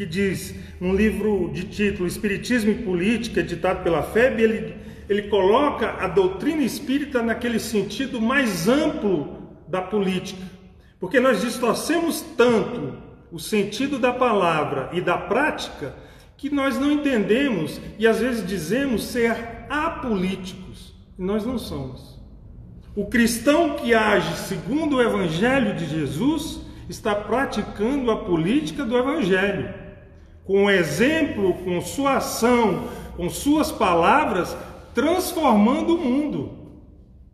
que 0.00 0.06
diz, 0.06 0.54
num 0.80 0.94
livro 0.94 1.50
de 1.52 1.64
título 1.64 2.08
Espiritismo 2.08 2.70
e 2.70 2.74
Política, 2.74 3.40
editado 3.40 3.82
pela 3.82 4.02
FEB, 4.02 4.40
ele, 4.40 4.74
ele 5.10 5.24
coloca 5.24 5.90
a 6.02 6.08
doutrina 6.08 6.62
espírita 6.62 7.20
naquele 7.22 7.60
sentido 7.60 8.18
mais 8.18 8.66
amplo 8.66 9.36
da 9.68 9.82
política. 9.82 10.42
Porque 10.98 11.20
nós 11.20 11.42
distorcemos 11.42 12.22
tanto 12.34 12.96
o 13.30 13.38
sentido 13.38 13.98
da 13.98 14.10
palavra 14.10 14.88
e 14.94 15.02
da 15.02 15.18
prática 15.18 15.94
que 16.34 16.48
nós 16.48 16.78
não 16.78 16.90
entendemos 16.90 17.78
e 17.98 18.06
às 18.06 18.20
vezes 18.20 18.46
dizemos 18.46 19.04
ser 19.04 19.36
apolíticos. 19.68 20.94
E 21.18 21.22
nós 21.22 21.44
não 21.44 21.58
somos. 21.58 22.18
O 22.96 23.04
cristão 23.04 23.76
que 23.76 23.92
age 23.92 24.34
segundo 24.48 24.96
o 24.96 25.02
Evangelho 25.02 25.76
de 25.76 25.84
Jesus 25.84 26.62
está 26.88 27.14
praticando 27.14 28.10
a 28.10 28.24
política 28.24 28.82
do 28.82 28.96
Evangelho. 28.96 29.79
Com 30.50 30.64
o 30.64 30.70
exemplo, 30.70 31.54
com 31.62 31.80
sua 31.80 32.16
ação, 32.16 32.88
com 33.16 33.30
suas 33.30 33.70
palavras, 33.70 34.56
transformando 34.92 35.94
o 35.94 35.98
mundo 35.98 36.58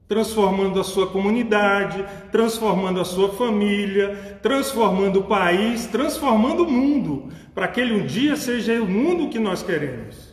transformando 0.06 0.78
a 0.78 0.84
sua 0.84 1.08
comunidade, 1.08 2.04
transformando 2.30 3.00
a 3.00 3.04
sua 3.04 3.30
família, 3.30 4.38
transformando 4.40 5.20
o 5.20 5.24
país, 5.24 5.86
transformando 5.86 6.62
o 6.62 6.70
mundo, 6.70 7.32
para 7.52 7.66
que 7.66 7.80
ele 7.80 7.94
um 7.94 8.06
dia 8.06 8.36
seja 8.36 8.80
o 8.80 8.86
mundo 8.86 9.30
que 9.30 9.38
nós 9.38 9.64
queremos. 9.64 10.32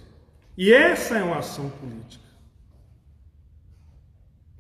E 0.56 0.72
essa 0.72 1.18
é 1.18 1.24
uma 1.24 1.38
ação 1.38 1.70
política. 1.70 2.24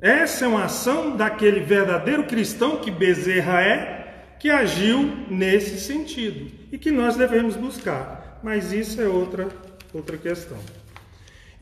Essa 0.01 0.45
é 0.45 0.47
uma 0.47 0.63
ação 0.63 1.15
daquele 1.15 1.59
verdadeiro 1.59 2.23
cristão 2.23 2.77
que 2.77 2.89
Bezerra 2.89 3.61
é, 3.61 4.35
que 4.39 4.49
agiu 4.49 5.11
nesse 5.29 5.79
sentido 5.79 6.62
e 6.73 6.77
que 6.79 6.91
nós 6.91 7.15
devemos 7.15 7.55
buscar. 7.55 8.41
Mas 8.43 8.73
isso 8.73 8.99
é 8.99 9.07
outra 9.07 9.47
outra 9.93 10.17
questão. 10.17 10.57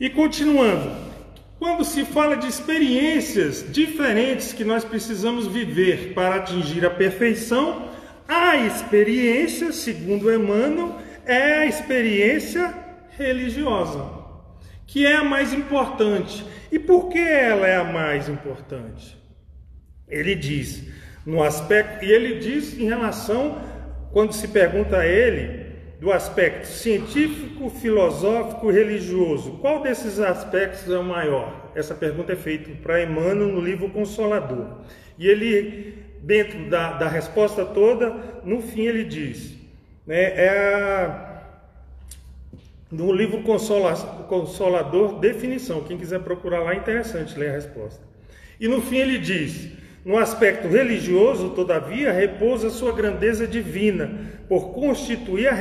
E 0.00 0.08
continuando, 0.08 0.90
quando 1.58 1.84
se 1.84 2.02
fala 2.04 2.34
de 2.34 2.48
experiências 2.48 3.64
diferentes 3.70 4.54
que 4.54 4.64
nós 4.64 4.84
precisamos 4.84 5.46
viver 5.46 6.14
para 6.14 6.36
atingir 6.36 6.84
a 6.86 6.90
perfeição, 6.90 7.90
a 8.26 8.56
experiência, 8.56 9.70
segundo 9.70 10.32
Emmanuel, 10.32 10.98
é 11.26 11.58
a 11.58 11.66
experiência 11.66 12.74
religiosa, 13.18 14.10
que 14.86 15.06
é 15.06 15.16
a 15.16 15.24
mais 15.24 15.52
importante. 15.52 16.44
E 16.72 16.78
por 16.78 17.10
que 17.10 17.18
ela 17.18 17.66
é 17.66 17.76
a 17.76 17.84
mais 17.84 18.30
importante? 18.30 19.16
Ele 20.08 20.34
diz, 20.34 20.84
no 21.24 21.42
aspecto, 21.42 22.04
e 22.04 22.10
ele 22.10 22.40
diz 22.40 22.76
em 22.78 22.86
relação, 22.86 23.60
quando 24.12 24.32
se 24.32 24.48
pergunta 24.48 24.98
a 24.98 25.06
ele, 25.06 25.72
do 25.98 26.12
aspecto 26.12 26.66
científico, 26.66 27.70
filosófico, 27.70 28.70
religioso. 28.70 29.52
Qual 29.52 29.82
desses 29.82 30.18
aspectos 30.18 30.92
é 30.92 30.98
o 30.98 31.04
maior? 31.04 31.70
Essa 31.74 31.94
pergunta 31.94 32.32
é 32.32 32.36
feita 32.36 32.70
para 32.82 33.02
Emmanuel 33.02 33.48
no 33.48 33.60
livro 33.60 33.88
Consolador. 33.88 34.80
E 35.16 35.28
ele, 35.28 35.94
dentro 36.20 36.68
da, 36.68 36.94
da 36.94 37.08
resposta 37.08 37.64
toda, 37.64 38.40
no 38.44 38.60
fim 38.60 38.82
ele 38.82 39.04
diz, 39.04 39.54
né, 40.04 40.44
é 40.44 40.48
a, 40.48 41.42
no 42.90 43.12
livro 43.12 43.42
Consola, 43.42 43.94
Consolador, 44.28 45.20
definição. 45.20 45.84
Quem 45.84 45.96
quiser 45.96 46.20
procurar 46.20 46.60
lá, 46.60 46.74
é 46.74 46.76
interessante 46.76 47.38
ler 47.38 47.50
a 47.50 47.52
resposta. 47.52 48.02
E 48.60 48.68
no 48.68 48.82
fim 48.82 48.96
ele 48.96 49.18
diz, 49.18 49.70
no 50.04 50.18
aspecto 50.18 50.66
religioso, 50.66 51.50
todavia, 51.50 52.12
repousa 52.12 52.70
sua 52.70 52.92
grandeza 52.92 53.46
divina, 53.46 54.10
por 54.48 54.70
constituir 54.72 55.48
a 55.48 55.54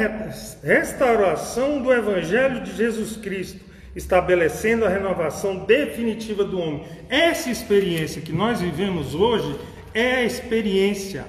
restauração 0.64 1.82
do 1.82 1.94
Evangelho 1.94 2.62
de 2.62 2.76
Jesus 2.76 3.16
Cristo, 3.18 3.60
estabelecendo 3.96 4.84
a 4.84 4.90
renovação 4.90 5.66
definitiva 5.66 6.44
do 6.44 6.60
homem. 6.60 6.84
Essa 7.08 7.52
experiência 7.52 8.22
que 8.22 8.32
nós 8.32 8.60
vivemos 8.60 9.14
hoje 9.14 9.56
é 9.94 10.16
a 10.16 10.24
experiência, 10.24 11.26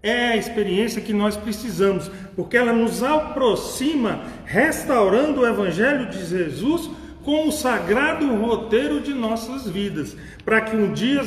é 0.00 0.28
a 0.28 0.36
experiência 0.36 1.02
que 1.02 1.12
nós 1.12 1.36
precisamos, 1.36 2.10
porque 2.36 2.56
ela 2.56 2.72
nos 2.72 3.02
aproxima, 3.02 4.22
restaurando 4.44 5.40
o 5.40 5.46
Evangelho 5.46 6.08
de 6.10 6.24
Jesus 6.24 6.90
com 7.24 7.48
o 7.48 7.52
sagrado 7.52 8.26
roteiro 8.34 9.00
de 9.00 9.14
nossas 9.14 9.68
vidas, 9.68 10.16
para 10.44 10.60
que 10.60 10.76
um 10.76 10.92
dia, 10.92 11.22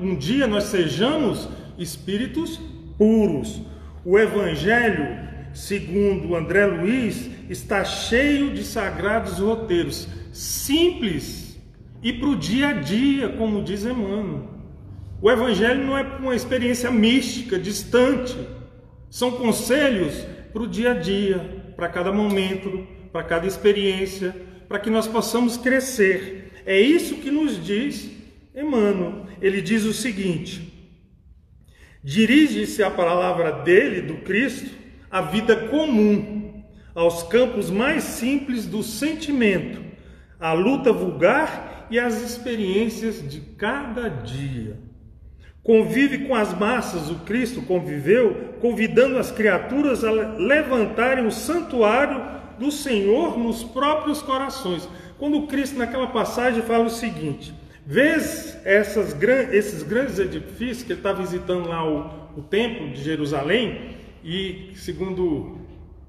um 0.00 0.16
dia 0.16 0.46
nós 0.46 0.64
sejamos 0.64 1.48
espíritos 1.78 2.60
puros. 2.96 3.60
O 4.04 4.18
Evangelho, 4.18 5.18
segundo 5.52 6.34
André 6.36 6.66
Luiz, 6.66 7.30
está 7.48 7.84
cheio 7.84 8.52
de 8.52 8.62
sagrados 8.62 9.38
roteiros, 9.38 10.08
simples 10.32 11.58
e 12.02 12.12
para 12.12 12.28
o 12.28 12.36
dia 12.36 12.68
a 12.68 12.72
dia, 12.72 13.28
como 13.30 13.62
diz 13.62 13.84
Emmanuel. 13.84 14.48
O 15.20 15.30
Evangelho 15.30 15.84
não 15.84 15.98
é 15.98 16.02
uma 16.02 16.34
experiência 16.34 16.90
mística, 16.90 17.58
distante, 17.58 18.38
são 19.10 19.32
conselhos 19.32 20.26
para 20.52 20.62
o 20.62 20.68
dia 20.68 20.92
a 20.92 20.94
dia, 20.94 21.72
para 21.76 21.88
cada 21.88 22.12
momento, 22.12 22.86
para 23.12 23.22
cada 23.24 23.46
experiência 23.46 24.49
para 24.70 24.78
que 24.78 24.88
nós 24.88 25.08
possamos 25.08 25.56
crescer. 25.56 26.52
É 26.64 26.80
isso 26.80 27.16
que 27.16 27.28
nos 27.28 27.62
diz 27.62 28.08
Emmanuel. 28.54 29.26
Ele 29.42 29.60
diz 29.60 29.82
o 29.82 29.92
seguinte: 29.92 30.72
dirige-se 32.04 32.80
a 32.80 32.88
palavra 32.88 33.50
dele, 33.50 34.00
do 34.00 34.18
Cristo, 34.18 34.70
à 35.10 35.22
vida 35.22 35.56
comum, 35.66 36.62
aos 36.94 37.24
campos 37.24 37.68
mais 37.68 38.04
simples 38.04 38.64
do 38.64 38.80
sentimento, 38.80 39.82
à 40.38 40.52
luta 40.52 40.92
vulgar 40.92 41.88
e 41.90 41.98
às 41.98 42.22
experiências 42.22 43.28
de 43.28 43.40
cada 43.40 44.08
dia. 44.08 44.78
Convive 45.64 46.28
com 46.28 46.34
as 46.34 46.56
massas, 46.56 47.10
o 47.10 47.16
Cristo 47.24 47.60
conviveu, 47.62 48.54
convidando 48.60 49.18
as 49.18 49.32
criaturas 49.32 50.04
a 50.04 50.12
levantarem 50.12 51.26
o 51.26 51.32
santuário 51.32 52.38
do 52.60 52.70
Senhor 52.70 53.38
nos 53.38 53.64
próprios 53.64 54.20
corações. 54.20 54.86
Quando 55.18 55.46
Cristo, 55.46 55.78
naquela 55.78 56.06
passagem, 56.08 56.62
fala 56.62 56.84
o 56.84 56.90
seguinte: 56.90 57.52
vês 57.84 58.60
essas, 58.64 59.16
esses 59.52 59.82
grandes 59.82 60.18
edifícios, 60.18 60.82
que 60.82 60.92
ele 60.92 61.00
está 61.00 61.12
visitando 61.12 61.68
lá 61.68 61.84
o, 61.84 62.38
o 62.38 62.42
templo 62.42 62.90
de 62.90 63.02
Jerusalém, 63.02 63.96
e 64.22 64.72
segundo 64.76 65.58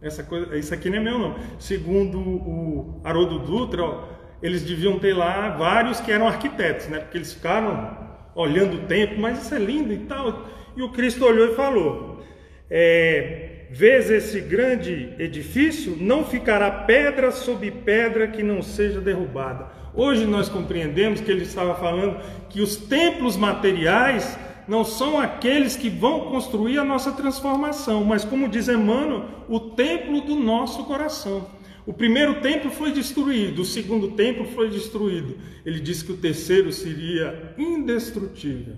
essa 0.01 0.23
coisa, 0.23 0.57
isso 0.57 0.73
aqui 0.73 0.89
não 0.89 0.97
é 0.97 0.99
meu 0.99 1.17
não, 1.17 1.35
segundo 1.57 2.19
o 2.19 3.01
Haroldo 3.03 3.39
Dutra, 3.39 3.83
ó, 3.83 4.03
eles 4.41 4.63
deviam 4.63 4.99
ter 4.99 5.13
lá 5.13 5.49
vários 5.49 6.01
que 6.01 6.11
eram 6.11 6.27
arquitetos, 6.27 6.87
né? 6.87 6.99
Porque 6.99 7.17
eles 7.17 7.33
ficaram 7.33 7.97
olhando 8.35 8.77
o 8.77 8.87
templo, 8.87 9.19
mas 9.19 9.43
isso 9.43 9.53
é 9.53 9.59
lindo 9.59 9.93
e 9.93 9.99
tal. 9.99 10.47
E 10.75 10.81
o 10.81 10.89
Cristo 10.89 11.23
olhou 11.25 11.51
e 11.51 11.55
falou: 11.55 12.23
é, 12.69 13.50
Vês 13.73 14.11
esse 14.11 14.41
grande 14.41 15.13
edifício? 15.17 15.95
Não 15.97 16.25
ficará 16.25 16.69
pedra 16.69 17.31
sobre 17.31 17.71
pedra 17.71 18.27
que 18.27 18.43
não 18.43 18.61
seja 18.61 18.99
derrubada. 18.99 19.69
Hoje 19.93 20.25
nós 20.25 20.49
compreendemos 20.49 21.21
que 21.21 21.31
ele 21.31 21.43
estava 21.43 21.73
falando 21.75 22.19
que 22.49 22.59
os 22.59 22.75
templos 22.75 23.37
materiais 23.37 24.37
não 24.67 24.83
são 24.83 25.17
aqueles 25.17 25.77
que 25.77 25.89
vão 25.89 26.29
construir 26.31 26.79
a 26.79 26.83
nossa 26.83 27.13
transformação, 27.13 28.03
mas, 28.03 28.25
como 28.25 28.49
diz 28.49 28.67
Emmanuel, 28.67 29.23
o 29.47 29.57
templo 29.57 30.19
do 30.19 30.35
nosso 30.35 30.83
coração. 30.83 31.47
O 31.85 31.93
primeiro 31.93 32.41
templo 32.41 32.69
foi 32.69 32.91
destruído, 32.91 33.61
o 33.61 33.65
segundo 33.65 34.11
templo 34.11 34.45
foi 34.47 34.69
destruído. 34.69 35.37
Ele 35.65 35.79
disse 35.79 36.03
que 36.03 36.11
o 36.11 36.17
terceiro 36.17 36.73
seria 36.73 37.53
indestrutível, 37.57 38.75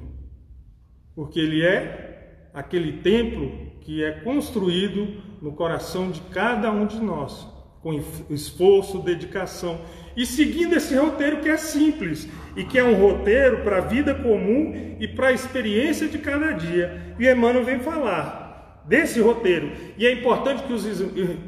porque 1.15 1.39
ele 1.39 1.63
é 1.63 2.49
aquele 2.53 2.99
templo 2.99 3.62
que 3.83 4.03
é 4.03 4.11
construído 4.11 5.21
no 5.41 5.51
coração 5.53 6.09
de 6.09 6.21
cada 6.21 6.71
um 6.71 6.85
de 6.85 6.99
nós, 6.99 7.47
com 7.81 7.93
esforço, 8.29 8.99
dedicação 8.99 9.81
e 10.15 10.25
seguindo 10.25 10.75
esse 10.75 10.95
roteiro 10.95 11.41
que 11.41 11.49
é 11.49 11.57
simples 11.57 12.29
e 12.55 12.63
que 12.63 12.79
é 12.79 12.83
um 12.83 12.95
roteiro 12.95 13.57
para 13.63 13.77
a 13.77 13.81
vida 13.81 14.15
comum 14.15 14.95
e 14.99 15.07
para 15.07 15.27
a 15.27 15.33
experiência 15.33 16.07
de 16.07 16.17
cada 16.17 16.51
dia. 16.51 17.15
E 17.19 17.27
Emmanuel 17.27 17.65
vem 17.65 17.79
falar 17.79 18.83
desse 18.85 19.19
roteiro. 19.19 19.71
E 19.97 20.05
é 20.05 20.13
importante 20.13 20.63
que 20.63 20.73
os, 20.73 20.85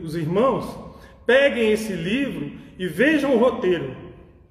os 0.04 0.16
irmãos 0.16 0.78
peguem 1.26 1.72
esse 1.72 1.94
livro 1.94 2.52
e 2.78 2.86
vejam 2.88 3.34
o 3.34 3.40
roteiro, 3.40 3.96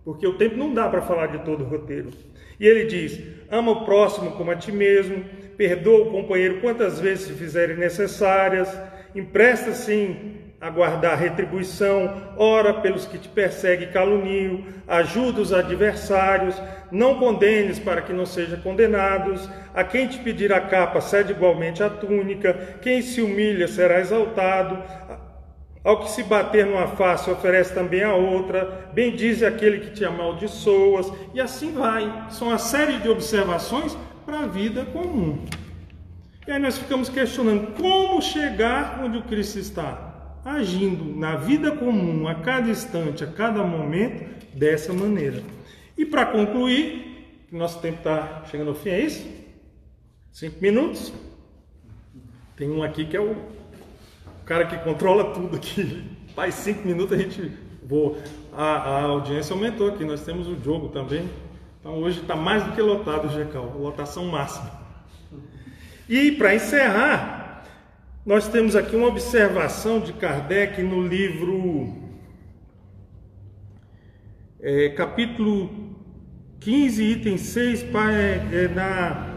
porque 0.05 0.26
o 0.26 0.35
tempo 0.35 0.57
não 0.57 0.72
dá 0.72 0.89
para 0.89 1.03
falar 1.03 1.26
de 1.26 1.45
todo 1.45 1.64
o 1.64 1.68
roteiro. 1.68 2.11
E 2.59 2.66
ele 2.66 2.85
diz: 2.85 3.20
ama 3.51 3.72
o 3.72 3.85
próximo 3.85 4.32
como 4.32 4.51
a 4.51 4.57
ti 4.57 4.72
mesmo, 4.72 5.24
perdoa 5.57 6.09
o 6.09 6.11
companheiro 6.11 6.61
quantas 6.61 7.00
vezes 7.00 7.26
se 7.26 7.32
fizerem 7.32 7.76
necessárias, 7.76 8.68
empresta 9.14 9.72
sim 9.72 10.44
aguardar 10.61 11.18
retribuição, 11.18 12.34
ora 12.38 12.72
pelos 12.72 13.05
que 13.05 13.18
te 13.18 13.28
perseguem 13.28 13.86
e 13.86 13.92
caluniam, 13.92 14.64
ajuda 14.88 15.42
os 15.42 15.52
adversários, 15.52 16.55
não 16.90 17.18
condenes 17.18 17.78
para 17.78 18.00
que 18.00 18.14
não 18.14 18.24
sejam 18.24 18.59
condenados, 18.61 19.46
a 19.74 19.84
quem 19.84 20.07
te 20.07 20.18
pedir 20.20 20.55
a 20.55 20.62
capa 20.62 21.02
cede 21.02 21.32
igualmente 21.32 21.82
a 21.82 21.90
túnica, 21.90 22.78
quem 22.80 23.02
se 23.02 23.20
humilha 23.20 23.68
será 23.68 24.00
exaltado, 24.00 24.82
ao 25.84 26.00
que 26.00 26.11
se 26.11 26.22
bater 26.22 26.64
numa 26.64 26.86
face 26.88 27.30
oferece 27.30 27.74
também 27.74 28.02
a 28.02 28.14
outra, 28.14 28.88
bendize 28.94 29.44
aquele 29.44 29.80
que 29.80 29.90
te 29.90 30.02
amaldiçoas, 30.02 31.12
e 31.34 31.42
assim 31.42 31.74
vai. 31.74 32.11
São 32.30 32.48
uma 32.48 32.59
série 32.59 33.00
de 33.00 33.09
observações 33.11 33.94
para 34.35 34.47
a 34.47 34.47
vida 34.49 34.85
comum. 34.87 35.39
E 36.45 36.51
aí 36.51 36.59
nós 36.59 36.76
ficamos 36.76 37.09
questionando 37.09 37.72
como 37.74 38.20
chegar 38.20 39.01
onde 39.05 39.18
o 39.18 39.22
Cristo 39.22 39.61
está 39.61 40.41
agindo 40.45 41.05
na 41.16 41.37
vida 41.37 41.70
comum, 41.70 42.26
a 42.26 42.35
cada 42.35 42.68
instante, 42.68 43.22
a 43.22 43.28
cada 43.28 43.62
momento, 43.62 44.35
dessa 44.53 44.93
maneira. 44.93 45.41
E 45.97 46.05
para 46.05 46.26
concluir, 46.26 47.47
nosso 47.53 47.78
tempo 47.78 47.99
está 47.99 48.45
chegando 48.51 48.70
ao 48.70 48.74
fim, 48.74 48.91
é 48.91 49.01
isso? 49.03 49.24
Cinco 50.32 50.61
minutos. 50.61 51.12
Tem 52.57 52.68
um 52.68 52.82
aqui 52.82 53.05
que 53.05 53.16
é 53.16 53.20
o 53.20 53.37
cara 54.45 54.66
que 54.66 54.76
controla 54.78 55.32
tudo 55.32 55.55
aqui. 55.55 56.03
Faz 56.35 56.55
cinco 56.57 56.85
minutos 56.87 57.16
a 57.16 57.22
gente 57.22 57.53
voa. 57.85 58.18
A, 58.53 58.64
a 58.64 59.03
audiência 59.03 59.55
aumentou 59.55 59.89
aqui, 59.89 60.05
nós 60.05 60.24
temos 60.24 60.49
o 60.49 60.59
jogo 60.61 60.89
também. 60.89 61.28
Então 61.85 61.99
hoje 61.99 62.22
está 62.22 62.35
mais 62.35 62.64
do 62.64 62.72
que 62.72 62.80
lotado 62.80 63.26
o 63.26 63.30
GECAL, 63.30 63.76
lotação 63.78 64.24
máxima. 64.24 64.70
E 66.09 66.32
para 66.32 66.55
encerrar, 66.55 67.62
nós 68.24 68.49
temos 68.49 68.74
aqui 68.74 68.97
uma 68.97 69.09
observação 69.09 70.01
de 70.01 70.14
Kardec 70.14 70.82
no 70.82 71.07
livro, 71.07 71.95
é, 74.62 74.89
capítulo 74.97 75.95
15, 76.61 77.05
item 77.05 77.37
6, 77.37 77.82
é, 77.82 78.64
é, 78.64 78.68
na, 78.68 79.28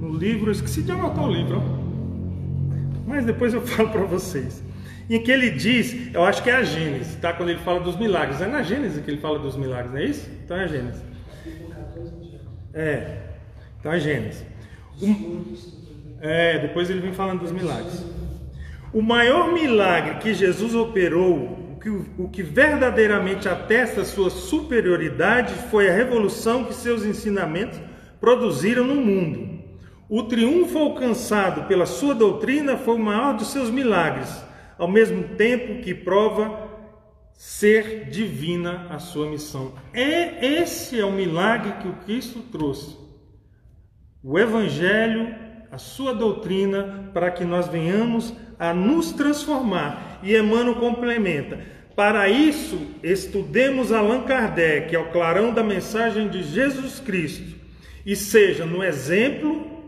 no 0.00 0.16
livro, 0.16 0.50
esqueci 0.50 0.82
de 0.82 0.92
anotar 0.92 1.28
o 1.28 1.30
livro, 1.30 1.58
ó. 1.58 3.04
mas 3.06 3.26
depois 3.26 3.52
eu 3.52 3.60
falo 3.68 3.90
para 3.90 4.04
vocês. 4.04 4.64
Em 5.10 5.22
que 5.22 5.30
ele 5.30 5.50
diz, 5.50 6.14
eu 6.14 6.24
acho 6.24 6.42
que 6.42 6.48
é 6.48 6.56
a 6.56 6.62
Gênesis, 6.62 7.16
tá? 7.16 7.34
Quando 7.34 7.50
ele 7.50 7.58
fala 7.58 7.80
dos 7.80 7.98
milagres, 7.98 8.40
é 8.40 8.46
na 8.46 8.62
Gênesis 8.62 9.04
que 9.04 9.10
ele 9.10 9.20
fala 9.20 9.38
dos 9.38 9.58
milagres, 9.58 9.92
não 9.92 9.98
é 9.98 10.04
isso? 10.06 10.30
Então 10.42 10.56
é 10.56 10.64
a 10.64 10.66
Gênesis. 10.66 11.13
É, 12.74 13.18
a 13.84 13.98
Gênesis. 13.98 14.44
É, 16.20 16.58
depois 16.58 16.90
ele 16.90 17.00
vem 17.00 17.12
falando 17.12 17.40
dos 17.40 17.52
milagres. 17.52 18.04
O 18.92 19.00
maior 19.02 19.52
milagre 19.52 20.16
que 20.16 20.34
Jesus 20.34 20.74
operou, 20.74 21.78
o 22.18 22.28
que 22.28 22.42
verdadeiramente 22.42 23.48
atesta 23.48 24.04
sua 24.04 24.30
superioridade, 24.30 25.54
foi 25.70 25.88
a 25.88 25.94
revolução 25.94 26.64
que 26.64 26.74
seus 26.74 27.04
ensinamentos 27.04 27.80
produziram 28.20 28.84
no 28.84 28.96
mundo. 28.96 29.62
O 30.08 30.22
triunfo 30.24 30.78
alcançado 30.78 31.66
pela 31.68 31.86
sua 31.86 32.14
doutrina 32.14 32.76
foi 32.76 32.94
o 32.94 32.98
maior 32.98 33.36
dos 33.36 33.52
seus 33.52 33.70
milagres, 33.70 34.44
ao 34.78 34.88
mesmo 34.88 35.22
tempo 35.36 35.82
que 35.82 35.94
prova 35.94 36.63
ser 37.34 38.08
divina 38.10 38.86
a 38.90 38.98
sua 38.98 39.28
missão. 39.28 39.74
É 39.92 40.44
esse 40.60 40.98
é 40.98 41.04
o 41.04 41.12
milagre 41.12 41.72
que 41.82 41.88
o 41.88 41.96
Cristo 42.04 42.40
trouxe. 42.50 42.96
O 44.22 44.38
evangelho 44.38 45.44
a 45.74 45.78
sua 45.78 46.14
doutrina 46.14 47.10
para 47.12 47.32
que 47.32 47.44
nós 47.44 47.66
venhamos 47.66 48.32
a 48.60 48.72
nos 48.72 49.10
transformar. 49.10 50.20
E 50.22 50.36
Emmanuel 50.36 50.76
complementa: 50.76 51.58
para 51.96 52.28
isso, 52.28 52.78
estudemos 53.02 53.90
Allan 53.90 54.22
Kardec, 54.22 54.94
é 54.94 54.98
o 54.98 55.10
clarão 55.10 55.52
da 55.52 55.64
mensagem 55.64 56.28
de 56.28 56.44
Jesus 56.44 57.00
Cristo, 57.00 57.56
e 58.06 58.14
seja 58.14 58.64
no 58.64 58.84
exemplo, 58.84 59.82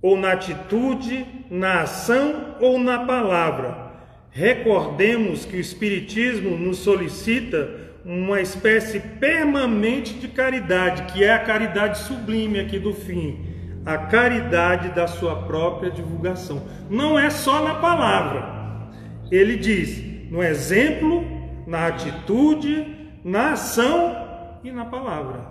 ou 0.00 0.16
na 0.16 0.32
atitude, 0.32 1.26
na 1.50 1.82
ação 1.82 2.56
ou 2.58 2.78
na 2.78 3.04
palavra. 3.04 3.89
Recordemos 4.30 5.44
que 5.44 5.56
o 5.56 5.60
Espiritismo 5.60 6.56
nos 6.56 6.78
solicita 6.78 7.68
uma 8.04 8.40
espécie 8.40 9.00
permanente 9.00 10.14
de 10.14 10.28
caridade, 10.28 11.12
que 11.12 11.22
é 11.22 11.32
a 11.32 11.38
caridade 11.38 11.98
sublime 11.98 12.60
aqui 12.60 12.78
do 12.78 12.94
fim 12.94 13.50
a 13.84 13.96
caridade 13.96 14.90
da 14.90 15.06
sua 15.06 15.36
própria 15.44 15.90
divulgação. 15.90 16.62
Não 16.88 17.18
é 17.18 17.30
só 17.30 17.64
na 17.64 17.74
palavra. 17.74 18.88
Ele 19.30 19.56
diz 19.56 20.30
no 20.30 20.42
exemplo, 20.42 21.24
na 21.66 21.88
atitude, 21.88 23.10
na 23.24 23.52
ação 23.52 24.16
e 24.62 24.70
na 24.70 24.84
palavra. 24.84 25.44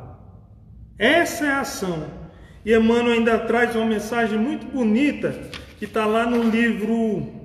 Essa 0.97 1.45
é 1.45 1.49
a 1.49 1.61
ação. 1.61 2.05
E 2.65 2.73
Emmanuel 2.73 3.13
ainda 3.13 3.37
traz 3.39 3.75
uma 3.75 3.85
mensagem 3.85 4.37
muito 4.37 4.65
bonita 4.67 5.33
que 5.77 5.85
está 5.85 6.05
lá 6.05 6.25
no 6.25 6.43
livro. 6.43 7.38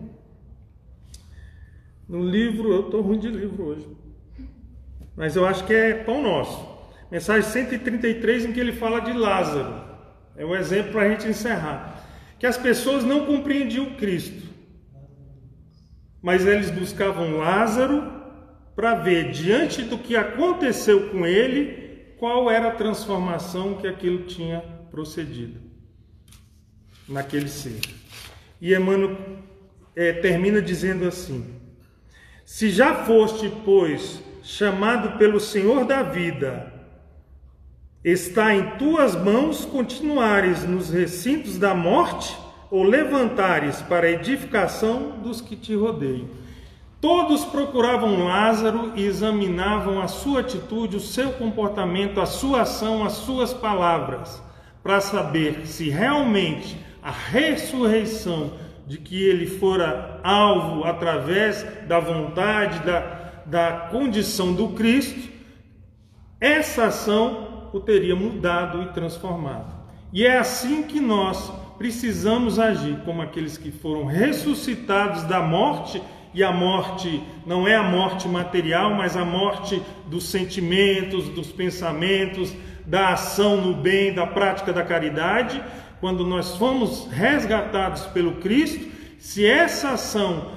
No 2.15 2.23
livro, 2.23 2.73
eu 2.73 2.83
estou 2.83 3.01
ruim 3.01 3.19
de 3.19 3.27
livro 3.27 3.65
hoje. 3.65 3.89
Mas 5.17 5.35
eu 5.35 5.45
acho 5.45 5.67
que 5.67 5.75
é 5.75 5.95
Pão 5.95 6.23
Nosso. 6.23 6.65
Mensagem 7.11 7.43
133, 7.43 8.45
em 8.45 8.53
que 8.53 8.61
ele 8.61 8.71
fala 8.71 9.01
de 9.01 9.13
Lázaro. 9.13 9.83
É 10.37 10.47
um 10.47 10.55
exemplo 10.55 10.93
para 10.93 11.03
a 11.03 11.09
gente 11.09 11.27
encerrar. 11.27 12.07
Que 12.39 12.47
as 12.47 12.57
pessoas 12.57 13.03
não 13.03 13.27
compreendiam 13.27 13.97
Cristo, 13.97 14.49
mas 16.23 16.47
eles 16.47 16.71
buscavam 16.71 17.37
Lázaro 17.39 18.13
para 18.77 18.95
ver, 18.95 19.33
diante 19.33 19.83
do 19.83 19.99
que 19.99 20.15
aconteceu 20.15 21.11
com 21.11 21.27
ele, 21.27 22.15
qual 22.17 22.49
era 22.49 22.69
a 22.69 22.77
transformação 22.77 23.75
que 23.75 23.89
aquilo 23.89 24.23
tinha 24.23 24.61
procedido 24.89 25.61
naquele 27.09 27.49
ser. 27.49 27.81
E 28.61 28.73
Emmanuel 28.73 29.19
é, 29.97 30.13
termina 30.13 30.63
dizendo 30.63 31.09
assim: 31.09 31.64
Se 32.45 32.71
já 32.71 32.95
foste, 32.95 33.51
pois, 33.65 34.23
chamado 34.43 35.19
pelo 35.19 35.41
Senhor 35.41 35.85
da 35.85 36.03
vida 36.03 36.75
Está 38.05 38.55
em 38.55 38.77
tuas 38.77 39.17
mãos 39.17 39.65
continuares 39.65 40.63
nos 40.63 40.91
recintos 40.91 41.57
da 41.57 41.75
morte 41.75 42.37
ou 42.71 42.83
levantares 42.83 43.81
para 43.81 44.07
a 44.07 44.11
edificação 44.11 45.13
dos 45.23 45.41
que 45.41 45.57
te 45.57 45.75
rodeiam. 45.75 46.29
Todos 47.01 47.47
procuravam 47.47 48.23
Lázaro 48.23 48.93
e 48.95 49.07
examinavam 49.07 50.03
a 50.03 50.09
sua 50.09 50.41
atitude, 50.41 50.99
o 50.99 51.01
seu 51.01 51.33
comportamento, 51.33 52.21
a 52.21 52.27
sua 52.27 52.61
ação, 52.61 53.07
as 53.07 53.15
suas 53.15 53.55
palavras, 53.55 54.43
para 54.83 55.01
saber 55.01 55.67
se 55.67 55.89
realmente 55.89 56.77
a 57.03 57.11
ressurreição 57.11 58.53
de 58.87 58.99
que 58.99 59.23
ele 59.23 59.47
fora 59.47 60.21
alvo 60.23 60.85
através 60.85 61.67
da 61.87 61.99
vontade, 61.99 62.81
da, 62.81 63.43
da 63.47 63.73
condição 63.91 64.53
do 64.53 64.69
Cristo, 64.71 65.33
essa 66.41 66.87
ação 66.87 67.69
o 67.73 67.81
teria 67.81 68.15
mudado 68.15 68.83
e 68.83 68.87
transformado. 68.93 69.75
E 70.13 70.25
é 70.25 70.39
assim 70.39 70.83
que 70.83 71.01
nós 71.01 71.53
precisamos 71.77 72.59
agir, 72.59 72.99
como 73.05 73.21
aqueles 73.21 73.59
que 73.59 73.73
foram 73.73 74.05
ressuscitados 74.05 75.25
da 75.25 75.41
morte, 75.41 76.01
e 76.33 76.43
a 76.43 76.53
morte 76.53 77.23
não 77.47 77.67
é 77.67 77.77
a 77.77 77.83
morte 77.83 78.29
material, 78.29 78.95
mas 78.95 79.17
a 79.17 79.25
morte 79.25 79.81
dos 80.07 80.29
sentimentos, 80.29 81.29
dos 81.29 81.53
pensamentos, 81.53 82.55
da 82.85 83.11
ação 83.11 83.57
no 83.61 83.75
bem, 83.75 84.13
da 84.13 84.27
prática 84.27 84.73
da 84.73 84.83
caridade, 84.83 85.63
quando 86.05 86.23
nós 86.27 86.57
fomos 86.57 87.07
resgatados 87.07 88.03
pelo 88.09 88.35
Cristo, 88.35 88.93
se 89.19 89.47
essa 89.47 89.93
ação 89.93 90.53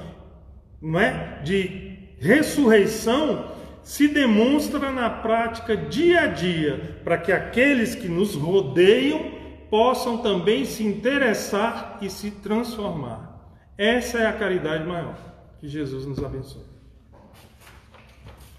não 0.82 1.00
é, 1.00 1.42
de 1.42 2.00
ressurreição 2.20 3.50
se 3.82 4.10
demonstra 4.10 4.92
na 4.92 5.10
prática 5.10 5.78
dia 5.78 6.24
a 6.24 6.28
dia, 6.28 7.00
para 7.02 7.18
que 7.18 7.32
aqueles 7.32 7.96
que 7.96 8.10
nos 8.10 8.36
rodeiam 8.36 9.32
possam 9.70 10.18
também 10.18 10.66
se 10.66 10.84
interessar 10.84 11.98
e 12.02 12.10
se 12.10 12.30
transformar. 12.30 13.50
Essa 13.78 14.18
é 14.18 14.26
a 14.26 14.34
caridade 14.34 14.86
maior. 14.86 15.18
Que 15.62 15.70
Jesus 15.70 16.06
nos 16.06 16.22
abençoe. 16.22 16.66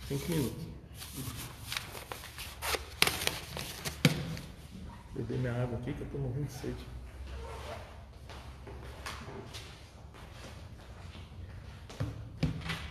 Cinco 0.09 0.32
minutos. 0.32 0.68
Beber 5.19 5.39
minha 5.39 5.53
água 5.53 5.77
aqui 5.79 5.93
que 5.93 6.01
eu 6.01 6.07
estou 6.07 6.21
morrendo 6.21 6.47
de 6.47 6.53
sede. 6.53 6.87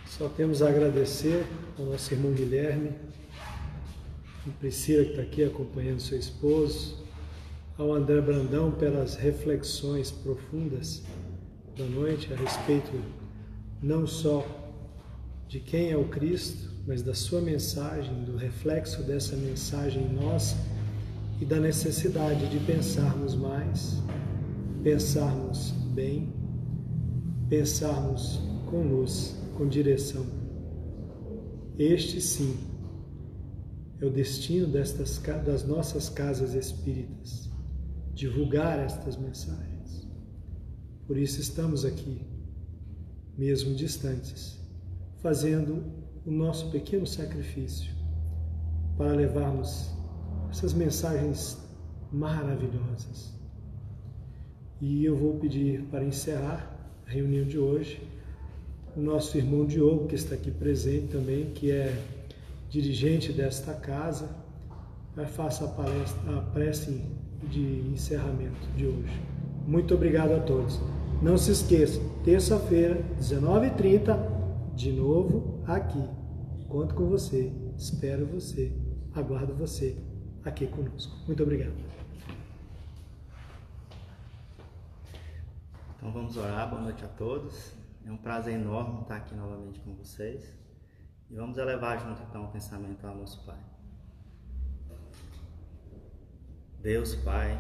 Só 0.06 0.28
temos 0.28 0.62
a 0.62 0.68
agradecer 0.68 1.46
ao 1.80 1.86
nosso 1.86 2.14
irmão 2.14 2.34
Guilherme, 2.34 2.92
a 4.46 4.50
Priscila 4.60 5.06
que 5.06 5.12
está 5.12 5.22
aqui 5.22 5.44
acompanhando 5.46 6.02
seu 6.02 6.20
esposo, 6.20 7.02
ao 7.78 7.94
André 7.94 8.20
Brandão 8.20 8.72
pelas 8.72 9.16
reflexões 9.16 10.12
profundas 10.12 11.04
da 11.78 11.86
noite 11.86 12.34
a 12.34 12.36
respeito 12.36 12.92
não 13.82 14.06
só 14.06 14.46
de 15.48 15.62
quem 15.62 15.92
é 15.92 15.96
o 15.96 16.10
Cristo, 16.10 16.74
mas 16.86 17.02
da 17.02 17.14
sua 17.14 17.40
mensagem, 17.40 18.26
do 18.26 18.36
reflexo 18.36 19.02
dessa 19.04 19.38
mensagem 19.38 20.04
em 20.04 20.14
nós 20.14 20.58
e 21.40 21.46
da 21.46 21.60
necessidade 21.60 22.48
de 22.50 22.60
pensarmos 22.60 23.36
mais, 23.36 24.02
pensarmos 24.84 25.72
bem, 25.94 26.34
pensarmos 27.50 28.42
com 28.66 28.82
luz, 28.82 29.36
com 29.56 29.68
direção. 29.68 30.26
Este 31.78 32.20
sim 32.20 32.58
é 34.00 34.06
o 34.06 34.10
destino 34.10 34.68
destas, 34.68 35.18
das 35.46 35.64
nossas 35.64 36.10
casas 36.10 36.54
espíritas, 36.54 37.50
divulgar 38.14 38.80
estas 38.80 39.16
mensagens. 39.16 40.08
Por 41.06 41.18
isso 41.18 41.40
estamos 41.40 41.86
aqui, 41.86 42.22
mesmo 43.38 43.76
distantes, 43.76 44.60
fazendo 45.20 45.84
o 46.26 46.32
nosso 46.32 46.70
pequeno 46.72 47.08
sacrifício 47.08 47.96
para 48.98 49.14
levarmos 49.14 49.97
essas 50.58 50.74
mensagens 50.74 51.56
maravilhosas. 52.12 53.32
E 54.82 55.06
eu 55.06 55.16
vou 55.16 55.36
pedir 55.36 55.84
para 55.92 56.04
encerrar 56.04 56.76
a 57.06 57.12
reunião 57.12 57.46
de 57.46 57.60
hoje 57.60 58.02
o 58.96 59.00
nosso 59.00 59.38
irmão 59.38 59.68
Diogo, 59.68 60.08
que 60.08 60.16
está 60.16 60.34
aqui 60.34 60.50
presente 60.50 61.10
também, 61.10 61.52
que 61.52 61.70
é 61.70 61.96
dirigente 62.72 63.32
desta 63.32 63.72
casa, 63.76 64.28
faça 65.28 65.66
a, 65.66 65.68
palestra, 65.68 66.38
a 66.38 66.42
prece 66.42 67.04
de 67.44 67.82
encerramento 67.94 68.68
de 68.76 68.88
hoje. 68.88 69.22
Muito 69.68 69.94
obrigado 69.94 70.32
a 70.32 70.40
todos. 70.40 70.80
Não 71.22 71.38
se 71.38 71.52
esqueça, 71.52 72.02
terça-feira, 72.24 73.04
19h30, 73.20 74.18
de 74.76 74.92
novo 74.92 75.62
aqui. 75.68 76.04
Conto 76.68 76.96
com 76.96 77.06
você, 77.06 77.52
espero 77.78 78.26
você, 78.26 78.72
aguardo 79.14 79.54
você 79.54 80.07
aqui 80.48 80.68
conosco. 80.68 81.16
Muito 81.26 81.44
obrigado. 81.44 81.74
Então 85.96 86.12
vamos 86.12 86.38
orar. 86.38 86.70
Boa 86.70 86.82
noite 86.82 87.04
a 87.04 87.08
todos. 87.08 87.74
É 88.06 88.12
um 88.12 88.18
prazer 88.18 88.54
enorme 88.54 89.02
estar 89.02 89.18
aqui 89.18 89.36
novamente 89.36 89.80
com 89.82 89.94
vocês. 89.96 90.56
E 91.30 91.36
vamos 91.36 91.58
elevar 91.58 92.00
junto 92.00 92.22
então 92.24 92.46
o 92.46 92.52
pensamento 92.52 93.06
ao 93.06 93.16
nosso 93.16 93.46
Pai. 93.46 93.60
Deus 96.82 97.16
Pai, 97.16 97.60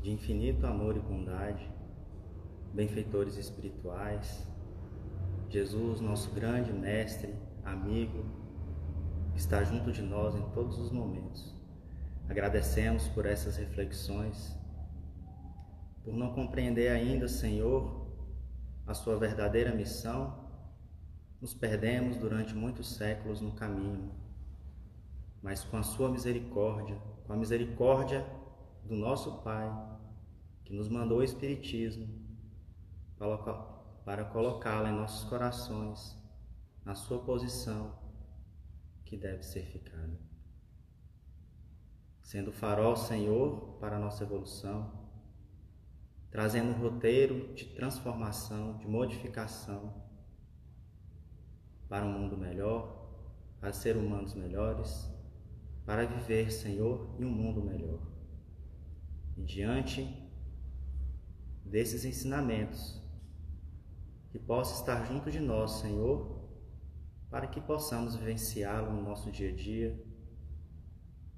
de 0.00 0.12
infinito 0.12 0.64
amor 0.66 0.96
e 0.96 1.00
bondade, 1.00 1.68
benfeitores 2.72 3.36
espirituais, 3.36 4.46
Jesus, 5.48 6.00
nosso 6.00 6.30
grande 6.30 6.72
mestre, 6.72 7.34
amigo, 7.64 8.24
está 9.34 9.64
junto 9.64 9.90
de 9.90 10.02
nós 10.02 10.36
em 10.36 10.42
todos 10.50 10.78
os 10.78 10.92
momentos. 10.92 11.53
Agradecemos 12.28 13.06
por 13.08 13.26
essas 13.26 13.56
reflexões, 13.56 14.56
por 16.02 16.14
não 16.14 16.34
compreender 16.34 16.88
ainda, 16.90 17.28
Senhor, 17.28 18.06
a 18.86 18.94
sua 18.94 19.16
verdadeira 19.16 19.74
missão, 19.74 20.42
nos 21.40 21.54
perdemos 21.54 22.16
durante 22.16 22.54
muitos 22.54 22.96
séculos 22.96 23.40
no 23.40 23.52
caminho. 23.52 24.12
Mas 25.42 25.62
com 25.64 25.76
a 25.76 25.82
sua 25.82 26.10
misericórdia, 26.10 26.96
com 27.26 27.32
a 27.32 27.36
misericórdia 27.36 28.26
do 28.84 28.94
nosso 28.94 29.42
Pai, 29.42 29.70
que 30.64 30.74
nos 30.74 30.88
mandou 30.88 31.18
o 31.18 31.22
Espiritismo 31.22 32.08
para 33.18 34.24
colocá-la 34.24 34.90
em 34.90 34.94
nossos 34.94 35.28
corações, 35.28 36.16
na 36.84 36.94
sua 36.94 37.18
posição 37.18 37.98
que 39.04 39.16
deve 39.16 39.42
ser 39.42 39.66
ficada. 39.66 40.18
Sendo 42.24 42.50
farol, 42.50 42.96
Senhor, 42.96 43.76
para 43.78 43.96
a 43.96 43.98
nossa 44.00 44.24
evolução, 44.24 44.90
trazendo 46.30 46.70
um 46.70 46.80
roteiro 46.80 47.54
de 47.54 47.66
transformação, 47.66 48.78
de 48.78 48.88
modificação 48.88 50.02
para 51.86 52.02
um 52.04 52.18
mundo 52.18 52.34
melhor, 52.34 53.10
para 53.60 53.74
ser 53.74 53.98
humanos 53.98 54.34
melhores, 54.34 55.06
para 55.84 56.06
viver, 56.06 56.50
Senhor, 56.50 57.14
em 57.20 57.26
um 57.26 57.30
mundo 57.30 57.62
melhor. 57.62 58.00
E 59.36 59.42
diante 59.42 60.26
desses 61.62 62.06
ensinamentos, 62.06 63.02
que 64.30 64.38
possa 64.38 64.80
estar 64.80 65.04
junto 65.04 65.30
de 65.30 65.40
nós, 65.40 65.72
Senhor, 65.72 66.42
para 67.28 67.46
que 67.46 67.60
possamos 67.60 68.16
vivenciá-lo 68.16 68.94
no 68.94 69.02
nosso 69.02 69.30
dia 69.30 69.50
a 69.50 69.54
dia, 69.54 70.03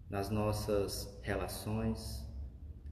nas 0.09 0.31
nossas 0.31 1.19
relações, 1.23 2.25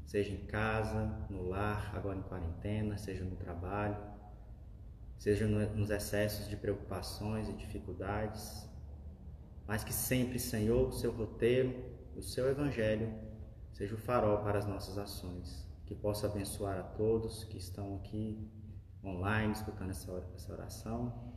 seja 0.05 0.33
em 0.33 0.47
casa, 0.47 1.05
no 1.31 1.49
lar, 1.49 1.93
agora 1.95 2.19
em 2.19 2.23
quarentena, 2.23 2.99
seja 2.99 3.25
no 3.25 3.37
trabalho, 3.37 3.97
seja 5.19 5.47
nos 5.47 5.91
excessos 5.91 6.49
de 6.49 6.57
preocupações 6.57 7.49
e 7.49 7.53
dificuldades, 7.53 8.69
mas 9.67 9.83
que 9.83 9.93
sempre, 9.93 10.39
Senhor, 10.39 10.89
o 10.89 10.93
seu 10.93 11.13
roteiro, 11.13 11.95
o 12.17 12.23
seu 12.23 12.49
evangelho, 12.49 13.13
seja 13.73 13.95
o 13.95 13.99
farol 13.99 14.39
para 14.39 14.59
as 14.59 14.67
nossas 14.67 14.99
ações, 14.99 15.67
que 15.87 15.95
possa 15.95 16.27
abençoar 16.27 16.79
a 16.79 16.83
todos 16.83 17.45
que 17.45 17.57
estão 17.57 17.97
aqui 17.97 18.51
online 19.03 19.53
escutando 19.53 19.91
essa 19.91 20.53
oração, 20.53 21.35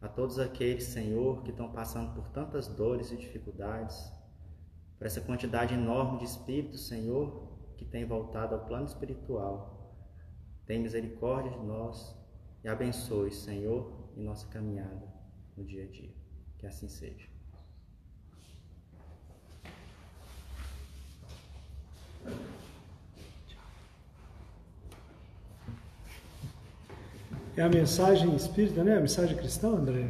a 0.00 0.08
todos 0.08 0.38
aqueles, 0.38 0.84
Senhor, 0.84 1.42
que 1.42 1.50
estão 1.50 1.70
passando 1.70 2.14
por 2.14 2.28
tantas 2.28 2.66
dores 2.68 3.12
e 3.12 3.16
dificuldades, 3.16 4.10
por 5.00 5.06
essa 5.06 5.22
quantidade 5.22 5.72
enorme 5.72 6.18
de 6.18 6.26
espíritos, 6.26 6.86
Senhor, 6.86 7.48
que 7.78 7.86
tem 7.86 8.04
voltado 8.04 8.54
ao 8.54 8.66
plano 8.66 8.84
espiritual. 8.84 9.96
Tem 10.66 10.78
misericórdia 10.78 11.52
de 11.52 11.64
nós 11.64 12.14
e 12.62 12.68
abençoe, 12.68 13.30
Senhor, 13.30 14.10
em 14.14 14.22
nossa 14.22 14.46
caminhada 14.48 15.10
no 15.56 15.64
dia 15.64 15.84
a 15.84 15.86
dia. 15.86 16.14
Que 16.58 16.66
assim 16.66 16.86
seja. 16.86 17.26
É 27.56 27.62
a 27.62 27.70
mensagem 27.70 28.36
espírita, 28.36 28.84
né? 28.84 28.98
A 28.98 29.00
mensagem 29.00 29.34
cristã, 29.34 29.68
André? 29.68 30.06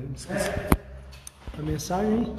A 1.57 1.63
mensagem 1.63 2.35